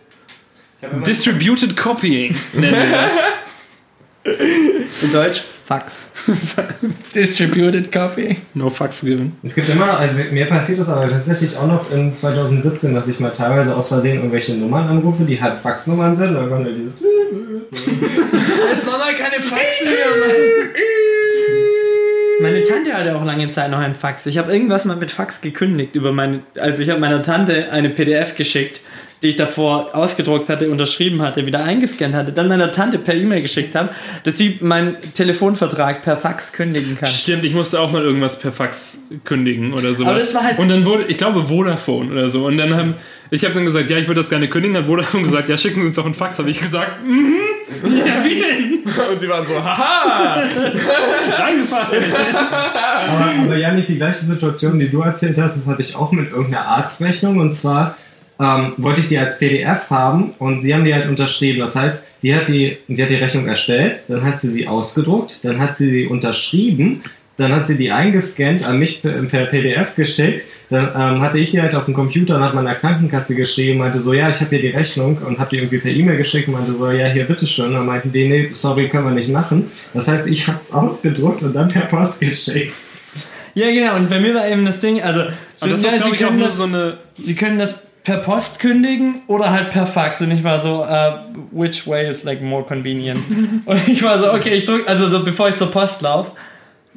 [1.07, 3.13] Distributed Copying nennen wir das.
[5.01, 6.13] Zu Deutsch Fax.
[7.15, 8.37] Distributed Copy.
[8.53, 9.33] No fucks given.
[9.43, 13.19] Es gibt immer, also mir passiert das aber tatsächlich auch noch in 2017, dass ich
[13.19, 16.31] mal teilweise aus Versehen irgendwelche Nummern anrufe, die halt Faxnummern sind.
[16.31, 16.93] Und dann kommt da dieses.
[17.73, 20.31] Jetzt war mal keine Fax mehr, Mann.
[22.41, 24.27] Meine Tante hatte auch lange Zeit noch einen Fax.
[24.27, 26.43] Ich habe irgendwas mal mit Fax gekündigt über meine.
[26.59, 28.81] Also ich habe meiner Tante eine PDF geschickt,
[29.23, 33.41] die ich davor ausgedruckt hatte, unterschrieben hatte, wieder eingescannt hatte, dann meiner Tante per E-Mail
[33.41, 33.91] geschickt habe,
[34.25, 37.09] dass sie meinen Telefonvertrag per Fax kündigen kann.
[37.09, 40.11] Stimmt, ich musste auch mal irgendwas per Fax kündigen oder sowas.
[40.11, 42.45] Aber das war halt- und dann wurde, ich glaube, Vodafone oder so.
[42.45, 42.95] Und dann haben,
[43.31, 44.77] ich habe dann gesagt, ja, ich würde das gerne kündigen.
[44.77, 46.39] Hat Vodafone gesagt, ja, schicken Sie uns doch einen Fax.
[46.39, 47.37] Habe ich gesagt, mhm,
[47.83, 49.11] ja, wie denn?
[49.11, 50.43] Und sie waren so, haha!
[51.39, 52.05] Reingefallen.
[52.35, 56.31] Aber, aber Janik, die gleiche Situation, die du erzählt hast, das hatte ich auch mit
[56.31, 57.39] irgendeiner Arztrechnung.
[57.39, 57.97] Und zwar
[58.41, 61.61] ähm, wollte ich die als PDF haben und sie haben die halt unterschrieben.
[61.61, 65.45] Das heißt, die hat die, die hat die Rechnung erstellt, dann hat sie sie ausgedruckt,
[65.45, 67.03] dann hat sie sie unterschrieben,
[67.37, 70.45] dann hat sie die eingescannt, an mich per, per PDF geschickt.
[70.71, 74.01] Dann ähm, hatte ich die halt auf dem Computer und hat meiner Krankenkasse geschrieben, meinte
[74.01, 76.55] so, ja, ich habe hier die Rechnung und habe die irgendwie per E-Mail geschickt und
[76.55, 77.67] meinte so, ja, hier, bitteschön.
[77.67, 79.71] Und dann meinten die, nee, sorry, können wir nicht machen.
[79.93, 82.73] Das heißt, ich habe es ausgedruckt und dann per Post geschickt.
[83.55, 83.97] Ja, genau.
[83.97, 86.57] Und bei mir war eben das Ding, also Aber das ja, ist, sie, können das,
[86.57, 86.99] so eine.
[87.15, 90.21] sie können das per Post kündigen oder halt per Fax.
[90.21, 91.19] Und ich war so, uh,
[91.53, 93.21] which way is like more convenient?
[93.65, 96.33] und ich war so, okay, ich drück, also so bevor ich zur Post laufe,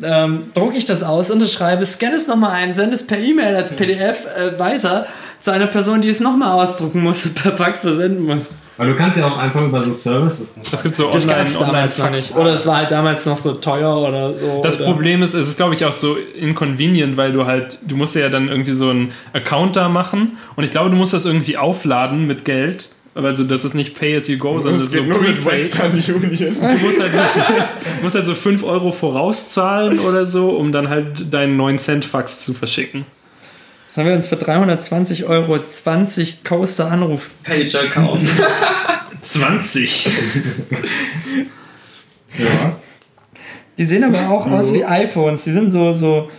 [0.02, 3.72] ähm, drucke ich das aus, unterschreibe, scanne es nochmal ein, sende es per E-Mail als
[3.76, 5.08] PDF äh, weiter
[5.40, 8.52] zu einer Person, die es nochmal ausdrucken muss und per Fax versenden muss.
[8.78, 10.56] Aber du kannst ja auch einfach über so Services.
[10.70, 12.30] Das gibt so Das online, gab es online damals noch Fax.
[12.30, 12.40] nicht.
[12.40, 14.62] Oder es war halt damals noch so teuer oder so.
[14.64, 17.96] Das oder Problem ist, es ist, glaube ich, auch so inconvenient, weil du halt, du
[17.96, 21.26] musst ja dann irgendwie so einen Account da machen und ich glaube, du musst das
[21.26, 22.90] irgendwie aufladen mit Geld.
[23.18, 25.44] Also das ist nicht Pay as you go, sondern das ist so nur mit.
[25.44, 26.22] Western Union.
[26.22, 27.24] Du musst halt, so, du
[28.04, 32.46] musst halt so 5 Euro vorauszahlen oder so, um dann halt deinen 9 Cent Fax
[32.46, 33.06] zu verschicken.
[33.88, 38.30] Sollen wir uns für 320 Euro 20 Coaster Anruf-Pager kaufen?
[39.22, 40.10] 20.
[42.38, 42.76] Ja.
[43.80, 45.44] Die sehen aber auch aus wie iPhones.
[45.44, 46.30] Die sind so, so.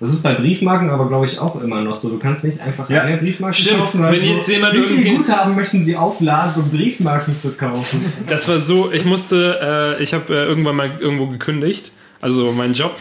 [0.00, 2.08] Das ist bei Briefmarken aber, glaube ich, auch immer noch so.
[2.08, 3.02] Du kannst nicht einfach Ja.
[3.02, 3.80] eine Briefmarke Stimmt.
[3.80, 4.02] kaufen.
[4.02, 8.10] weil Wenn so, jetzt jemand wie viel Guthaben möchten sie aufladen, um Briefmarken zu kaufen?
[8.26, 11.92] Das war so, ich musste, äh, ich habe äh, irgendwann mal irgendwo gekündigt,
[12.22, 12.96] also meinen Job.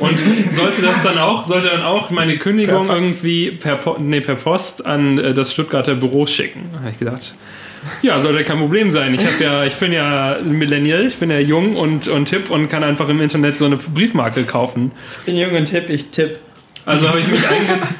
[0.00, 4.20] Und sollte das dann auch, sollte dann auch meine Kündigung Per irgendwie per, Po- nee,
[4.20, 6.70] per Post an äh, das Stuttgarter Büro schicken.
[6.80, 7.34] Habe ich gedacht,
[8.02, 9.14] ja, sollte kein Problem sein.
[9.14, 12.68] Ich habe ja, ich bin ja Millennial, ich bin ja jung und, und hip und
[12.68, 14.92] kann einfach im Internet so eine Briefmarke kaufen.
[15.20, 16.38] Ich bin jung und tipp, ich tipp.
[16.86, 17.40] Also habe ich mich,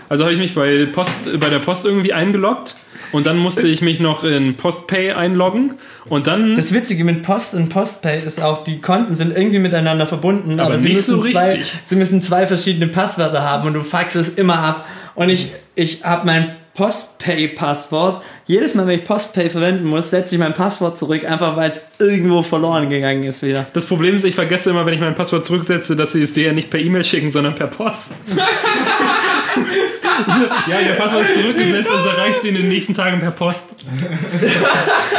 [0.08, 2.76] also habe ich mich bei, Post, bei der Post irgendwie eingeloggt
[3.12, 5.74] und dann musste ich mich noch in Postpay einloggen
[6.06, 10.06] und dann Das Witzige mit Post und Postpay ist auch, die Konten sind irgendwie miteinander
[10.06, 13.82] verbunden, aber, Aber sie, müssen so zwei, sie müssen zwei verschiedene Passwörter haben und du
[13.82, 14.86] faxst es immer ab.
[15.14, 18.22] Und ich, ich habe mein Postpay-Passwort.
[18.46, 21.80] Jedes Mal, wenn ich Postpay verwenden muss, setze ich mein Passwort zurück, einfach weil es
[21.98, 23.66] irgendwo verloren gegangen ist wieder.
[23.72, 26.46] Das Problem ist, ich vergesse immer, wenn ich mein Passwort zurücksetze, dass sie es dir
[26.46, 28.14] ja nicht per E-Mail schicken, sondern per Post.
[30.68, 33.76] Ja, ihr Passwort ist zurückgesetzt, also erreicht sie in den nächsten Tagen per Post.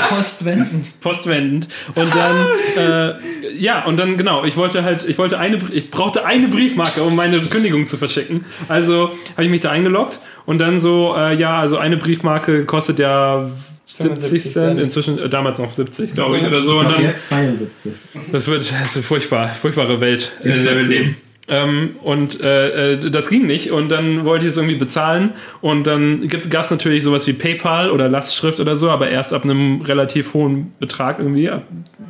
[0.10, 1.00] Postwendend.
[1.02, 1.68] Postwendend.
[1.96, 3.14] Und dann, äh,
[3.58, 7.16] ja, und dann, genau, ich wollte halt, ich wollte eine, ich brauchte eine Briefmarke, um
[7.16, 8.46] meine Kündigung zu verschicken.
[8.68, 13.00] Also habe ich mich da eingeloggt und dann so, äh, ja, also eine Briefmarke kostet
[13.00, 13.50] ja
[13.86, 16.82] 70 Cent, inzwischen äh, damals noch 70, glaube ich, oder so.
[16.82, 17.94] Ich Und dann, jetzt 72.
[18.32, 21.18] Das wird das ist furchtbar, furchtbare Welt, in der wir leben.
[21.48, 25.86] Ähm, und äh, äh, das ging nicht und dann wollte ich es irgendwie bezahlen und
[25.86, 29.82] dann gab es natürlich sowas wie PayPal oder Lastschrift oder so, aber erst ab einem
[29.82, 31.64] relativ hohen Betrag irgendwie, ab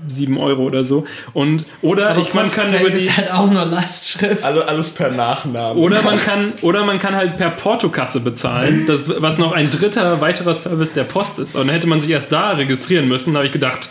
[0.08, 1.06] 7 Euro oder so.
[1.34, 4.44] Und oder Aber ich man kann über die, ist halt auch nur Lastschrift.
[4.44, 5.82] Also alles per Nachnamen.
[5.82, 10.22] oder man kann oder man kann halt per Portokasse bezahlen, das, was noch ein dritter
[10.22, 11.56] weiterer Service der Post ist.
[11.56, 13.34] Und dann hätte man sich erst da registrieren müssen.
[13.34, 13.90] Da habe ich gedacht,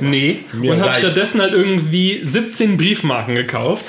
[0.00, 0.40] nee.
[0.52, 3.84] Mir und habe stattdessen halt irgendwie 17 Briefmarken gekauft,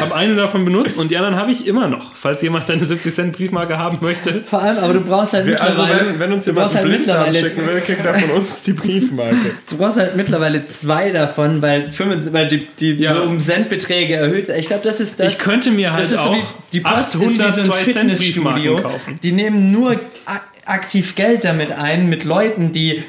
[0.00, 2.14] habe eine davon benutzt und die anderen habe ich immer noch.
[2.16, 4.42] Falls jemand eine 70 Cent Briefmarke haben möchte.
[4.44, 6.10] Vor allem, aber du brauchst halt also mittlerweile.
[6.12, 8.72] wenn, wenn uns jemand einen halt Blinddarm mittlerweile- schicken will, kriegt er von uns die
[8.72, 9.36] Briefmarke.
[9.70, 13.14] Du brauchst halt mittlerweile zwei davon, weil, 25, weil die, die Ja.
[13.14, 14.48] so um Centbeträge erhöht.
[14.48, 15.32] Ich glaube, das ist das.
[15.32, 17.58] Ich könnte mir halt das ist so auch wie die Post ist wie so 800
[17.58, 18.76] ein 2 Cent Briefmarken Fitnessstudio.
[18.82, 19.18] kaufen.
[19.22, 19.96] Die nehmen nur
[20.66, 23.02] aktiv Geld damit ein mit Leuten, die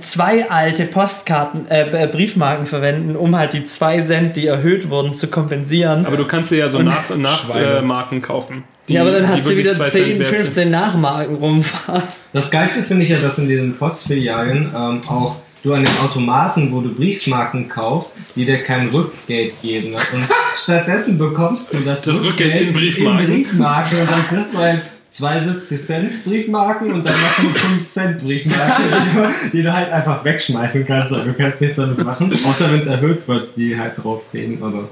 [0.00, 5.14] zwei alte Postkarten, äh, äh, Briefmarken verwenden, um halt die zwei Cent, die erhöht wurden,
[5.14, 6.06] zu kompensieren.
[6.06, 7.74] Aber du kannst dir ja so nach, Schweine.
[7.76, 8.64] Nachmarken kaufen.
[8.88, 10.40] die- ja, aber dann hast du wieder zwei Cent 10, wert sind.
[10.40, 12.02] 15 Nachmarken rumfahren.
[12.32, 16.70] Das Geilste finde ich ja, dass in diesen Postfilialen ähm, auch du an den Automaten,
[16.72, 19.94] wo du Briefmarken kaufst, die dir kein Rückgeld geben.
[19.94, 20.24] Und
[20.56, 23.24] stattdessen bekommst du das, Das Rückgeld in Briefmarken.
[23.26, 24.80] in Briefmarken und dann kriegst du ein
[25.10, 29.90] 72 Cent Briefmarken und dann noch eine 5 Cent Briefmarke, die du, die du halt
[29.90, 32.30] einfach wegschmeißen kannst, aber du kannst nichts damit machen.
[32.32, 34.88] Außer wenn es erhöht wird, die halt draufgehen, aber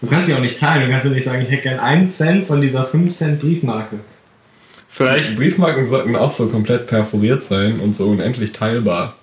[0.00, 0.86] Du kannst sie auch nicht teilen.
[0.86, 3.96] Du kannst ja nicht sagen, ich hätte gern einen Cent von dieser 5 Cent Briefmarke.
[4.88, 9.16] Vielleicht, Briefmarken sollten auch so komplett perforiert sein und so unendlich teilbar.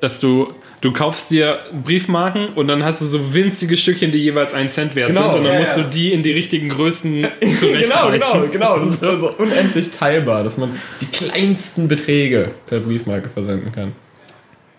[0.00, 4.54] dass du, du kaufst dir Briefmarken und dann hast du so winzige Stückchen, die jeweils
[4.54, 5.82] einen Cent wert Genau, sind und dann ja, musst ja.
[5.82, 8.50] du die in die richtigen Größen Genau, zurechtreißen.
[8.50, 8.84] genau, genau.
[8.84, 10.70] Das ist also unendlich teilbar, dass man
[11.00, 13.92] die kleinsten Beträge per Briefmarke versenden kann.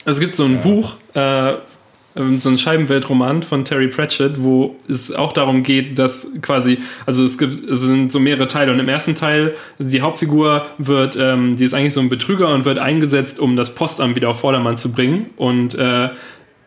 [0.06, 1.53] Es gibt so ein Buch, äh,
[2.38, 7.38] so ein Scheibenweltroman von Terry Pratchett, wo es auch darum geht, dass quasi, also es
[7.38, 11.56] gibt, es sind so mehrere Teile und im ersten Teil, also die Hauptfigur wird, ähm,
[11.56, 14.77] die ist eigentlich so ein Betrüger und wird eingesetzt, um das Postamt wieder auf Vordermann
[14.77, 16.10] zu bringen und äh,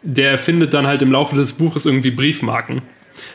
[0.03, 2.83] der findet dann halt im Laufe des Buches irgendwie Briefmarken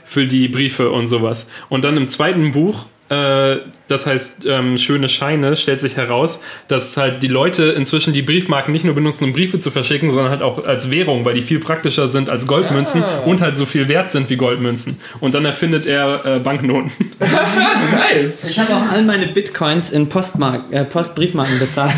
[0.04, 1.52] für die Briefe und sowas.
[1.70, 7.22] Und dann im zweiten Buch, das heißt ähm, Schöne Scheine, stellt sich heraus, dass halt
[7.22, 10.65] die Leute inzwischen die Briefmarken nicht nur benutzen, um Briefe zu verschicken, sondern halt auch
[10.65, 14.30] als Währung, weil die viel praktischer sind als Goldmünzen und halt so viel wert sind
[14.32, 14.99] wie Goldmünzen.
[15.19, 16.91] Und dann erfindet er äh, Banknoten.
[17.19, 18.49] Nice!
[18.49, 21.94] Ich habe auch all meine Bitcoins in Postmark äh, Postbriefmarken bezahlt.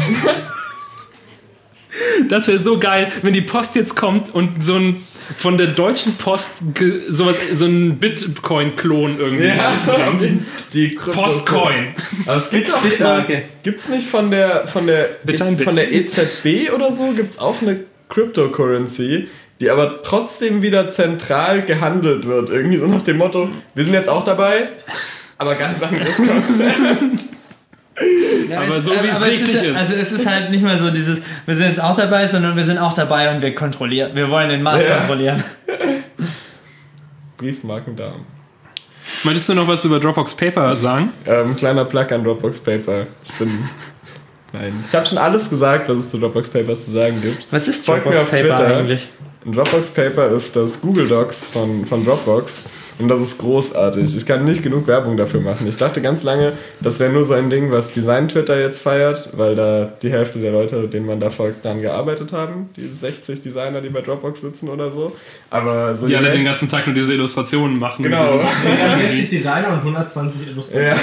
[2.30, 5.02] Das wäre so geil, wenn die Post jetzt kommt und so ein
[5.38, 9.94] von der deutschen Post ge- sowas, so ein Bitcoin-Klon irgendwie Ja, so,
[10.74, 11.94] die, Postcoin.
[12.26, 13.34] Aber es gibt auch, Bitmarke.
[13.34, 17.40] äh, gibt's nicht von der, von der, Bitte ein von der EZB oder so, gibt's
[17.40, 19.28] auch eine Cryptocurrency,
[19.60, 22.50] die aber trotzdem wieder zentral gehandelt wird.
[22.50, 24.70] Irgendwie so nach dem Motto, wir sind jetzt auch dabei,
[25.38, 26.78] aber ganz anderes Konzept.
[28.56, 29.78] Aber so, wie es richtig ist, ist.
[29.78, 32.64] Also es ist halt nicht mal so dieses, wir sind jetzt auch dabei, sondern wir
[32.64, 34.98] sind auch dabei und wir kontrollieren, wir wollen den Markt Ja.
[35.00, 35.44] kontrollieren.
[37.38, 38.26] Briefmarkendarm.
[39.24, 41.14] Möchtest du noch was über Dropbox Paper sagen?
[41.26, 43.08] Ähm, kleiner Plug an Dropbox Paper.
[43.24, 43.50] Ich bin.
[44.54, 44.84] Nein.
[44.88, 47.48] Ich habe schon alles gesagt, was es zu Dropbox Paper zu sagen gibt.
[47.52, 48.78] Was ist Folgt Dropbox Paper Twitter.
[48.78, 49.08] eigentlich?
[49.46, 52.66] Ein Dropbox Paper ist das Google Docs von, von Dropbox
[53.00, 54.16] und das ist großartig.
[54.16, 55.68] Ich kann nicht genug Werbung dafür machen.
[55.68, 59.30] Ich dachte ganz lange, das wäre nur so ein Ding, was Design Twitter jetzt feiert,
[59.34, 62.70] weil da die Hälfte der Leute, denen man da folgt, dann gearbeitet haben.
[62.76, 65.16] Die 60 Designer, die bei Dropbox sitzen oder so.
[65.52, 68.02] Aber so Die alle den ganzen Tag nur diese Illustrationen machen.
[68.02, 68.22] Genau.
[68.22, 68.72] Mit diesen Boxen.
[69.00, 70.98] 60 Designer und 120 Illustratoren.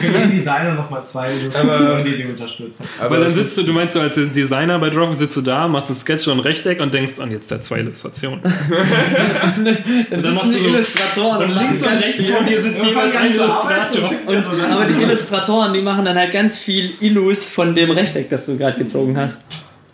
[0.00, 2.84] Für jeden Designer nochmal zwei Illustratoren, die die unterstützen.
[3.00, 5.66] aber Weil dann sitzt du, du meinst so als Designer bei Dropbox sitzt du da,
[5.66, 8.40] machst ein Sketch und ein Rechteck und denkst an jetzt der zwei Illustrationen.
[9.56, 9.76] Dann,
[10.22, 12.24] dann machst du so- Illustratoren und, machen ganz viel.
[12.24, 14.10] von dir sitzt jeweils ein Illustrator.
[14.26, 18.46] Und, aber die Illustratoren, die machen dann halt ganz viel Illus von dem Rechteck, das
[18.46, 19.38] du gerade gezogen hast.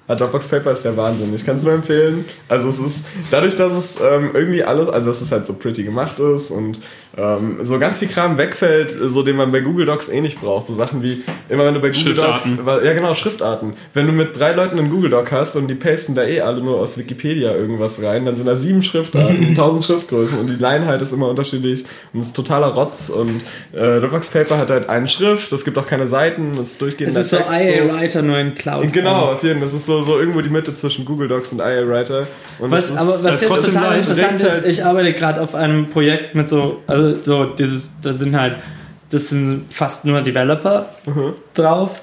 [0.06, 1.35] Ah, Dropbox Paper ist der Wahnsinn.
[1.35, 2.26] Ich kann es nur empfehlen.
[2.48, 5.82] Also es ist dadurch, dass es ähm, irgendwie alles, also dass es halt so pretty
[5.82, 6.78] gemacht ist und
[7.16, 10.66] ähm, so ganz viel Kram wegfällt, so den man bei Google Docs eh nicht braucht.
[10.66, 12.14] So Sachen wie immer wenn du bei Google.
[12.14, 13.74] Docs, ja genau Schriftarten.
[13.93, 16.60] Wenn du mit drei Leuten einen Google Doc hast und die pasten da eh alle
[16.60, 21.01] nur aus Wikipedia irgendwas rein, dann sind da sieben Schriftarten, tausend Schriftgrößen und die Leinheit
[21.02, 25.09] ist immer unterschiedlich und es ist totaler Rotz und äh, Dropbox Paper hat halt eine
[25.09, 25.52] Schrift.
[25.52, 28.55] Es gibt auch keine Seiten, es ist durchgehend Es ist so IA Writer nur in
[28.55, 28.93] Cloud.
[28.93, 29.64] Genau, auf jeden Fall.
[29.64, 32.26] Das ist so, so irgendwo die Mitte zwischen Google Docs und IA Writer.
[32.58, 35.54] Und Was, ist, aber was jetzt total sein, interessant ist, halt- ich arbeite gerade auf
[35.54, 38.56] einem Projekt mit so, also so dieses, da sind halt,
[39.10, 40.88] das sind fast nur Developer
[41.54, 42.02] drauf.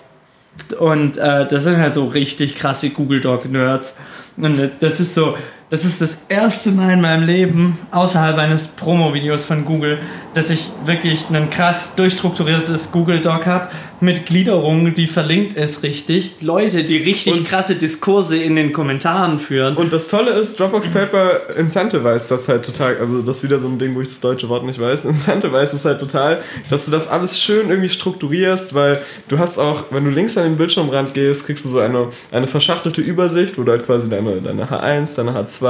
[0.80, 3.96] Und äh, das sind halt so richtig krasse Google Doc Nerds.
[4.38, 5.36] Und das ist so,
[5.72, 10.00] das ist das erste Mal in meinem Leben außerhalb eines Promo-Videos von Google,
[10.34, 13.70] dass ich wirklich ein krass durchstrukturiertes Google Doc habe
[14.02, 19.40] mit Gliederung, die verlinkt ist richtig, Leute, die richtig Und- krasse Diskurse in den Kommentaren
[19.40, 19.78] führen.
[19.78, 22.98] und das Tolle ist, Dropbox Paper incentivized das halt total.
[23.00, 25.06] Also, das ist wieder so ein Ding, wo ich das deutsche Wort nicht weiß.
[25.12, 29.00] Incentivized es halt total, dass du das alles schön irgendwie strukturierst, weil
[29.30, 32.48] du hast auch, wenn du links an den Bildschirmrand gehst, kriegst du so eine, eine
[32.48, 35.61] verschachtelte Übersicht, wo du halt quasi deine, deine H1, deine H2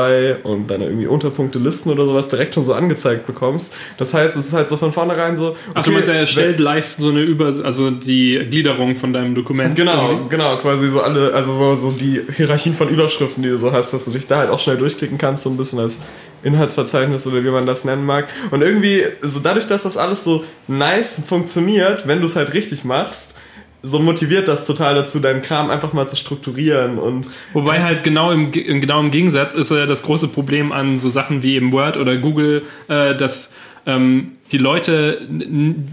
[0.44, 3.74] und deine irgendwie Unterpunkte, Listen oder sowas direkt schon so angezeigt bekommst.
[3.98, 5.56] Das heißt, es ist halt so von vornherein so.
[5.74, 9.76] Ach, du meinst, er erstellt live so eine Über, also die Gliederung von deinem Dokument.
[9.76, 13.72] Genau, genau, quasi so alle, also so, so die Hierarchien von Überschriften, die du so
[13.72, 16.02] hast, dass du dich da halt auch schnell durchklicken kannst, so ein bisschen als
[16.44, 18.28] Inhaltsverzeichnis oder wie man das nennen mag.
[18.52, 22.84] Und irgendwie, so dadurch, dass das alles so nice funktioniert, wenn du es halt richtig
[22.84, 23.36] machst,
[23.84, 28.32] so motiviert das total dazu, deinen Kram einfach mal zu strukturieren und Wobei halt genau
[28.32, 31.98] im, genau im Gegensatz ist ja das große Problem an so Sachen wie eben Word
[31.98, 33.54] oder Google, äh, dass
[33.88, 35.28] ähm, die Leute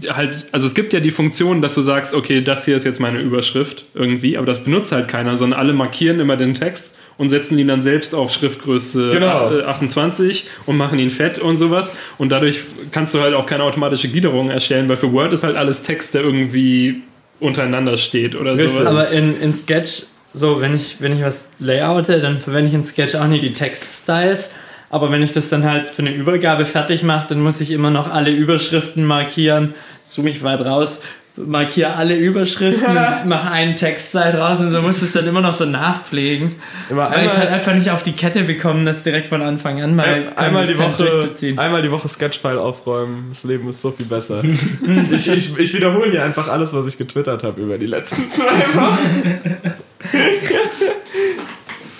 [0.09, 2.99] halt, also es gibt ja die Funktion, dass du sagst, okay, das hier ist jetzt
[2.99, 7.29] meine Überschrift irgendwie, aber das benutzt halt keiner, sondern alle markieren immer den Text und
[7.29, 9.27] setzen ihn dann selbst auf Schriftgröße Genau.
[9.27, 12.59] ach- äh, 28 und machen ihn fett und sowas und dadurch
[12.91, 16.13] kannst du halt auch keine automatische Gliederung erstellen, weil für Word ist halt alles Text,
[16.13, 17.01] der irgendwie
[17.39, 18.71] untereinander steht oder Richtig.
[18.71, 18.91] sowas.
[18.91, 20.03] Aber in, in Sketch,
[20.33, 23.53] so wenn ich, wenn ich was layoute, dann verwende ich in Sketch auch nicht die
[23.53, 24.51] Text-Styles.
[24.89, 27.91] Aber wenn ich das dann halt für eine Übergabe fertig mache, dann muss ich immer
[27.91, 31.01] noch alle Überschriften markieren, zoome ich weit raus,
[31.45, 32.93] markiere alle Überschriften,
[33.25, 36.55] mache einen Textzeit raus und so muss es dann immer noch so nachpflegen.
[36.89, 39.81] Immer weil ich es halt einfach nicht auf die Kette bekommen, das direkt von Anfang
[39.81, 41.57] an mal einmal, die Woche, durchzuziehen.
[41.57, 43.27] einmal die Woche Sketchfile aufräumen.
[43.29, 44.43] Das Leben ist so viel besser.
[45.11, 48.59] ich, ich, ich wiederhole hier einfach alles, was ich getwittert habe über die letzten zwei
[48.73, 49.41] Wochen.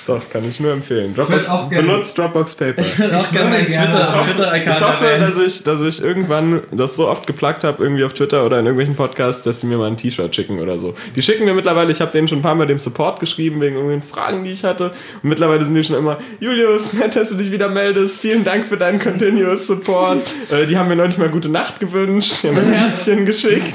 [0.09, 1.13] Doch, kann ich nur empfehlen.
[1.15, 2.81] Dropbox, benutzt Dropbox Paper.
[2.81, 5.21] Ich würde auch gerne meinen gerne- Twitter, Ich hoffe- Twitter-Account erwähnen.
[5.21, 8.65] dass ich, dass ich irgendwann das so oft geplagt habe, irgendwie auf Twitter oder in
[8.65, 10.95] irgendwelchen Podcasts, dass sie mir mal ein T-Shirt schicken oder so.
[11.15, 13.75] Die schicken mir mittlerweile, ich habe denen schon ein paar Mal dem Support geschrieben, wegen
[13.75, 14.91] irgendwelchen Fragen, die ich hatte.
[15.21, 18.19] Und mittlerweile sind die schon immer, Julius, nett, dass du dich wieder meldest.
[18.19, 20.23] Vielen Dank für deinen Continuous Support.
[20.51, 23.73] äh, die haben mir neulich mal gute Nacht gewünscht, die haben mir ein Herzchen geschickt.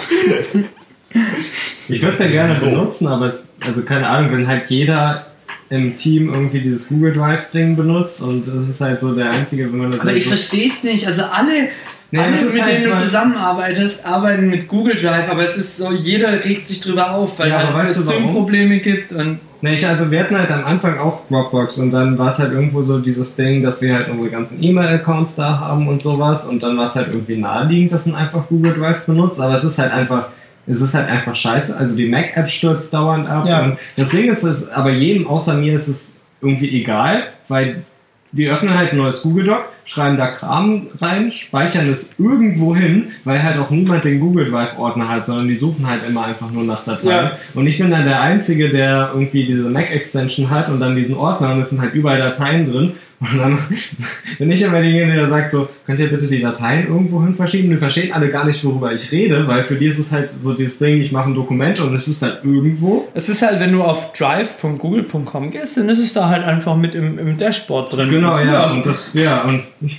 [1.88, 5.26] Ich würde es ja gerne benutzen, aber es, also keine Ahnung, wenn halt jeder
[5.70, 9.78] im Team irgendwie dieses Google Drive-Ding benutzt und das ist halt so der einzige, wenn
[9.78, 11.06] man das Aber halt ich so verstehe es nicht.
[11.06, 11.68] Also alle,
[12.10, 15.90] Nee, alle mit halt denen du zusammenarbeitest, arbeiten mit Google Drive, aber es ist so,
[15.90, 18.06] jeder regt sich drüber auf, weil Ja, halt es?
[18.06, 22.18] Sync-Probleme gibt und Ne, ich, also wir hatten halt am Anfang auch Dropbox und dann
[22.18, 25.88] war es halt irgendwo so dieses Ding, dass wir halt unsere ganzen E-Mail-Accounts da haben
[25.88, 29.40] und sowas und dann war es halt irgendwie naheliegend, dass man einfach Google Drive benutzt,
[29.40, 30.28] aber es ist halt einfach,
[30.66, 31.76] es ist halt einfach scheiße.
[31.76, 33.76] Also die Mac-App stürzt dauernd ab Ja.
[33.96, 37.84] deswegen ist es, aber jedem außer mir ist es irgendwie egal, weil
[38.32, 43.12] die öffnen halt ein neues Google Doc, schreiben da Kram rein, speichern es irgendwo hin,
[43.22, 46.50] weil halt auch niemand den Google Drive Ordner hat, sondern die suchen halt immer einfach
[46.50, 47.26] nur nach Dateien.
[47.26, 47.32] Ja.
[47.54, 51.16] Und ich bin dann der Einzige, der irgendwie diese Mac Extension hat und dann diesen
[51.16, 52.94] Ordner und es sind halt überall Dateien drin.
[53.32, 53.58] Und dann
[54.38, 57.70] bin ich immer derjenige, der sagt so, könnt ihr bitte die Dateien irgendwo hin verschieben?
[57.70, 60.52] Die verstehen alle gar nicht, worüber ich rede, weil für die ist es halt so
[60.54, 63.08] dieses Ding, ich mache ein Dokument und es ist halt irgendwo.
[63.14, 66.94] es ist halt, wenn du auf drive.google.com gehst, dann ist es da halt einfach mit
[66.94, 68.10] im, im Dashboard drin.
[68.10, 68.70] Genau, ja.
[68.72, 69.62] Und das, ja, und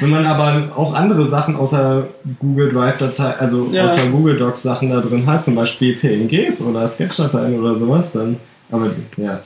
[0.00, 2.06] wenn man aber auch andere Sachen außer
[2.38, 3.84] Google Drive Datei, also Ja.
[3.84, 8.36] außer Google Docs Sachen da drin hat, zum Beispiel PNGs oder Sketch-Dateien oder sowas, dann,
[8.70, 9.40] aber ja.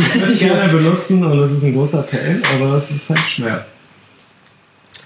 [0.00, 3.20] Ich würde es gerne benutzen und es ist ein großer Pain, aber es ist halt
[3.20, 3.66] schwer.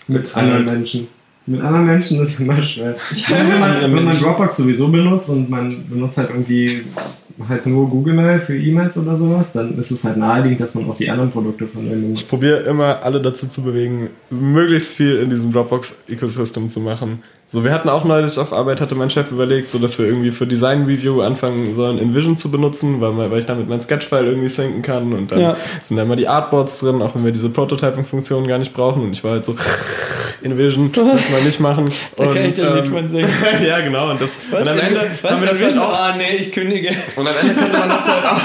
[0.06, 1.08] Mit anderen Menschen.
[1.46, 2.96] Mit anderen Menschen ist es immer schwer.
[2.98, 4.18] hasse wenn, man, wenn man.
[4.18, 6.84] Dropbox sowieso benutzt und man benutzt halt irgendwie
[7.48, 10.88] halt nur Google Mail für E-Mails oder sowas, dann ist es halt naheliegend, dass man
[10.88, 15.16] auch die anderen Produkte von dem Ich probiere immer alle dazu zu bewegen, möglichst viel
[15.16, 17.22] in diesem Dropbox-Ecosystem zu machen.
[17.46, 20.32] So, wir hatten auch neulich auf Arbeit, hatte mein Chef überlegt, so dass wir irgendwie
[20.32, 24.48] für Design Review anfangen sollen, InVision zu benutzen, weil, weil ich damit mein Sketchfile irgendwie
[24.48, 25.56] synken kann und dann Ja.
[25.82, 29.12] sind da immer die Artboards drin, auch wenn wir diese Prototyping-Funktion gar nicht brauchen und
[29.12, 29.54] ich war halt so,
[30.42, 31.88] InVision, das mal nicht machen.
[32.16, 33.28] Da kann Und, ich dir ein Lied ähm, von singen.
[33.66, 34.10] ja, genau.
[34.10, 36.90] Und, das, Was und am Ende haben wir das halt auch Ah, nee, ich kündige.
[37.26, 38.38] Und am Ende könnte man das halt auch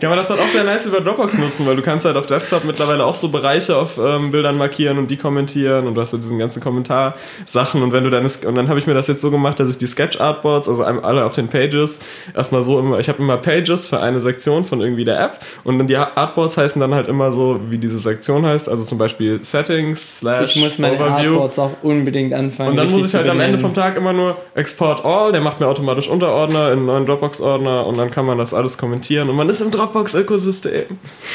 [0.00, 2.26] kann man das halt auch sehr nice über Dropbox nutzen, weil du kannst halt auf
[2.26, 6.10] Desktop mittlerweile auch so Bereiche auf ähm, Bildern markieren und die kommentieren und du hast
[6.10, 9.20] so diesen ganzen Kommentarsachen und wenn du deine und dann habe ich mir das jetzt
[9.20, 12.00] so gemacht, dass ich die Sketch Artboards, also alle auf den Pages,
[12.34, 15.78] erstmal so immer, ich habe immer Pages für eine Sektion von irgendwie der App und
[15.78, 19.42] dann die Artboards heißen dann halt immer so, wie diese Sektion heißt, also zum Beispiel
[19.42, 21.30] Settings slash Ich muss meine Overview.
[21.30, 22.70] Artboards auch unbedingt anfangen.
[22.70, 23.72] Und dann muss ich halt am Ende vom.
[23.72, 27.96] Tag immer nur Export All, der macht mir automatisch Unterordner in einen neuen Dropbox-Ordner und
[27.98, 30.84] dann kann man das alles kommentieren und man ist im Dropbox-Ökosystem.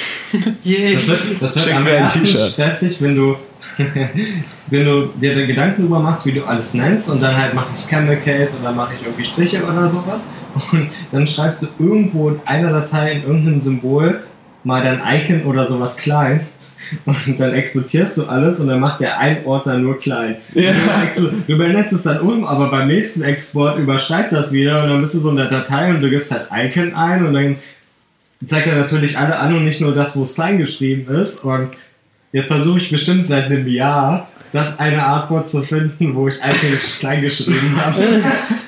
[0.64, 0.94] Yay.
[0.94, 2.52] Das wird, das wird am ein T-Shirt.
[2.52, 3.36] stressig, wenn du,
[4.70, 7.70] wenn du dir den Gedanken darüber machst, wie du alles nennst und dann halt mache
[7.74, 10.28] ich Camel Case oder mache ich irgendwie Striche oder sowas
[10.72, 14.24] und dann schreibst du irgendwo in einer Datei in irgendeinem Symbol
[14.64, 16.42] mal dein Icon oder sowas klein
[17.06, 20.38] und dann exportierst du alles und dann macht der ein Ordner nur klein.
[20.54, 20.74] Ja.
[21.48, 25.14] Du benennst es dann um, aber beim nächsten Export überschreibt das wieder und dann bist
[25.14, 27.56] du so in der Datei und du gibst halt Icon ein und dann
[28.46, 31.44] zeigt er natürlich alle an und nicht nur das, wo es klein geschrieben ist.
[31.44, 31.70] Und
[32.32, 36.78] jetzt versuche ich bestimmt seit einem Jahr, das eine Artboard zu finden, wo ich Icon
[37.00, 38.22] klein geschrieben habe.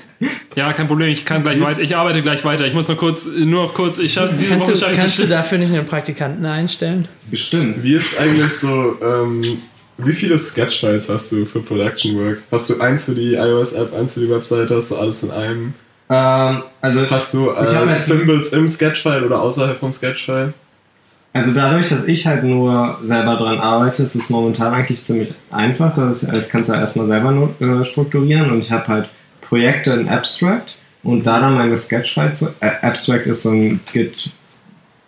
[0.56, 1.82] Ja, kein Problem, ich kann gleich weiter.
[1.82, 2.68] Ich arbeite gleich weiter.
[2.68, 5.28] Ich muss noch kurz, nur noch kurz, ich habe diese Kannst Woche du, kannst du
[5.28, 7.08] dafür nicht einen Praktikanten einstellen?
[7.30, 7.82] Bestimmt.
[7.84, 9.42] Wie ist eigentlich so, ähm,
[9.98, 12.44] wie viele Sketch-Files hast du für Production Work?
[12.52, 15.74] Hast du eins für die iOS-App, eins für die Webseite, hast du alles in einem?
[16.10, 20.54] Ähm, also, Hast du Ich hab äh, Symbols im Sketch-File oder außerhalb vom Sketch-File?
[21.32, 25.94] also dadurch, dass ich halt nur selber dran arbeite, ist es momentan eigentlich ziemlich einfach.
[25.96, 29.10] Das, das kannst du ja erstmal selber nur, äh, strukturieren und ich habe halt
[29.50, 32.44] Projekte in Abstract und da dann meine Sketch-Files.
[32.62, 34.30] Äh, Abstract ist so ein Git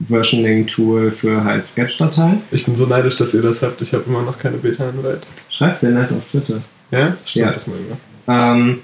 [0.07, 2.41] Versioning-Tool für halt Sketch-Dateien.
[2.51, 3.81] Ich bin so neidisch, dass ihr das habt.
[3.81, 5.22] Ich habe immer noch keine Beta-Invite.
[5.49, 6.61] Schreibt der nett auf Twitter.
[6.89, 7.15] Ja?
[7.26, 7.51] Stimmt, Ja.
[7.51, 7.97] das mal immer.
[8.27, 8.80] Ähm,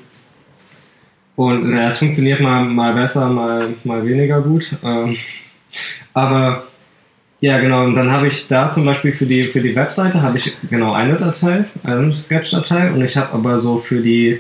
[1.35, 4.71] und ja, es funktioniert mal, mal besser, mal, mal weniger gut.
[4.83, 5.17] Ähm,
[6.13, 6.63] aber
[7.39, 7.83] Ja, genau.
[7.83, 10.93] Und dann habe ich da zum Beispiel für die, für die Webseite habe ich genau
[10.93, 12.91] eine Datei, eine Sketch-Datei.
[12.91, 14.39] Und ich habe aber so für die,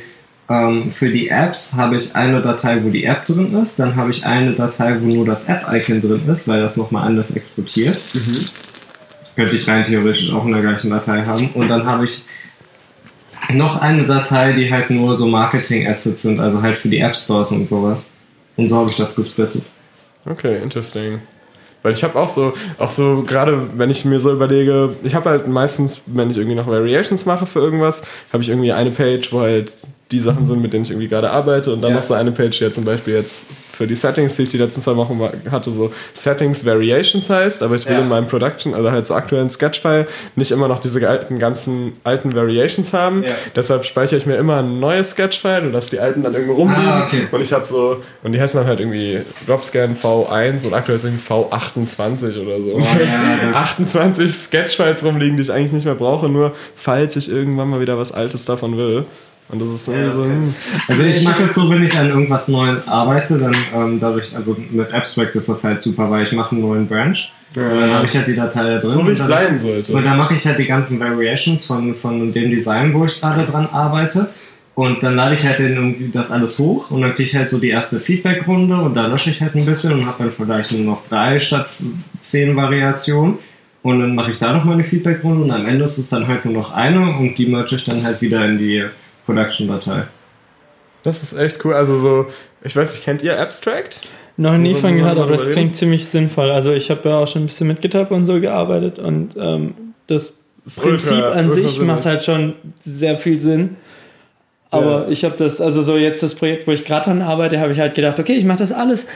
[0.49, 3.79] ähm, für die Apps habe ich eine Datei, wo die App drin ist.
[3.79, 7.31] Dann habe ich eine Datei, wo nur das App-Icon drin ist, weil das nochmal anders
[7.31, 7.99] exportiert.
[9.35, 11.49] Könnte ich rein theoretisch auch in der gleichen Datei haben.
[11.53, 12.23] Und dann habe ich
[13.53, 17.67] noch eine Datei, die halt nur so Marketing-Assets sind, also halt für die App-Stores und
[17.67, 18.09] sowas.
[18.55, 19.63] Und so habe ich das gesplittet.
[20.25, 21.19] Okay, interesting.
[21.83, 25.29] Weil ich habe auch so, auch so, gerade wenn ich mir so überlege, ich habe
[25.29, 29.31] halt meistens, wenn ich irgendwie noch Variations mache für irgendwas, habe ich irgendwie eine Page,
[29.31, 29.75] wo halt
[30.11, 31.97] die Sachen sind, mit denen ich irgendwie gerade arbeite und dann Ja.
[31.97, 34.57] noch so eine Page, die jetzt zum Beispiel jetzt für die Settings, die ich die
[34.57, 35.19] letzten zwei Wochen
[35.51, 37.99] hatte, so Settings Variations heißt, aber ich will Ja.
[37.99, 40.07] in meinem Production, also halt so aktuellen Sketch-File,
[40.37, 43.23] nicht immer noch diese alten, ganzen alten Variations haben.
[43.23, 43.31] Ja.
[43.55, 46.85] Deshalb speichere ich mir immer ein neues Sketch-File und lasse die alten dann irgendwo rumliegen.
[46.87, 47.27] Ah, okay.
[47.29, 51.03] Und ich habe so, und die heißen dann halt irgendwie Dropscan V1 und aktuell ist
[51.03, 52.75] irgendwie V28 oder so.
[52.75, 57.69] Oh, ja, 28 Sketch-Files rumliegen, die ich eigentlich nicht mehr brauche, nur falls ich irgendwann
[57.69, 59.05] mal wieder was Altes davon will.
[59.49, 60.23] Und das ist irgendwie Ja, so.
[60.25, 60.53] hm.
[60.89, 64.57] Also ich mache es so, wenn ich an irgendwas Neuem arbeite, dann ähm, dadurch, also
[64.71, 67.15] mit Abstract ist das halt super, weil ich mache einen neuen Branch.
[67.55, 68.89] Und dann habe ich halt die Datei da drin.
[68.89, 69.93] So wie und es dann- sein sollte.
[69.93, 73.45] Und dann mache ich halt die ganzen Variations von, von dem Design, wo ich gerade
[73.45, 74.29] dran arbeite.
[74.75, 77.49] Und dann lade ich halt den irgendwie das alles hoch und dann kriege ich halt
[77.49, 80.71] so die erste Feedback-Runde und da lösche ich halt ein bisschen und habe dann vielleicht
[80.71, 81.67] nur noch drei statt
[82.21, 83.39] zehn Variationen.
[83.81, 86.45] Und dann mache ich da nochmal eine Feedback-Runde und am Ende ist es dann halt
[86.45, 88.83] nur noch eine und die merge ich dann halt wieder in die
[89.27, 90.03] Production-Datei.
[91.03, 91.73] Das ist echt cool.
[91.75, 92.25] Also so,
[92.63, 94.01] ich weiß nicht, kennt ihr Abstract?
[94.37, 96.49] Noch nie Also, von gehört, aber das klingt ziemlich sinnvoll.
[96.51, 99.73] Also ich habe ja auch schon ein bisschen mit GitHub und so gearbeitet und ähm,
[100.07, 100.33] das
[100.65, 103.75] Ist Prinzip ultra- an ultra sich macht halt schon sehr viel Sinn.
[104.69, 105.09] Aber Ja.
[105.09, 107.79] ich habe das, also so jetzt das Projekt, wo ich gerade dran arbeite, habe ich
[107.79, 109.07] halt gedacht, okay, ich mache das alles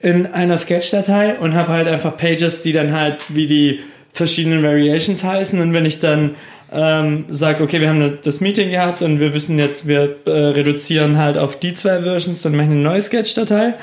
[0.00, 3.80] in einer Sketch-Datei und habe halt einfach Pages, die dann halt wie die
[4.12, 5.58] verschiedenen Variations heißen.
[5.60, 6.34] Und wenn ich dann
[6.72, 11.18] ähm, sage, okay, wir haben das Meeting gehabt und wir wissen jetzt, wir äh, reduzieren
[11.18, 13.74] halt auf die zwei Versions, dann mache ich eine neue Sketch-Datei.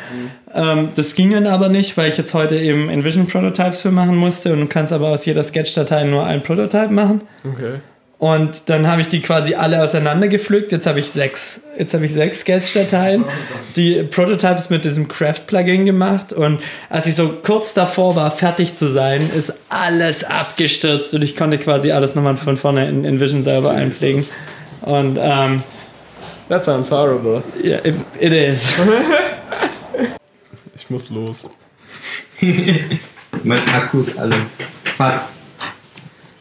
[0.54, 4.16] Ähm, das ging dann aber nicht, weil ich jetzt heute eben Envision Prototypes für machen
[4.16, 7.22] musste und du kannst aber aus jeder Sketch-Datei nur ein Prototype machen.
[7.44, 7.80] Okay.
[8.19, 10.72] Und dann habe ich die quasi alle auseinandergepflückt.
[10.72, 13.26] Jetzt habe ich sechs, jetzt habe ich sechs Sketch-Dateien,
[13.76, 16.34] die Prototypes mit diesem Craft-Plugin gemacht.
[16.34, 21.35] Und als ich so kurz davor war, fertig zu sein, ist alles abgestürzt und ich
[21.35, 24.26] konnte quasi alles nochmal von vorne in InVision selber einpflegen.
[24.81, 25.61] Und ähm,
[26.49, 27.44] That sounds horrible.
[27.61, 28.73] ja, it, it is.
[30.76, 31.49] Ich muss los.
[33.44, 34.45] Mein Akku ist alle
[34.95, 35.37] fast.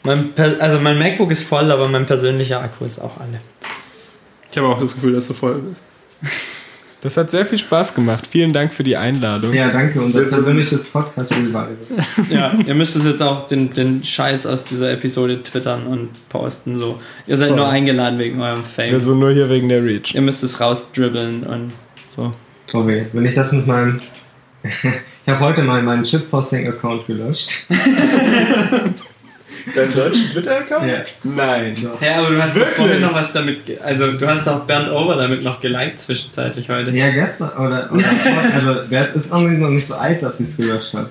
[0.07, 3.41] Mein also mein MacBook ist voll, aber mein persönlicher Akku ist auch alle.
[4.49, 5.83] Ich habe auch das Gefühl, dass du voll bist.
[7.03, 8.27] Das hat sehr viel Spaß gemacht.
[8.27, 9.53] Vielen Dank für die Einladung.
[9.53, 10.01] Ja, danke.
[10.01, 11.77] Unser persönliches Podcast-Revival.
[12.31, 16.79] Ja, ihr müsst es jetzt auch den, den Scheiß aus dieser Episode twittern und posten.
[16.79, 16.99] So.
[17.29, 17.59] Ihr seid Voll.
[17.59, 18.91] nur eingeladen wegen eurem Fame.
[18.91, 20.15] Wir sind nur hier wegen der Reach.
[20.15, 21.73] ihr müsst es rausdribbeln und
[22.09, 22.33] so.
[22.73, 24.01] Okay, wenn ich das mit meinem.
[24.65, 27.69] ich habe heute mal meinen Chip-Posting-Account gelöscht.
[29.75, 30.91] Dein deutschen Twitter-Account?
[30.91, 30.99] Ja.
[31.25, 31.77] Nein.
[32.01, 32.77] Ja, aber du hast Wirklich?
[32.77, 33.61] vorhin noch was damit.
[33.83, 36.91] Also, du hast auch Bernd Over damit noch geliked zwischenzeitlich heute.
[36.91, 37.91] Ja, gestern oder.
[37.93, 38.05] oder
[38.55, 41.11] also, wer ist irgendwie noch nicht so alt, dass ich es gelöscht habe.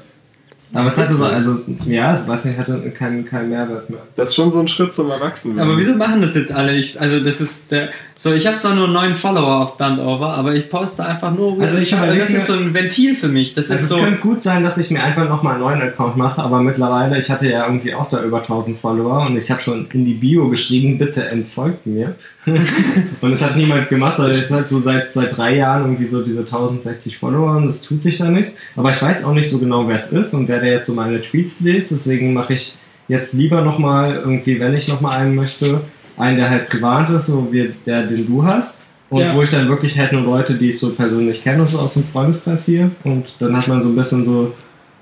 [0.76, 4.00] Aber es hatte so, also, ja, es weiß nicht, hatte keinen keinen Mehrwert mehr.
[4.16, 5.60] Das ist schon so ein Schritt zum Erwachsenen.
[5.60, 6.74] Aber wieso machen das jetzt alle?
[6.76, 7.90] Ich, also das ist der.
[8.16, 11.62] So, ich habe zwar nur neun Follower auf Bandover, aber ich poste einfach nur.
[11.62, 13.54] Also ich hab- überleg das ist so ein Ventil für mich.
[13.54, 14.04] Das Also ist es so.
[14.04, 17.30] könnte gut sein, dass ich mir einfach nochmal einen neuen Account mache, aber mittlerweile, ich
[17.30, 20.50] hatte ja irgendwie auch da über 1000 Follower und ich habe schon in die Bio
[20.50, 22.16] geschrieben, bitte entfolgt mir.
[23.22, 26.22] und es hat niemand gemacht, also jetzt halt so seit, seit drei Jahren irgendwie so
[26.24, 28.54] diese 1060 Follower und es tut sich da nichts.
[28.76, 30.94] Aber ich weiß auch nicht so genau, wer es ist und wer der jetzt so
[30.94, 32.76] meine Tweets liest, deswegen mache ich
[33.08, 35.82] jetzt lieber nochmal irgendwie, wenn ich nochmal einen möchte,
[36.18, 38.82] einen, der halt privat ist, so wie der, den du hast.
[39.10, 39.36] Und Ja.
[39.36, 42.04] wo ich dann wirklich halt nur Leute, die ich so persönlich kenne, so aus dem
[42.06, 42.90] Freundeskreis hier.
[43.04, 44.54] Und dann hat man so ein bisschen so,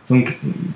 [0.04, 0.28] so, ein,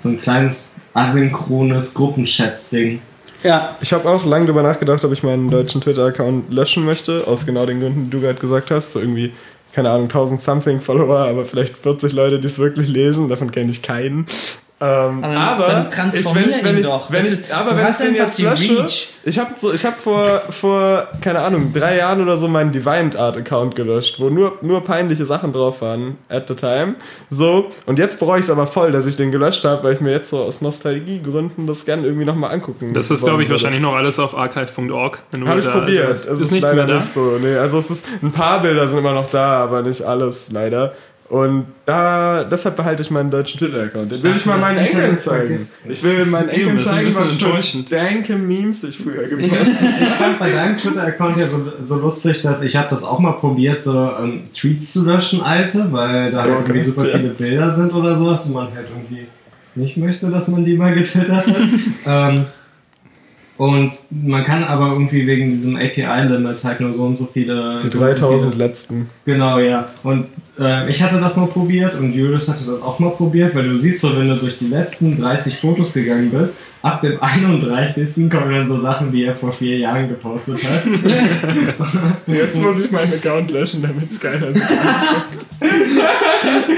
[0.01, 3.01] so ein kleines asynchrones Gruppenchat-Ding.
[3.43, 7.45] Ja, Ich habe auch lange darüber nachgedacht, ob ich meinen deutschen Twitter-Account löschen möchte, aus
[7.45, 8.93] genau den Gründen, die du gerade gesagt hast.
[8.93, 9.31] So irgendwie,
[9.73, 13.29] keine Ahnung, 1000 something Follower, aber vielleicht 40 Leute, die es wirklich lesen.
[13.29, 14.25] Davon kenne ich keinen.
[14.79, 17.09] Ähm, Aber dann- aber dann transformier ich, wenn ich, wenn ihn ich, doch.
[17.11, 19.09] Wenn Das ich, ist- aber du wenn ich hast den einfach jetzt die lösche, Reach.
[19.23, 23.17] ich habe so, ich habe vor, vor, keine Ahnung, drei Jahren oder so meinen Divine
[23.17, 26.93] Art Account gelöscht, wo nur, nur peinliche Sachen drauf waren at the time.
[27.31, 29.99] So, und jetzt bereue ich es aber voll, dass ich den gelöscht habe, weil ich
[30.01, 33.59] mir jetzt so aus Nostalgiegründen das gerne irgendwie nochmal angucken Das ist, glaube ich, würde.
[33.59, 35.23] wahrscheinlich noch alles auf archive.org.
[35.31, 36.07] wenn du Habe ich da- probiert.
[36.27, 36.93] da- Es ist, nichts leider mehr da.
[36.93, 37.37] nicht so.
[37.41, 40.93] Nee, also es ist ein paar Bilder sind immer noch da, aber nicht alles leider.
[41.29, 44.11] Und da, deshalb behalte ich meinen deutschen Twitter-Account.
[44.13, 45.59] Den will ich mal meinen Enkeln zeigen.
[45.89, 49.69] Ich will meinen Enkeln zeigen, was für danke Memes ich früher gemacht habe.
[50.03, 53.33] Ich fand bei deinem Twitter-Account ja so, so lustig, dass ich habe das auch mal
[53.33, 57.17] probiert, so ähm, Tweets zu löschen, alte, weil da halt Okay, irgendwie super ja.
[57.17, 59.27] viele Bilder sind oder sowas und man halt irgendwie
[59.75, 61.55] nicht möchte, dass man die mal getwittert hat.
[62.05, 62.45] ähm,
[63.57, 67.79] und man kann aber irgendwie wegen diesem API-Limit halt nur so und so viele.
[67.79, 69.09] Die so und so 3000 viele- letzten.
[69.25, 69.87] Genau, ja.
[70.03, 70.27] Und
[70.59, 73.77] äh, ich hatte das mal probiert und Julius hatte das auch mal probiert, weil du
[73.77, 78.29] siehst so, wenn du durch die letzten 30 Fotos gegangen bist, ab dem 31.
[78.29, 80.83] kommen dann so Sachen, die er vor vier Jahren gepostet hat.
[82.27, 84.63] Jetzt muss ich meinen Account löschen, damit es keiner sieht.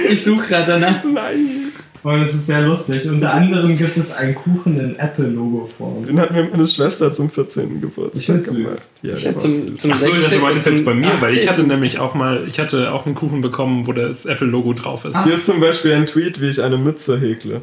[0.10, 1.04] Ich suche gerade danach.
[1.04, 1.69] Nein.
[2.10, 3.08] Und es ist sehr lustig.
[3.08, 6.06] Unter anderem gibt es einen Kuchen in Apple-Logo-Form.
[6.06, 7.80] Den hat mir meine Schwester zum 14.
[7.82, 8.56] Geburtstag Ich süß.
[8.58, 8.78] gemacht.
[9.04, 9.78] Ja, Ich hatte zum, süß.
[9.78, 10.40] zum Achso, 16.
[10.40, 11.50] du meintest jetzt bei mir, weil ich 18.
[11.50, 15.24] hatte nämlich auch mal, ich hatte auch einen Kuchen bekommen, wo das Apple-Logo drauf ist.
[15.24, 17.62] Hier ist zum Beispiel ein Tweet, wie ich eine Mütze häkle.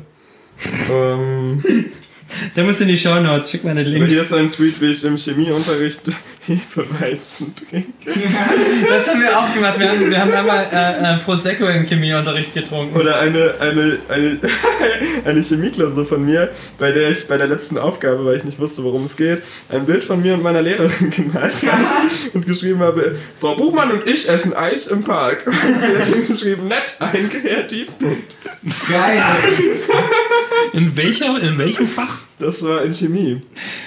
[0.90, 1.62] ähm,
[2.56, 3.51] Der muss in die Show Notes.
[3.51, 4.09] Schick mal den und Link.
[4.09, 6.01] hier ist ein Tweet, wie ich im Chemieunterricht
[6.47, 7.90] Hefeweizen trinke.
[8.89, 9.78] Das haben wir auch gemacht.
[9.78, 12.98] Wir haben, wir haben einmal äh, äh, Prosecco im Chemieunterricht getrunken.
[12.98, 14.39] Oder eine, eine, eine,
[15.24, 18.85] eine Chemieklausur von mir, bei der ich bei der letzten Aufgabe, weil ich nicht wusste,
[18.85, 21.85] worum es geht, ein Bild von mir und meiner Lehrerin gemalt habe
[22.35, 25.47] und geschrieben habe, Frau Buchmann und ich essen Eis im Park.
[25.47, 28.36] Und sie hat geschrieben, nett, ein Kreativpunkt.
[28.89, 29.23] Geil!
[30.73, 32.27] In, welcher, in welchem Fach?
[32.39, 33.41] Das war in Chemie.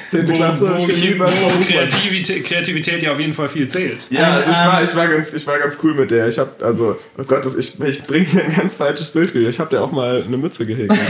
[0.08, 1.64] Zehnte Wo, Klasse, wo, Chemie wo bei Frau Buchmann.
[1.68, 4.08] Kreativität, Kreativität ja auf jeden Fall viel zählt.
[4.10, 6.28] Ja, also ich Ähm, war, ich war ganz, ich war ganz cool mit der.
[6.28, 9.50] Ich hab, also, oh Gott, das, ich, ich bringe hier ein ganz falsches Bild rüber.
[9.50, 10.94] Ich habe der auch mal eine Mütze gehegt.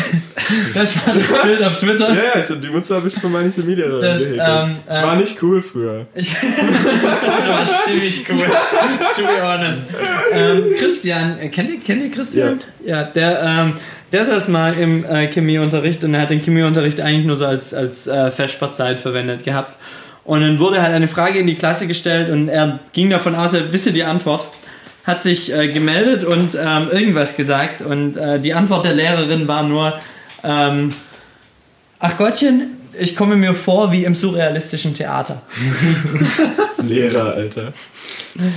[0.74, 2.10] Das war das Bild auf Twitter.
[2.10, 4.42] ja, ja, ich, die Mütze habe ich für meine Chemielehrerin Das, gehäkelt.
[4.66, 6.08] ähm, das äh, war nicht cool früher.
[6.16, 6.36] Ich,
[7.22, 8.48] das war ziemlich cool.
[9.16, 9.86] To be honest.
[10.32, 12.62] Ähm, Christian, äh, kennt ihr, kennt ihr Christian?
[12.84, 13.74] Ja, der, ähm,
[14.12, 17.74] der saß mal im äh, Chemieunterricht und er hat den Chemieunterricht eigentlich nur so als,
[17.74, 19.76] als äh, Vesperzeit verwendet gehabt.
[20.24, 23.54] Und dann wurde halt eine Frage in die Klasse gestellt und er ging davon aus,
[23.54, 24.46] er wisse die Antwort.
[25.06, 29.64] Hat sich äh, gemeldet und ähm, irgendwas gesagt und äh, die Antwort der Lehrerin war
[29.64, 30.00] nur,
[30.44, 30.94] ähm,
[32.00, 35.42] ach Gottchen, ich komme mir vor wie im surrealistischen Theater.
[36.82, 37.74] Lehrer, Alter.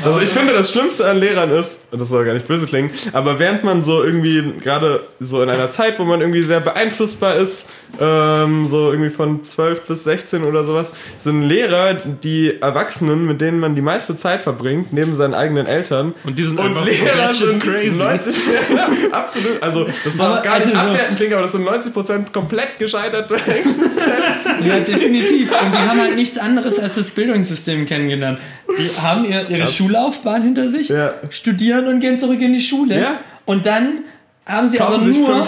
[0.05, 2.91] Also ich finde, das Schlimmste an Lehrern ist, und das soll gar nicht böse klingen,
[3.13, 7.35] aber während man so irgendwie, gerade so in einer Zeit, wo man irgendwie sehr beeinflussbar
[7.37, 7.71] ist,
[8.01, 13.59] ähm, so irgendwie von 12 bis 16 oder sowas, sind Lehrer die Erwachsenen, mit denen
[13.59, 16.15] man die meiste Zeit verbringt, neben seinen eigenen Eltern.
[16.25, 18.03] Und die sind Und einfach Lehrer sind crazy.
[18.03, 18.37] 90
[19.13, 22.79] absolut, also das soll gar nicht also so- abwertend klingen, aber das sind 90% komplett
[22.79, 24.32] gescheiterte Existenz.
[24.65, 25.53] Ja, definitiv.
[25.53, 28.39] Und die haben halt nichts anderes als das Bildungssystem kennengelernt.
[28.79, 29.67] Die haben ihr, ihre.
[29.67, 31.15] Schullaufbahn hinter sich, Ja.
[31.31, 32.99] studieren und gehen zurück in die Schule.
[33.01, 33.21] Ja.
[33.45, 34.05] Und dann
[34.45, 35.47] haben sie Kaufen aber nur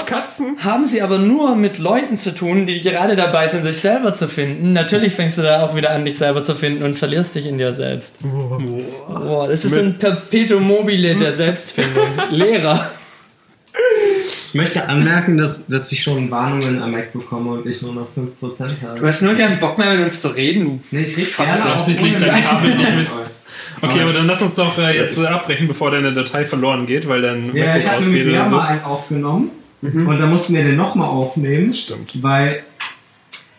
[0.63, 4.29] haben sie aber nur mit Leuten zu tun, die gerade dabei sind, sich selber zu
[4.29, 4.73] finden.
[4.73, 7.59] Natürlich fängst du da auch wieder an, dich selber zu finden und verlierst dich in
[7.59, 8.19] dir selbst.
[8.23, 12.07] Boah, das ist so ein Perpetuum mobile der Selbstfindung.
[12.31, 12.91] Lehrer.
[14.55, 18.07] Ich möchte anmerken, dass, dass ich schon Warnungen am Mac bekomme und ich nur noch
[18.17, 19.01] 5% habe.
[19.01, 20.81] Du hast nur keinen Bock mehr mit uns zu reden.
[20.93, 22.41] Nee, ich rede Fast gerne auch absichtlich dein.
[22.41, 23.11] Kabel nicht mit.
[23.83, 27.21] Okay, aber dann lass uns doch äh, jetzt abbrechen, bevor deine Datei verloren geht, weil
[27.21, 28.55] dein Ja, ich MacBook habe ausgeht oder so.
[28.55, 29.51] mal einen aufgenommen
[29.83, 32.23] und da mussten wir den nochmal aufnehmen, Stimmt.
[32.23, 32.63] weil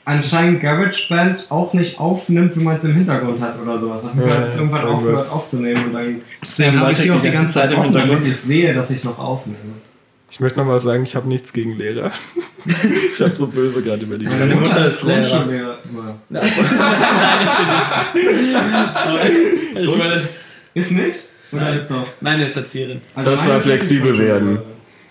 [0.06, 4.04] anscheinend GarageBand auch nicht aufnimmt, wenn man es im Hintergrund hat oder sowas.
[4.18, 6.22] Ja, hat es irgendwann aufgehört aufzunehmen und dann,
[6.58, 8.26] dann habe ich sie ich auch die ganze Zeit im Hintergrund.
[8.26, 9.58] ich sehe, dass ich noch aufnehme.
[10.32, 12.12] Ich möchte noch mal sagen, ich habe nichts gegen Lehrer.
[13.14, 15.46] ich habe so böse gerade über die Meine Mutter ist Lehrer.
[16.30, 16.44] Nein,
[17.44, 18.56] ist sie nicht.
[18.56, 20.22] Aber ich meine,
[20.74, 21.30] Ist nicht?
[21.52, 22.08] Oder ist doch?
[22.22, 23.02] meine ist Erzieherin.
[23.14, 24.60] Also Das war flexibel werden.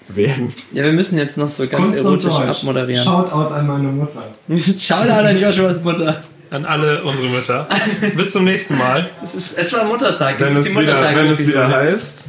[0.09, 0.53] Werden.
[0.73, 3.03] Ja, wir müssen jetzt noch so ganz Kunst erotisch abmoderieren.
[3.03, 4.35] Shoutout an meine Mutter.
[4.89, 6.23] Da an Joshuas Mutter.
[6.51, 7.67] An alle unsere Mütter.
[8.15, 9.09] Bis zum nächsten Mal.
[9.23, 10.39] Es, ist, es war Muttertag.
[10.39, 12.29] Wenn ist es, die wieder, wenn es wieder heißt,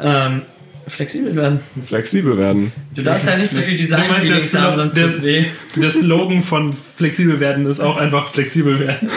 [0.00, 0.42] Ähm,
[0.86, 1.60] flexibel werden.
[1.86, 2.72] flexibel werden.
[2.94, 5.46] Du darfst ja nicht so viel Du meinst, der, haben, sonst der, weh.
[5.76, 9.08] der Slogan von flexibel werden ist auch einfach flexibel werden.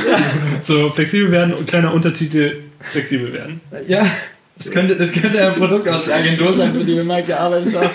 [0.61, 3.61] So, flexibel werden und kleiner Untertitel flexibel werden.
[3.87, 4.09] Ja,
[4.57, 7.75] das könnte, das könnte ein Produkt aus der Agentur sein, für die wir mal gearbeitet
[7.75, 7.89] haben.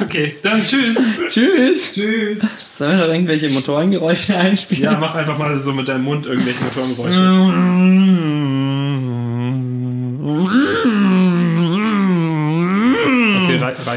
[0.00, 1.02] Okay, dann tschüss.
[1.28, 1.92] Tschüss.
[1.94, 2.40] Tschüss.
[2.70, 4.84] Sollen wir noch irgendwelche Motorengeräusche einspielen?
[4.84, 7.16] Ja, mach einfach mal so mit deinem Mund irgendwelche Motorengeräusche.